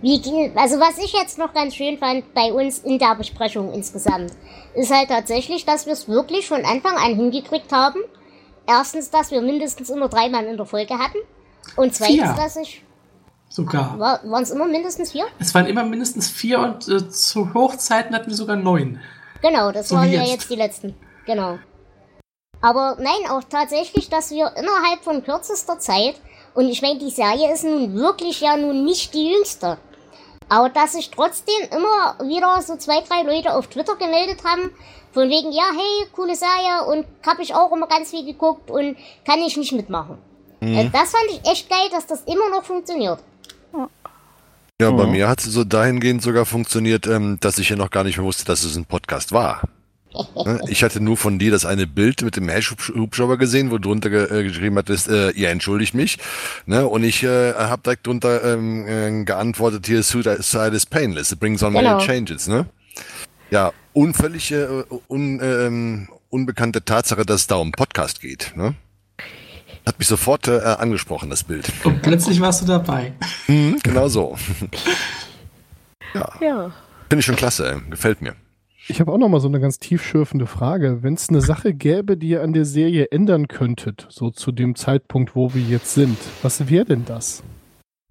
Wie, 0.00 0.20
ging- 0.20 0.56
also 0.56 0.78
was 0.80 0.98
ich 0.98 1.12
jetzt 1.12 1.38
noch 1.38 1.54
ganz 1.54 1.74
schön 1.76 1.98
fand 1.98 2.34
bei 2.34 2.52
uns 2.52 2.78
in 2.80 2.98
der 2.98 3.14
Besprechung 3.14 3.72
insgesamt, 3.72 4.32
ist 4.74 4.92
halt 4.92 5.08
tatsächlich, 5.08 5.64
dass 5.64 5.86
wir 5.86 5.92
es 5.94 6.08
wirklich 6.08 6.48
von 6.48 6.64
Anfang 6.64 6.96
an 6.96 7.14
hingekriegt 7.14 7.72
haben. 7.72 8.00
Erstens, 8.66 9.10
dass 9.10 9.30
wir 9.30 9.40
mindestens 9.40 9.90
immer 9.90 10.08
drei 10.08 10.28
Mann 10.28 10.46
in 10.46 10.56
der 10.56 10.66
Folge 10.66 10.98
hatten. 10.98 11.18
Und 11.76 11.94
zweitens, 11.94 12.16
Vier. 12.16 12.34
dass 12.36 12.56
ich... 12.56 12.82
Sogar. 13.48 13.98
War, 13.98 14.20
Waren 14.24 14.42
es 14.42 14.50
immer 14.50 14.66
mindestens 14.66 15.12
vier? 15.12 15.26
Es 15.38 15.54
waren 15.54 15.66
immer 15.66 15.84
mindestens 15.84 16.28
vier 16.28 16.58
und 16.58 16.88
äh, 16.88 17.08
zu 17.08 17.54
Hochzeiten 17.54 18.14
hatten 18.14 18.28
wir 18.28 18.34
sogar 18.36 18.56
neun. 18.56 18.98
Genau, 19.42 19.70
das 19.70 19.88
So 19.90 19.94
waren 19.96 20.10
wie 20.10 20.14
ja 20.14 20.22
jetzt. 20.22 20.30
jetzt 20.32 20.50
die 20.50 20.56
letzten. 20.56 20.94
Genau. 21.24 21.58
Aber 22.64 22.96
nein, 22.98 23.28
auch 23.30 23.42
tatsächlich, 23.44 24.08
dass 24.08 24.30
wir 24.30 24.50
innerhalb 24.56 25.04
von 25.04 25.22
kürzester 25.22 25.78
Zeit, 25.78 26.14
und 26.54 26.66
ich 26.68 26.80
meine, 26.80 26.98
die 26.98 27.10
Serie 27.10 27.52
ist 27.52 27.62
nun 27.64 27.94
wirklich 27.94 28.40
ja 28.40 28.56
nun 28.56 28.84
nicht 28.86 29.12
die 29.12 29.32
jüngste, 29.32 29.76
aber 30.48 30.70
dass 30.70 30.92
sich 30.92 31.10
trotzdem 31.10 31.60
immer 31.70 32.16
wieder 32.26 32.62
so 32.62 32.76
zwei, 32.76 33.02
drei 33.02 33.22
Leute 33.22 33.54
auf 33.54 33.66
Twitter 33.66 33.96
gemeldet 33.96 34.44
haben, 34.44 34.70
von 35.12 35.28
wegen, 35.28 35.52
ja, 35.52 35.64
hey, 35.76 36.06
coole 36.12 36.34
Serie 36.34 36.86
und 36.90 37.04
hab 37.26 37.38
ich 37.38 37.54
auch 37.54 37.70
immer 37.70 37.86
ganz 37.86 38.10
viel 38.10 38.24
geguckt 38.24 38.70
und 38.70 38.96
kann 39.26 39.40
ich 39.40 39.56
nicht 39.58 39.72
mitmachen. 39.72 40.16
Äh, 40.60 40.88
Das 40.90 41.10
fand 41.10 41.24
ich 41.30 41.40
echt 41.50 41.68
geil, 41.68 41.88
dass 41.92 42.06
das 42.06 42.22
immer 42.22 42.48
noch 42.48 42.64
funktioniert. 42.64 43.18
Ja, 44.80 44.90
bei 44.90 45.04
Mhm. 45.04 45.12
mir 45.12 45.28
hat 45.28 45.40
es 45.40 45.52
so 45.52 45.64
dahingehend 45.64 46.22
sogar 46.22 46.46
funktioniert, 46.46 47.06
ähm, 47.06 47.36
dass 47.40 47.58
ich 47.58 47.68
ja 47.68 47.76
noch 47.76 47.90
gar 47.90 48.04
nicht 48.04 48.16
mehr 48.16 48.26
wusste, 48.26 48.44
dass 48.46 48.64
es 48.64 48.74
ein 48.76 48.86
Podcast 48.86 49.32
war. 49.32 49.60
Ne? 50.44 50.60
Ich 50.68 50.82
hatte 50.84 51.00
nur 51.00 51.16
von 51.16 51.38
dir 51.38 51.50
das 51.50 51.64
eine 51.66 51.86
Bild 51.86 52.22
mit 52.22 52.36
dem 52.36 52.48
Hash-Hubschrauber 52.48 53.36
gesehen, 53.36 53.70
wo 53.70 53.78
drunter 53.78 54.10
ge 54.10 54.24
äh, 54.40 54.44
geschrieben 54.44 54.76
hattest, 54.78 55.08
äh, 55.08 55.30
ihr 55.30 55.50
entschuldigt 55.50 55.94
mich. 55.94 56.18
Ne? 56.66 56.86
Und 56.86 57.02
ich 57.04 57.22
äh, 57.22 57.54
habe 57.54 57.82
direkt 57.82 58.06
drunter 58.06 58.44
ähm, 58.54 58.86
äh, 58.86 59.24
geantwortet, 59.24 59.86
hier 59.86 60.02
Suicide 60.02 60.74
is 60.74 60.86
painless, 60.86 61.32
it 61.32 61.40
brings 61.40 61.62
on 61.62 61.74
Genau. 61.74 61.94
many 61.96 62.04
changes. 62.06 62.46
Ne? 62.46 62.66
Ja, 63.50 63.72
unvöllig 63.92 64.52
äh, 64.52 64.66
un, 65.08 65.40
ähm, 65.42 66.08
unbekannte 66.30 66.84
Tatsache, 66.84 67.24
dass 67.26 67.42
es 67.42 67.46
da 67.46 67.56
um 67.56 67.72
Podcast 67.72 68.20
geht. 68.20 68.52
Ne? 68.56 68.74
Hat 69.86 69.98
mich 69.98 70.08
sofort 70.08 70.48
äh, 70.48 70.60
angesprochen, 70.60 71.28
das 71.28 71.44
Bild. 71.44 71.70
Und 71.84 72.00
plötzlich 72.02 72.40
warst 72.40 72.62
du 72.62 72.66
dabei. 72.66 73.12
Mhm, 73.48 73.78
genau 73.82 74.08
so. 74.08 74.36
Ja. 76.14 76.72
Finde 77.08 77.20
ich 77.20 77.26
schon 77.26 77.36
klasse, 77.36 77.82
gefällt 77.90 78.22
mir. 78.22 78.34
Ich 78.86 79.00
habe 79.00 79.10
auch 79.12 79.18
noch 79.18 79.30
mal 79.30 79.40
so 79.40 79.48
eine 79.48 79.60
ganz 79.60 79.78
tiefschürfende 79.78 80.46
Frage. 80.46 81.02
Wenn 81.02 81.14
es 81.14 81.30
eine 81.30 81.40
Sache 81.40 81.72
gäbe, 81.72 82.18
die 82.18 82.28
ihr 82.28 82.42
an 82.42 82.52
der 82.52 82.66
Serie 82.66 83.06
ändern 83.10 83.48
könntet, 83.48 84.06
so 84.10 84.30
zu 84.30 84.52
dem 84.52 84.74
Zeitpunkt, 84.74 85.34
wo 85.34 85.54
wir 85.54 85.62
jetzt 85.62 85.94
sind, 85.94 86.18
was 86.42 86.68
wäre 86.68 86.84
denn 86.84 87.06
das? 87.06 87.42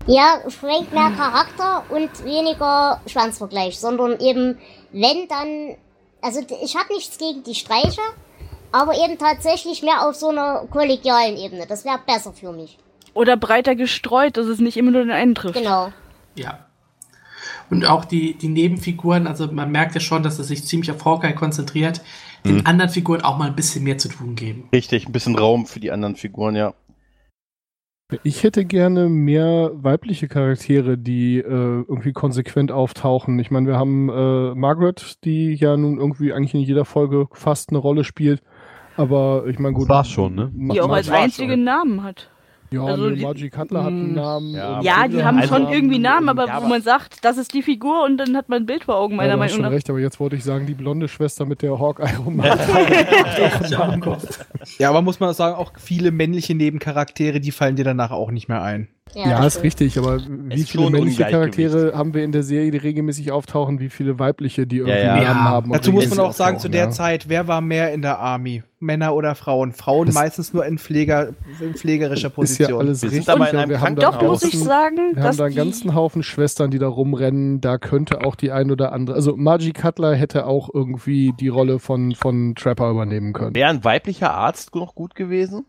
Ja, 0.08 0.40
Frank 0.50 0.92
mehr 0.92 1.12
Charakter 1.12 1.84
und 1.90 2.26
weniger 2.26 3.00
Schwanzvergleich, 3.06 3.80
sondern 3.80 4.20
eben, 4.20 4.58
wenn 4.92 5.28
dann, 5.30 5.78
also 6.22 6.42
ich 6.62 6.76
habe 6.76 6.92
nichts 6.94 7.20
gegen 7.20 7.44
die 7.44 7.56
Streiche, 7.56 8.02
aber 8.72 8.96
eben 8.96 9.20
tatsächlich 9.20 9.84
mehr 9.84 10.08
auf 10.08 10.16
so 10.16 10.30
einer 10.30 10.66
kollegialen 10.72 11.38
Ebene. 11.38 11.68
Das 11.68 11.86
wäre 11.86 12.00
besser 12.06 12.34
für 12.34 12.52
mich. 12.52 12.80
Oder 13.14 13.38
breiter 13.38 13.76
gestreut, 13.76 14.38
dass 14.38 14.48
es 14.48 14.60
nicht 14.60 14.76
immer 14.76 14.90
nur 14.90 15.04
den 15.04 15.12
einen 15.12 15.36
trifft. 15.36 15.54
Genau. 15.54 15.94
Ja. 16.36 16.66
Und 17.74 17.86
auch 17.86 18.06
die, 18.06 18.36
die 18.36 18.50
Nebenfiguren, 18.50 19.28
also 19.28 19.52
man 19.52 19.72
merkt 19.72 19.96
ja 19.96 20.02
schon, 20.02 20.24
dass 20.24 20.40
es 20.40 20.48
sich 20.48 20.64
ziemlich 20.64 20.92
auf 20.92 21.04
Hawkeye 21.04 21.34
konzentriert, 21.34 22.02
den 22.46 22.66
anderen 22.66 22.92
Figuren 22.92 23.22
auch 23.22 23.38
mal 23.38 23.48
ein 23.48 23.56
bisschen 23.56 23.84
mehr 23.84 23.98
zu 23.98 24.10
tun 24.10 24.36
geben. 24.36 24.68
Richtig, 24.74 25.08
ein 25.08 25.12
bisschen 25.12 25.38
Raum 25.38 25.66
für 25.66 25.80
die 25.80 25.92
anderen 25.92 26.16
Figuren, 26.16 26.56
ja. 26.56 26.74
Ich 28.24 28.44
hätte 28.44 28.66
gerne 28.66 29.10
mehr 29.10 29.72
weibliche 29.74 30.28
Charaktere, 30.28 30.98
die 30.98 31.38
äh, 31.38 31.42
irgendwie 31.48 32.12
konsequent 32.12 32.72
auftauchen. 32.72 33.40
Ich 33.40 33.50
meine, 33.50 33.68
wir 33.68 33.78
haben 33.78 34.10
äh, 34.10 34.54
Margaret, 34.54 35.24
die 35.24 35.56
ja 35.56 35.76
nun 35.78 35.98
irgendwie 35.98 36.34
eigentlich 36.34 36.54
in 36.54 36.60
jeder 36.60 36.86
Folge 36.86 37.28
fast 37.32 37.70
eine 37.70 37.80
Rolle 37.80 38.04
spielt. 38.04 38.44
Aber 38.98 39.46
ich 39.48 39.58
meine, 39.58 39.74
gut. 39.74 39.90
Das 39.90 39.96
war's 39.96 40.10
schon, 40.10 40.36
ne? 40.36 40.52
Die 40.54 40.80
auch 40.80 40.92
als 40.92 41.10
war's 41.10 41.24
einzige 41.24 41.54
einen 41.54 41.64
Namen 41.64 42.04
hat. 42.04 42.30
Ja, 42.74 42.86
also 42.86 43.10
nee, 43.10 43.16
die- 43.16 43.22
Margie 43.24 43.50
Cutler 43.50 43.82
hat 43.84 43.88
einen 43.92 44.12
Mm, 44.12 44.16
Namen. 44.16 44.54
ja, 44.54 44.82
Ja, 44.82 45.08
die 45.08 45.24
haben 45.24 45.38
also- 45.38 45.54
schon 45.54 45.66
einen 45.66 45.74
irgendwie 45.74 46.00
Namen, 46.00 46.28
aber 46.30 46.48
ja, 46.48 46.54
wo 46.54 46.58
aber- 46.58 46.68
man 46.70 46.82
sagt, 46.82 47.24
das 47.24 47.38
ist 47.38 47.54
die 47.54 47.62
Figur 47.62 48.04
und 48.04 48.18
dann 48.18 48.36
hat 48.36 48.50
man 48.50 48.64
ein 48.64 48.66
Bild 48.66 48.86
vor 48.86 48.96
Augen, 48.98 49.16
meiner 49.16 49.30
ja, 49.30 49.36
du 49.36 49.42
hast 49.44 49.52
Meinung 49.52 49.56
schon 49.56 49.62
nach. 49.66 49.72
recht, 49.78 49.90
aber 49.90 50.00
jetzt 50.00 50.20
wollte 50.20 50.36
ich 50.36 50.44
sagen, 50.44 50.66
die 50.66 50.74
blonde 50.74 51.08
Schwester 51.08 51.46
mit 51.46 51.62
der 51.62 51.78
Hawkeye-Roman. 51.80 52.46
Ja, 54.80 54.90
aber 54.90 55.02
muss 55.02 55.20
man 55.20 55.30
auch 55.30 55.34
sagen, 55.34 55.56
auch 55.56 55.72
viele 55.78 56.12
männliche 56.12 56.56
Nebencharaktere, 56.56 57.40
die 57.40 57.52
fallen 57.52 57.76
dir 57.76 57.86
danach 57.86 58.12
auch 58.12 58.32
nicht 58.32 58.48
mehr 58.50 58.62
ein. 58.62 58.88
Ja, 59.16 59.42
das 59.42 59.58
ist 59.58 59.63
richtig, 59.63 59.98
aber 60.00 60.20
wie 60.28 60.62
Ist 60.62 60.72
viele 60.72 60.89
männliche. 60.89 61.24
Charaktere 61.26 61.92
haben 61.96 62.16
wir 62.16 62.24
in 62.24 62.32
der 62.32 62.42
Serie, 62.42 62.72
die 62.72 62.78
regelmäßig 62.78 63.32
auftauchen, 63.32 63.80
wie 63.80 63.89
viele 63.89 64.18
weibliche, 64.18 64.66
die 64.66 64.78
irgendwie 64.78 64.98
ja. 64.98 65.16
Namen 65.16 65.22
Ja. 65.24 65.36
haben? 65.44 65.72
Dazu 65.72 65.92
muss 65.92 66.10
man 66.10 66.20
auch 66.22 66.34
sagen, 66.34 66.58
zu 66.58 66.68
der 66.68 66.86
ja. 66.86 66.89
Zeit, 66.89 67.30
wer 67.30 67.48
war 67.48 67.62
mehr 67.62 67.94
in 67.94 68.02
der 68.02 68.18
Army? 68.18 68.63
Männer 68.80 69.13
oder 69.13 69.36
Frauen? 69.36 69.72
Frauen 69.72 70.08
Das- 70.08 70.16
meistens 70.16 70.52
nur 70.54 70.66
in, 70.66 70.78
Pfleger, 70.80 71.30
in 71.62 71.76
pflegerischer 71.76 72.30
Ist 72.30 72.34
Position. 72.34 72.70
ja 72.72 72.78
alles 72.78 73.04
Wir 73.04 73.10
sind 73.10 73.20
richtig. 73.20 73.34
aber 73.36 73.50
in 73.50 73.56
und 73.56 73.62
einem 73.62 73.70
wir 73.70 73.82
haben 73.82 73.96
da 73.96 74.12
Doch, 74.12 74.22
muss 74.24 74.44
ich 74.44 74.58
sagen, 74.60 74.98
Wir 74.98 75.16
dass 75.16 75.26
haben 75.26 75.38
da 75.38 75.46
einen 75.46 75.56
ganzen 75.56 75.94
Haufen 75.96 76.24
Schwestern, 76.24 76.72
die 76.72 76.80
da 76.80 76.88
rumrennen. 76.88 77.62
Da 77.62 77.78
könnte 77.78 78.26
auch 78.26 78.36
die 78.36 78.52
ein 78.52 78.72
oder 78.72 78.92
andere. 78.94 79.16
Also 79.16 79.36
Margie 79.38 79.74
Cutler 79.74 80.16
hätte 80.16 80.48
auch 80.48 80.70
irgendwie 80.74 81.34
die 81.39 81.50
Rolle 81.50 81.78
von, 81.80 82.16
von 82.16 82.56
Trapper 82.56 82.89
übernehmen 82.89 83.32
können. 83.34 83.54
Wäre 83.56 83.70
ein 83.70 83.84
weiblicher 83.84 84.34
Arzt 84.34 84.74
noch 84.76 84.96
gut 84.96 85.13
gewesen? 85.16 85.66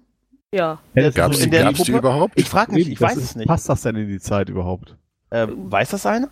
Ja. 0.54 0.78
Gab's 1.10 1.40
in 1.40 1.50
die, 1.50 1.58
die 1.58 1.72
Gruppe? 1.74 1.92
überhaupt? 1.98 2.32
Ich 2.38 2.48
frage 2.48 2.72
mich, 2.72 2.88
ich 2.88 2.98
das 2.98 3.10
weiß 3.10 3.16
ist- 3.18 3.24
es 3.30 3.36
nicht. 3.36 3.46
Passt 3.48 3.68
das 3.68 3.82
denn 3.82 3.96
in 3.96 4.08
die 4.08 4.20
Zeit 4.20 4.48
überhaupt? 4.48 4.96
Äh, 5.30 5.46
weiß 5.50 5.90
das 5.90 6.06
einer? 6.06 6.28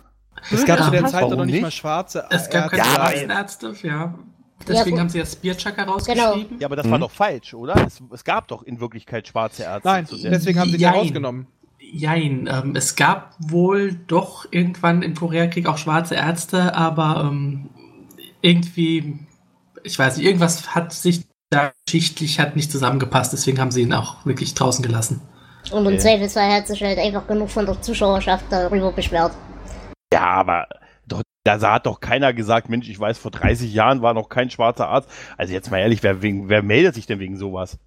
es 0.51 0.65
gab 0.65 0.83
zu 0.83 0.91
der 0.91 1.01
Ja, 1.01 1.07
Zeit 1.07 1.23
doch 1.23 1.29
noch 1.29 1.37
warum 1.37 1.45
nicht 1.47 1.61
mal 1.61 1.69
schwarze 1.71 2.25
Es 2.31 2.49
gab 2.49 2.71
keine 2.71 3.31
Ärzte. 3.31 3.73
Ja, 3.83 3.89
ja. 3.89 4.15
Deswegen 4.67 4.95
Ja, 4.95 5.01
haben 5.01 5.09
sie 5.09 5.19
ja 5.19 5.25
Spearchuck 5.25 5.75
herausgeschrieben. 5.77 6.59
Ja, 6.59 6.67
aber 6.67 6.75
das 6.77 6.85
Mhm. 6.87 6.91
war 6.91 6.99
doch 6.99 7.11
falsch, 7.11 7.53
oder? 7.53 7.75
Es, 7.85 8.01
es 8.11 8.23
gab 8.23 8.47
doch 8.47 8.63
in 8.63 8.79
Wirklichkeit 8.79 9.27
schwarze 9.27 9.63
Ärzte. 9.63 9.87
Nein, 9.87 10.07
deswegen 10.09 10.59
haben 10.59 10.69
sie 10.71 10.77
die 10.77 10.85
rausgenommen. 10.85 11.47
Jein, 11.79 12.49
ähm, 12.51 12.75
es 12.75 12.95
gab 12.95 13.35
wohl 13.39 13.93
doch 14.07 14.45
irgendwann 14.51 15.01
im 15.03 15.13
Koreakrieg 15.15 15.67
auch 15.67 15.77
schwarze 15.77 16.15
Ärzte, 16.15 16.73
aber 16.75 17.27
ähm, 17.29 17.69
irgendwie, 18.41 19.19
ich 19.83 19.97
weiß 19.99 20.17
nicht, 20.17 20.25
irgendwas 20.25 20.73
hat 20.75 20.93
sich 20.93 21.25
da 21.53 21.71
geschichtlich 21.85 22.39
hat 22.39 22.55
nicht 22.55 22.71
zusammengepasst, 22.71 23.33
deswegen 23.33 23.59
haben 23.59 23.71
sie 23.71 23.81
ihn 23.81 23.93
auch 23.93 24.25
wirklich 24.25 24.53
draußen 24.53 24.83
gelassen. 24.83 25.21
Und 25.71 25.85
im 25.85 25.93
Okay. 25.93 25.99
Zweifelsfall 25.99 26.51
hat 26.51 26.67
sich 26.67 26.83
halt 26.83 26.97
einfach 26.99 27.25
genug 27.27 27.49
von 27.49 27.65
der 27.65 27.81
Zuschauerschaft 27.81 28.45
darüber 28.49 28.91
beschwert. 28.91 29.31
Ja, 30.13 30.25
aber 30.25 30.67
doch, 31.07 31.21
da 31.43 31.59
hat 31.61 31.85
doch 31.85 31.99
keiner 31.99 32.33
gesagt, 32.33 32.69
Mensch, 32.69 32.89
ich 32.89 32.99
weiß, 32.99 33.17
vor 33.17 33.31
30 33.31 33.73
Jahren 33.73 34.01
war 34.01 34.13
noch 34.13 34.29
kein 34.29 34.49
schwarzer 34.49 34.89
Arzt. 34.89 35.09
Also 35.37 35.53
jetzt 35.53 35.71
mal 35.71 35.79
ehrlich, 35.79 36.03
wer, 36.03 36.21
wer 36.21 36.63
meldet 36.63 36.95
sich 36.95 37.05
denn 37.05 37.19
wegen 37.19 37.37
sowas? 37.37 37.77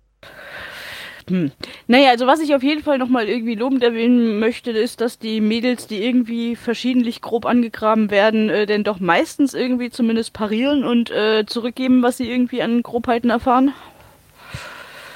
Hm. 1.29 1.51
Naja, 1.89 2.11
also 2.11 2.27
was 2.29 2.41
ich 2.41 2.55
auf 2.55 2.63
jeden 2.63 2.83
Fall 2.83 2.99
nochmal 2.99 3.29
irgendwie 3.29 3.57
lobend 3.57 3.83
erwähnen 3.83 4.39
möchte, 4.39 4.71
ist, 4.71 5.01
dass 5.01 5.19
die 5.19 5.41
Mädels, 5.41 5.89
die 5.89 6.05
irgendwie 6.05 6.55
verschiedentlich 6.55 7.21
grob 7.21 7.47
angegraben 7.47 8.11
werden, 8.13 8.49
äh, 8.49 8.67
denn 8.67 8.85
doch 8.85 9.01
meistens 9.01 9.53
irgendwie 9.53 9.91
zumindest 9.91 10.33
parieren 10.33 10.85
und 10.85 11.11
äh, 11.11 11.45
zurückgeben, 11.47 12.03
was 12.03 12.17
sie 12.19 12.31
irgendwie 12.31 12.63
an 12.63 12.83
Grobheiten 12.83 13.31
erfahren. 13.31 13.73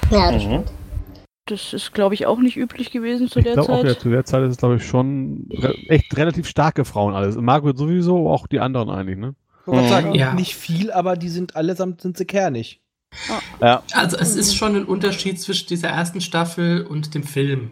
Ja, 0.09 0.31
das 0.31 0.43
Mhm. 0.43 0.47
stimmt. 0.49 0.71
Das 1.45 1.73
ist, 1.73 1.93
glaube 1.93 2.13
ich, 2.13 2.25
auch 2.25 2.39
nicht 2.39 2.57
üblich 2.57 2.91
gewesen 2.91 3.29
zu 3.29 3.39
Ich 3.39 3.45
der 3.45 3.53
glaube 3.55 3.71
auch, 3.71 3.77
Zeit. 3.77 3.85
ja, 3.85 3.97
zu 3.97 4.09
der 4.09 4.25
Zeit 4.25 4.43
ist 4.43 4.51
es, 4.51 4.57
glaube 4.57 4.75
ich, 4.75 4.85
schon 4.85 5.47
re 5.57 5.75
echt 5.87 6.15
relativ 6.17 6.47
starke 6.47 6.83
Frauen 6.85 7.13
alles. 7.15 7.35
Margaret 7.37 7.77
sowieso, 7.77 8.29
auch 8.29 8.47
die 8.47 8.59
anderen 8.59 8.89
eigentlich, 8.89 9.17
ne? 9.17 9.33
Ich 9.61 9.67
wollte 9.67 9.87
gerade 9.87 10.03
sagen, 10.03 10.15
Ja. 10.15 10.33
nicht 10.33 10.55
viel, 10.55 10.91
aber 10.91 11.15
die 11.15 11.29
sind 11.29 11.55
allesamt 11.55 12.01
sind 12.01 12.17
sie 12.17 12.25
kernig. 12.25 12.80
Ja, 13.59 13.83
Also 13.93 14.17
es 14.17 14.35
ist 14.35 14.55
schon 14.55 14.75
ein 14.75 14.85
Unterschied 14.85 15.39
zwischen 15.39 15.67
dieser 15.67 15.89
ersten 15.89 16.21
Staffel 16.21 16.85
und 16.85 17.13
dem 17.13 17.23
Film. 17.23 17.71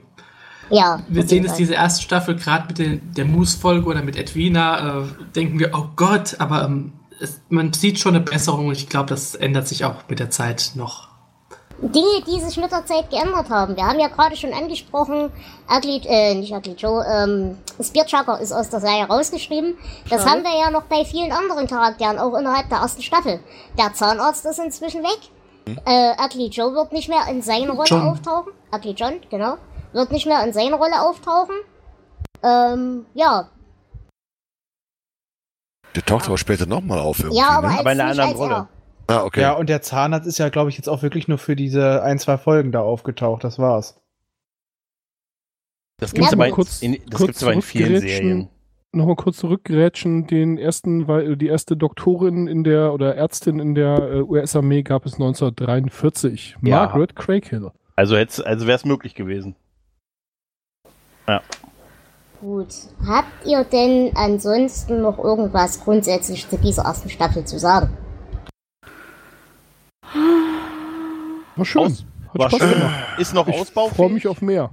Ja. 0.69 1.01
Wir 1.07 1.27
sehen 1.27 1.45
es 1.45 1.53
diese 1.53 1.73
erste 1.73 2.03
Staffel 2.03 2.35
gerade 2.35 2.67
mit 2.67 2.77
der, 2.77 2.97
der 2.97 3.25
Moose-Folge 3.25 3.87
oder 3.87 4.03
mit 4.03 4.15
Edwina, 4.15 5.01
äh, 5.01 5.05
denken 5.35 5.57
wir, 5.59 5.71
oh 5.73 5.87
Gott, 5.95 6.35
aber 6.39 6.65
ähm, 6.65 6.93
es, 7.19 7.41
man 7.49 7.73
sieht 7.73 7.99
schon 7.99 8.15
eine 8.15 8.23
Besserung 8.23 8.67
und 8.67 8.73
ich 8.73 8.87
glaube, 8.87 9.09
das 9.09 9.35
ändert 9.35 9.67
sich 9.67 9.83
auch 9.85 10.07
mit 10.07 10.19
der 10.19 10.29
Zeit 10.29 10.73
noch. 10.75 11.08
Dinge, 11.81 12.21
die 12.27 12.39
sich 12.41 12.57
mit 12.57 12.71
der 12.71 12.85
Zeit 12.85 13.09
geändert 13.09 13.49
haben. 13.49 13.75
Wir 13.75 13.85
haben 13.85 13.99
ja 13.99 14.07
gerade 14.09 14.35
schon 14.35 14.53
angesprochen, 14.53 15.31
Ugly, 15.73 16.01
äh, 16.05 16.35
nicht 16.35 16.51
Ugly 16.51 16.73
Joe, 16.73 17.05
ähm, 17.05 17.57
Spearchucker 17.81 18.39
ist 18.41 18.51
aus 18.51 18.69
der 18.69 18.81
Serie 18.81 19.05
rausgeschrieben. 19.05 19.77
Das 20.09 20.23
Schade. 20.23 20.31
haben 20.31 20.43
wir 20.43 20.59
ja 20.59 20.69
noch 20.71 20.83
bei 20.83 21.05
vielen 21.05 21.31
anderen 21.31 21.67
Charakteren, 21.67 22.19
auch 22.19 22.37
innerhalb 22.37 22.67
der 22.69 22.79
ersten 22.79 23.01
Staffel. 23.01 23.39
Der 23.77 23.93
Zahnarzt 23.93 24.45
ist 24.45 24.59
inzwischen 24.59 25.03
weg. 25.03 25.19
Äh, 25.85 26.13
Ugly 26.23 26.47
Joe 26.47 26.73
wird 26.73 26.91
nicht 26.91 27.07
mehr 27.09 27.27
in 27.29 27.41
seiner 27.41 27.71
Rolle 27.73 27.85
John. 27.87 28.07
auftauchen. 28.09 28.51
Ugly 28.73 28.91
John, 28.91 29.13
genau. 29.29 29.57
Wird 29.93 30.11
nicht 30.11 30.25
mehr 30.25 30.43
in 30.43 30.51
seiner 30.51 30.75
Rolle 30.77 31.01
auftauchen. 31.01 31.55
Ähm, 32.43 33.05
ja. 33.13 33.49
Der 35.95 36.05
taucht 36.05 36.27
aber 36.27 36.37
später 36.37 36.65
nochmal 36.65 36.99
auf 36.99 37.19
irgendwie, 37.19 37.37
Ja, 37.39 37.49
aber 37.49 37.67
ne? 37.67 37.73
als, 37.73 37.79
Aber 37.79 37.91
in 37.91 38.01
einer 38.01 38.11
anderen 38.11 38.35
Rolle. 38.35 38.67
Ah, 39.09 39.23
okay. 39.23 39.41
Ja, 39.41 39.53
und 39.53 39.69
der 39.69 39.81
Zahnarzt 39.81 40.27
ist 40.27 40.37
ja, 40.37 40.49
glaube 40.49 40.69
ich, 40.69 40.77
jetzt 40.77 40.87
auch 40.87 41.01
wirklich 41.01 41.27
nur 41.27 41.39
für 41.39 41.55
diese 41.55 42.03
ein, 42.03 42.19
zwei 42.19 42.37
Folgen 42.37 42.71
da 42.71 42.81
aufgetaucht. 42.81 43.43
Das 43.43 43.57
war's. 43.57 43.99
das 45.97 46.13
gibt's 46.13 46.29
Ja, 46.31 46.37
aber, 46.37 46.49
kurz- 46.51 46.81
in, 46.81 46.93
das 47.07 47.17
kurz 47.17 47.27
gibt's 47.27 47.43
aber 47.43 47.53
in 47.53 47.61
vielen. 47.63 48.01
Serien. 48.01 48.49
Nochmal 48.91 49.15
kurz 49.15 49.37
zurückgrätschen, 49.37 50.25
den 50.27 50.57
ersten, 50.57 51.07
weil 51.07 51.37
die 51.37 51.47
erste 51.47 51.75
Doktorin 51.77 52.47
in 52.47 52.63
der 52.63 52.93
oder 52.93 53.15
Ärztin 53.15 53.59
in 53.59 53.75
der 53.75 53.97
äh, 53.99 54.21
US-Armee 54.21 54.81
gab 54.83 55.05
es 55.05 55.13
1943. 55.13 56.57
Ja. 56.61 56.85
Margaret 56.85 57.15
Craighill. 57.15 57.71
Also, 57.95 58.15
also 58.15 58.67
wäre 58.67 58.75
es 58.75 58.85
möglich 58.85 59.13
gewesen. 59.15 59.55
Gut. 62.41 62.73
Habt 63.05 63.45
ihr 63.45 63.63
denn 63.63 64.11
ansonsten 64.15 65.01
noch 65.01 65.19
irgendwas 65.19 65.83
grundsätzlich 65.83 66.47
zu 66.47 66.57
dieser 66.57 66.83
ersten 66.83 67.09
Staffel 67.09 67.45
zu 67.45 67.59
sagen? 67.59 67.95
War 71.59 71.65
schön. 71.65 71.81
Aus- 71.83 72.05
Hat 72.29 72.39
War 72.39 72.49
Spaß 72.49 72.59
schön. 72.61 72.71
gemacht. 72.79 73.19
Ist 73.19 73.33
noch 73.33 73.47
Ich 73.47 73.55
ausbaufähig? 73.55 73.95
freue 73.95 74.09
mich 74.09 74.27
auf 74.27 74.41
mehr. 74.41 74.71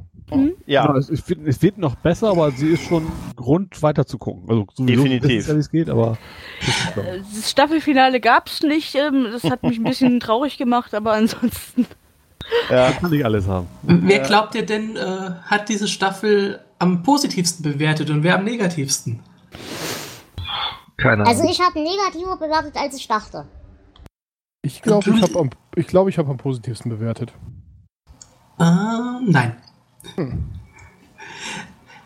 Ja, 0.66 0.96
es, 0.96 1.08
es, 1.08 1.28
wird, 1.28 1.46
es 1.46 1.62
wird 1.62 1.78
noch 1.78 1.94
besser, 1.94 2.30
aber 2.30 2.50
sie 2.50 2.66
ist 2.70 2.82
schon 2.82 3.06
Grund 3.36 3.80
weiter 3.80 4.06
zu 4.06 4.18
gucken. 4.18 4.42
Also 4.50 4.66
sowieso, 4.74 5.04
Definitiv. 5.04 5.46
ja, 5.46 5.54
wie 5.54 5.58
es 5.60 5.70
geht, 5.70 5.88
aber 5.88 6.18
Äh, 6.96 7.20
Das 7.32 7.48
Staffelfinale 7.48 8.18
gab's 8.20 8.62
nicht. 8.64 8.96
Ähm, 8.96 9.28
das 9.30 9.44
hat 9.44 9.62
mich 9.62 9.78
ein 9.78 9.84
bisschen 9.84 10.18
traurig 10.20 10.58
gemacht, 10.58 10.94
aber 10.94 11.12
ansonsten. 11.12 11.86
ja. 12.70 12.90
kann 12.90 13.10
nicht 13.12 13.24
alles 13.24 13.46
haben. 13.46 13.68
Wer 13.82 14.18
glaubt 14.18 14.56
ihr 14.56 14.66
denn, 14.66 14.96
äh, 14.96 15.30
hat 15.44 15.68
diese 15.68 15.86
Staffel 15.86 16.58
am 16.80 17.04
positivsten 17.04 17.62
bewertet 17.62 18.10
und 18.10 18.24
wer 18.24 18.34
am 18.36 18.44
negativsten? 18.44 19.20
Keine 20.96 21.22
Ahnung. 21.22 21.26
Also 21.28 21.44
ich 21.48 21.60
habe 21.60 21.78
negativer 21.80 22.36
bewertet, 22.36 22.74
als 22.76 22.96
ich 22.96 23.06
dachte. 23.06 23.46
Ich 24.62 24.82
glaube, 24.82 25.08
ich 25.08 25.22
habe 25.22 25.38
am, 25.38 25.50
ich 25.76 25.86
glaub, 25.86 26.08
ich 26.08 26.18
hab 26.18 26.28
am 26.28 26.36
positivsten 26.38 26.90
bewertet. 26.90 27.32
Ähm, 28.58 29.26
nein. 29.28 29.56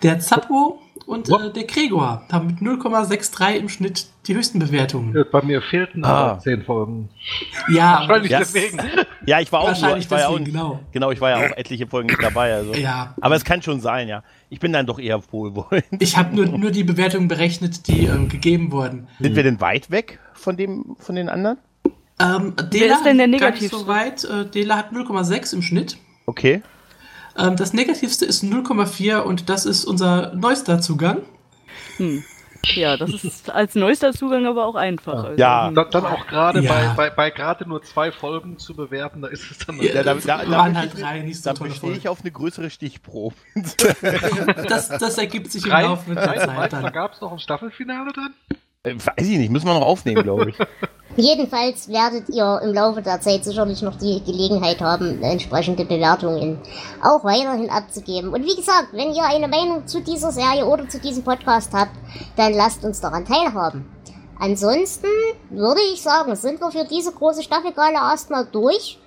Der 0.03 0.19
Zappo 0.21 0.81
und 1.07 1.29
äh, 1.29 1.53
der 1.53 1.65
Gregor 1.65 2.23
haben 2.33 2.47
mit 2.49 2.59
0,63 2.59 3.57
im 3.57 3.69
Schnitt 3.69 4.07
die 4.27 4.35
höchsten 4.35 4.59
Bewertungen. 4.59 5.15
Ja, 5.15 5.25
Bei 5.31 5.43
mir 5.43 5.61
fehlten 5.61 6.05
Ah. 6.05 6.09
aber 6.33 6.39
zehn 6.41 6.63
Folgen. 6.63 7.09
Ja, 7.71 8.01
Wahrscheinlich 8.09 8.31
Ja. 8.31 8.39
deswegen. 8.39 8.79
ja, 9.27 9.41
ich 9.41 9.51
war 9.53 9.61
auch, 9.61 9.81
nur, 9.81 9.97
ich 9.99 10.11
war 10.11 10.19
ja 10.21 10.29
auch, 10.29 10.39
deswegen, 10.39 10.53
genau. 10.53 10.81
genau, 10.93 11.11
ich 11.11 11.21
war 11.21 11.31
ja 11.31 11.37
auch 11.39 11.57
etliche 11.57 11.87
Folgen 11.87 12.09
nicht 12.09 12.23
dabei. 12.23 12.55
Also. 12.55 12.75
Ja. 12.75 13.15
Aber 13.21 13.37
es 13.37 13.45
kann 13.45 13.61
schon 13.63 13.81
sein, 13.81 14.09
ja. 14.09 14.23
Ich 14.49 14.61
bin 14.61 14.73
dann 14.73 14.87
doch 14.87 14.99
eher 14.99 15.21
wohlwollend. 15.33 15.85
Ich 16.01 16.17
habe 16.17 16.35
nur, 16.35 16.47
nur 16.47 16.71
die 16.71 16.85
Bewertungen 16.85 17.29
berechnet, 17.29 17.87
die 17.89 18.07
ähm, 18.07 18.29
gegeben 18.29 18.73
wurden. 18.73 19.09
Sind 19.21 19.37
wir 19.37 19.43
denn 19.43 19.61
weit 19.61 19.91
weg 19.91 20.19
von 20.33 20.57
dem, 20.57 20.97
von 20.99 21.15
den 21.15 21.29
anderen? 21.29 21.59
Ähm, 22.21 22.55
Dela 22.73 22.97
ist 22.97 23.05
denn 23.05 23.19
der 23.19 23.27
gar 23.29 23.31
nicht 23.31 23.41
Negativste? 23.63 23.77
so 23.79 23.87
weit. 23.87 24.25
Äh, 24.25 24.47
Dela 24.47 24.77
hat 24.77 24.93
0,6 24.93 25.55
im 25.55 25.63
Schnitt. 25.63 25.97
Okay. 26.27 26.63
Ähm, 27.37 27.57
das 27.57 27.73
Negativste 27.73 28.25
ist 28.27 28.43
0,4 28.45 29.21
und 29.21 29.49
das 29.49 29.65
ist 29.67 29.85
unser 29.85 30.35
neuester 30.35 30.81
Zugang. 30.81 31.23
Hm. 31.97 32.23
Ja, 32.75 32.99
das 32.99 33.25
ist 33.25 33.49
als 33.55 33.75
neuester 33.75 34.13
Zugang 34.13 34.45
aber 34.47 34.67
auch 34.67 34.75
einfach. 34.75 35.25
Also, 35.25 35.41
Ja. 35.41 35.71
Dann, 35.71 35.91
dann 35.91 36.05
auch 36.05 36.27
gerade 36.27 36.61
Ja. 36.61 36.93
bei, 36.95 37.09
bei, 37.09 37.15
bei 37.15 37.31
gerade 37.31 37.67
nur 37.67 37.83
zwei 37.83 38.13
Folgen 38.13 38.59
zu 38.59 38.75
bewerten, 38.75 39.23
da 39.23 39.29
ist 39.29 39.51
es 39.51 39.59
dann 39.67 39.81
Ja, 39.81 40.03
da, 40.03 40.15
da, 40.15 40.15
da, 40.15 40.51
waren 40.51 40.75
da, 40.75 40.81
halt 40.81 41.01
drei 41.01 41.21
nicht 41.21 41.43
so 41.43 41.53
da 41.55 41.65
bestehe 41.65 41.93
ich 41.93 42.09
auf 42.09 42.21
eine 42.21 42.31
größere 42.33 42.69
Stichprobe. 42.69 43.35
Das, 44.69 44.89
das 44.89 45.17
ergibt 45.17 45.51
sich 45.53 45.65
im 45.65 45.71
Drei, 45.71 45.83
Laufe 45.85 46.15
der 46.15 46.23
Zeit 46.23 46.47
da 46.49 46.83
dann. 46.83 46.93
gab 46.93 47.15
es 47.15 47.21
noch 47.23 47.33
ein 47.33 47.39
Staffelfinale 47.39 48.13
dann? 48.13 48.35
Äh, 48.83 48.95
Weiß 48.95 49.27
ich 49.29 49.39
nicht, 49.39 49.51
müssen 49.51 49.67
wir 49.67 49.75
noch 49.75 49.87
aufnehmen, 49.87 50.23
glaube 50.23 50.51
ich. 50.51 50.57
Jedenfalls 51.17 51.89
werdet 51.89 52.29
ihr 52.31 52.61
im 52.63 52.73
Laufe 52.73 53.03
der 53.03 53.21
Zeit 53.21 53.45
sicherlich 53.45 53.83
noch 53.83 53.97
die 53.97 54.23
Gelegenheit 54.25 54.81
haben, 54.81 55.23
entsprechende 55.23 55.85
Bewertungen 55.85 56.59
auch 57.03 57.25
weiterhin 57.25 57.69
abzugeben. 57.69 58.33
Und 58.33 58.45
wie 58.45 58.57
gesagt, 58.57 58.89
wenn 58.93 59.13
ihr 59.13 59.25
eine 59.25 59.49
Meinung 59.49 59.87
zu 59.87 60.01
dieser 60.01 60.33
Serie 60.33 60.65
oder 60.65 60.89
zu 60.89 60.99
diesem 60.99 61.25
Podcast 61.25 61.73
habt, 61.75 61.93
dann 62.37 62.55
lasst 62.55 62.85
uns 62.85 63.01
daran 63.01 63.27
teilhaben. 63.27 63.85
Ansonsten 64.39 65.09
würde 65.51 65.81
ich 65.93 66.01
sagen, 66.01 66.35
sind 66.37 66.61
wir 66.61 66.71
für 66.71 66.87
diese 66.87 67.13
große 67.13 67.43
Staffelgale 67.43 67.97
erstmal 67.97 68.47
durch. 68.47 68.99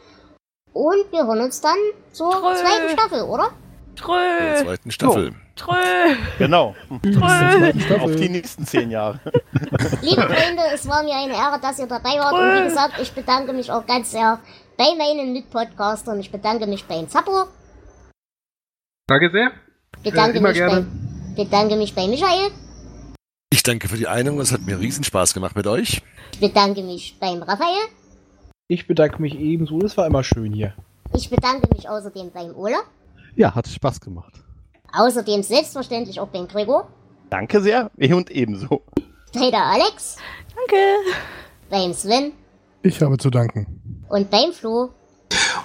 Und 0.73 1.11
wir 1.11 1.25
hören 1.25 1.41
uns 1.41 1.61
dann 1.61 1.77
zur 2.11 2.31
Trö. 2.31 2.53
zweiten 2.55 2.89
Staffel, 2.89 3.23
oder? 3.23 3.49
Der 3.95 4.05
Trö, 4.05 4.63
zweiten 4.65 4.91
Staffel. 4.91 5.35
trö, 5.55 5.73
Genau. 6.39 6.75
trö. 7.03 7.99
Auf 7.99 8.15
die 8.15 8.29
nächsten 8.29 8.65
zehn 8.65 8.89
Jahre. 8.91 9.19
Liebe 10.01 10.21
Freunde, 10.21 10.63
es 10.73 10.87
war 10.87 11.03
mir 11.03 11.15
eine 11.15 11.33
Ehre, 11.33 11.59
dass 11.61 11.79
ihr 11.79 11.85
dabei 11.87 12.17
wart. 12.19 12.33
Und 12.33 12.59
wie 12.61 12.67
gesagt, 12.69 12.93
ich 13.01 13.11
bedanke 13.13 13.53
mich 13.53 13.71
auch 13.71 13.85
ganz 13.85 14.11
sehr 14.11 14.39
bei 14.77 14.95
meinen 14.97 15.31
Mitpodcastern. 15.33 16.19
Ich 16.19 16.31
bedanke 16.31 16.65
mich 16.67 16.83
beim 16.85 17.07
Zappo, 17.07 17.45
Danke 19.07 19.29
sehr. 19.31 19.51
bedanke, 20.03 20.35
Äh, 20.35 20.37
immer 20.39 20.49
mich 20.49 20.57
gerne. 20.57 20.81
bei, 21.35 21.43
bedanke 21.43 21.75
mich 21.75 21.93
bei 21.93 22.07
Michael, 22.07 22.49
Ich 23.51 23.61
danke 23.63 23.87
für 23.87 23.97
die 23.97 24.07
Einladung. 24.07 24.39
Es 24.41 24.51
hat 24.51 24.61
mir 24.61 24.79
riesen 24.79 25.03
Spaß 25.03 25.33
gemacht 25.33 25.55
mit 25.55 25.67
euch. 25.67 26.01
ich 26.33 26.39
bedanke 26.39 26.81
mich 26.81 27.17
beim 27.19 27.43
Raphael, 27.43 27.83
Ich 28.67 28.87
bedanke 28.87 29.21
mich 29.21 29.35
ebenso. 29.39 29.79
Es 29.81 29.95
war 29.97 30.07
immer 30.07 30.23
schön 30.23 30.51
hier. 30.51 30.73
ich 31.15 31.29
bedanke 31.29 31.67
mich 31.75 31.87
außerdem 31.87 32.31
beim 32.31 32.55
Ola, 32.55 32.79
Ja, 33.35 33.53
hat 33.55 33.67
Spaß 33.67 33.99
gemacht. 34.01 34.33
außerdem 34.93 35.41
selbstverständlich 35.43 36.19
auch 36.19 36.27
beim 36.27 36.47
Gregor, 36.47 36.87
Danke 37.29 37.61
sehr. 37.61 37.89
Und 37.97 38.29
ebenso. 38.29 38.83
bei 39.33 39.49
der 39.49 39.63
Alex, 39.65 40.17
Danke. 40.55 40.75
beim 41.69 41.91
Sven 41.93 42.33
Ich 42.83 43.01
habe 43.01 43.17
zu 43.17 43.29
danken. 43.31 44.05
und 44.09 44.29
beim 44.29 44.51
Flo. 44.53 44.89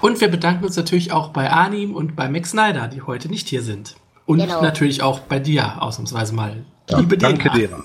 Und 0.00 0.18
wir 0.20 0.28
bedanken 0.28 0.64
uns 0.64 0.76
natürlich 0.76 1.12
auch 1.12 1.28
bei 1.30 1.50
Arnim 1.50 1.94
und 1.94 2.16
bei 2.16 2.28
Max 2.30 2.50
Snyder, 2.52 2.88
die 2.88 3.02
heute 3.02 3.28
nicht 3.28 3.48
hier 3.48 3.62
sind. 3.62 3.96
Und 4.24 4.38
Genau. 4.38 4.62
natürlich 4.62 5.02
auch 5.02 5.20
bei 5.20 5.38
dir, 5.40 5.82
ausnahmsweise 5.82 6.34
mal. 6.34 6.64
Liebe 6.88 7.18
Danke 7.18 7.50
dir. 7.50 7.82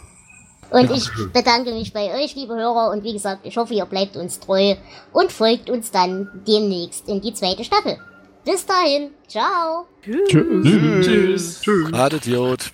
Und 0.70 0.90
ich 0.92 1.10
bedanke 1.34 1.74
mich 1.74 1.92
bei 1.94 2.14
euch, 2.24 2.36
liebe 2.36 2.56
Hörer. 2.56 2.90
Und 2.92 3.04
wie 3.04 3.14
gesagt, 3.14 3.42
ich 3.46 3.58
hoffe, 3.58 3.74
ihr 3.74 3.86
bleibt 3.86 4.16
uns 4.16 4.40
treu 4.40 4.76
und 5.12 5.32
folgt 5.32 5.70
uns 5.70 5.92
dann 5.92 6.30
demnächst 6.48 7.08
in 7.10 7.20
die 7.22 7.34
zweite 7.34 7.64
Staffel. 7.64 7.98
Bis 8.46 8.66
dahin. 8.66 9.12
Ciao. 9.28 9.88
Tschüss. 10.04 10.30
Tschüss. 10.30 11.06
Tschüss. 11.06 11.62
Tschüss. 11.62 11.92
Gerade 11.92 12.18
Idiot. 12.18 12.72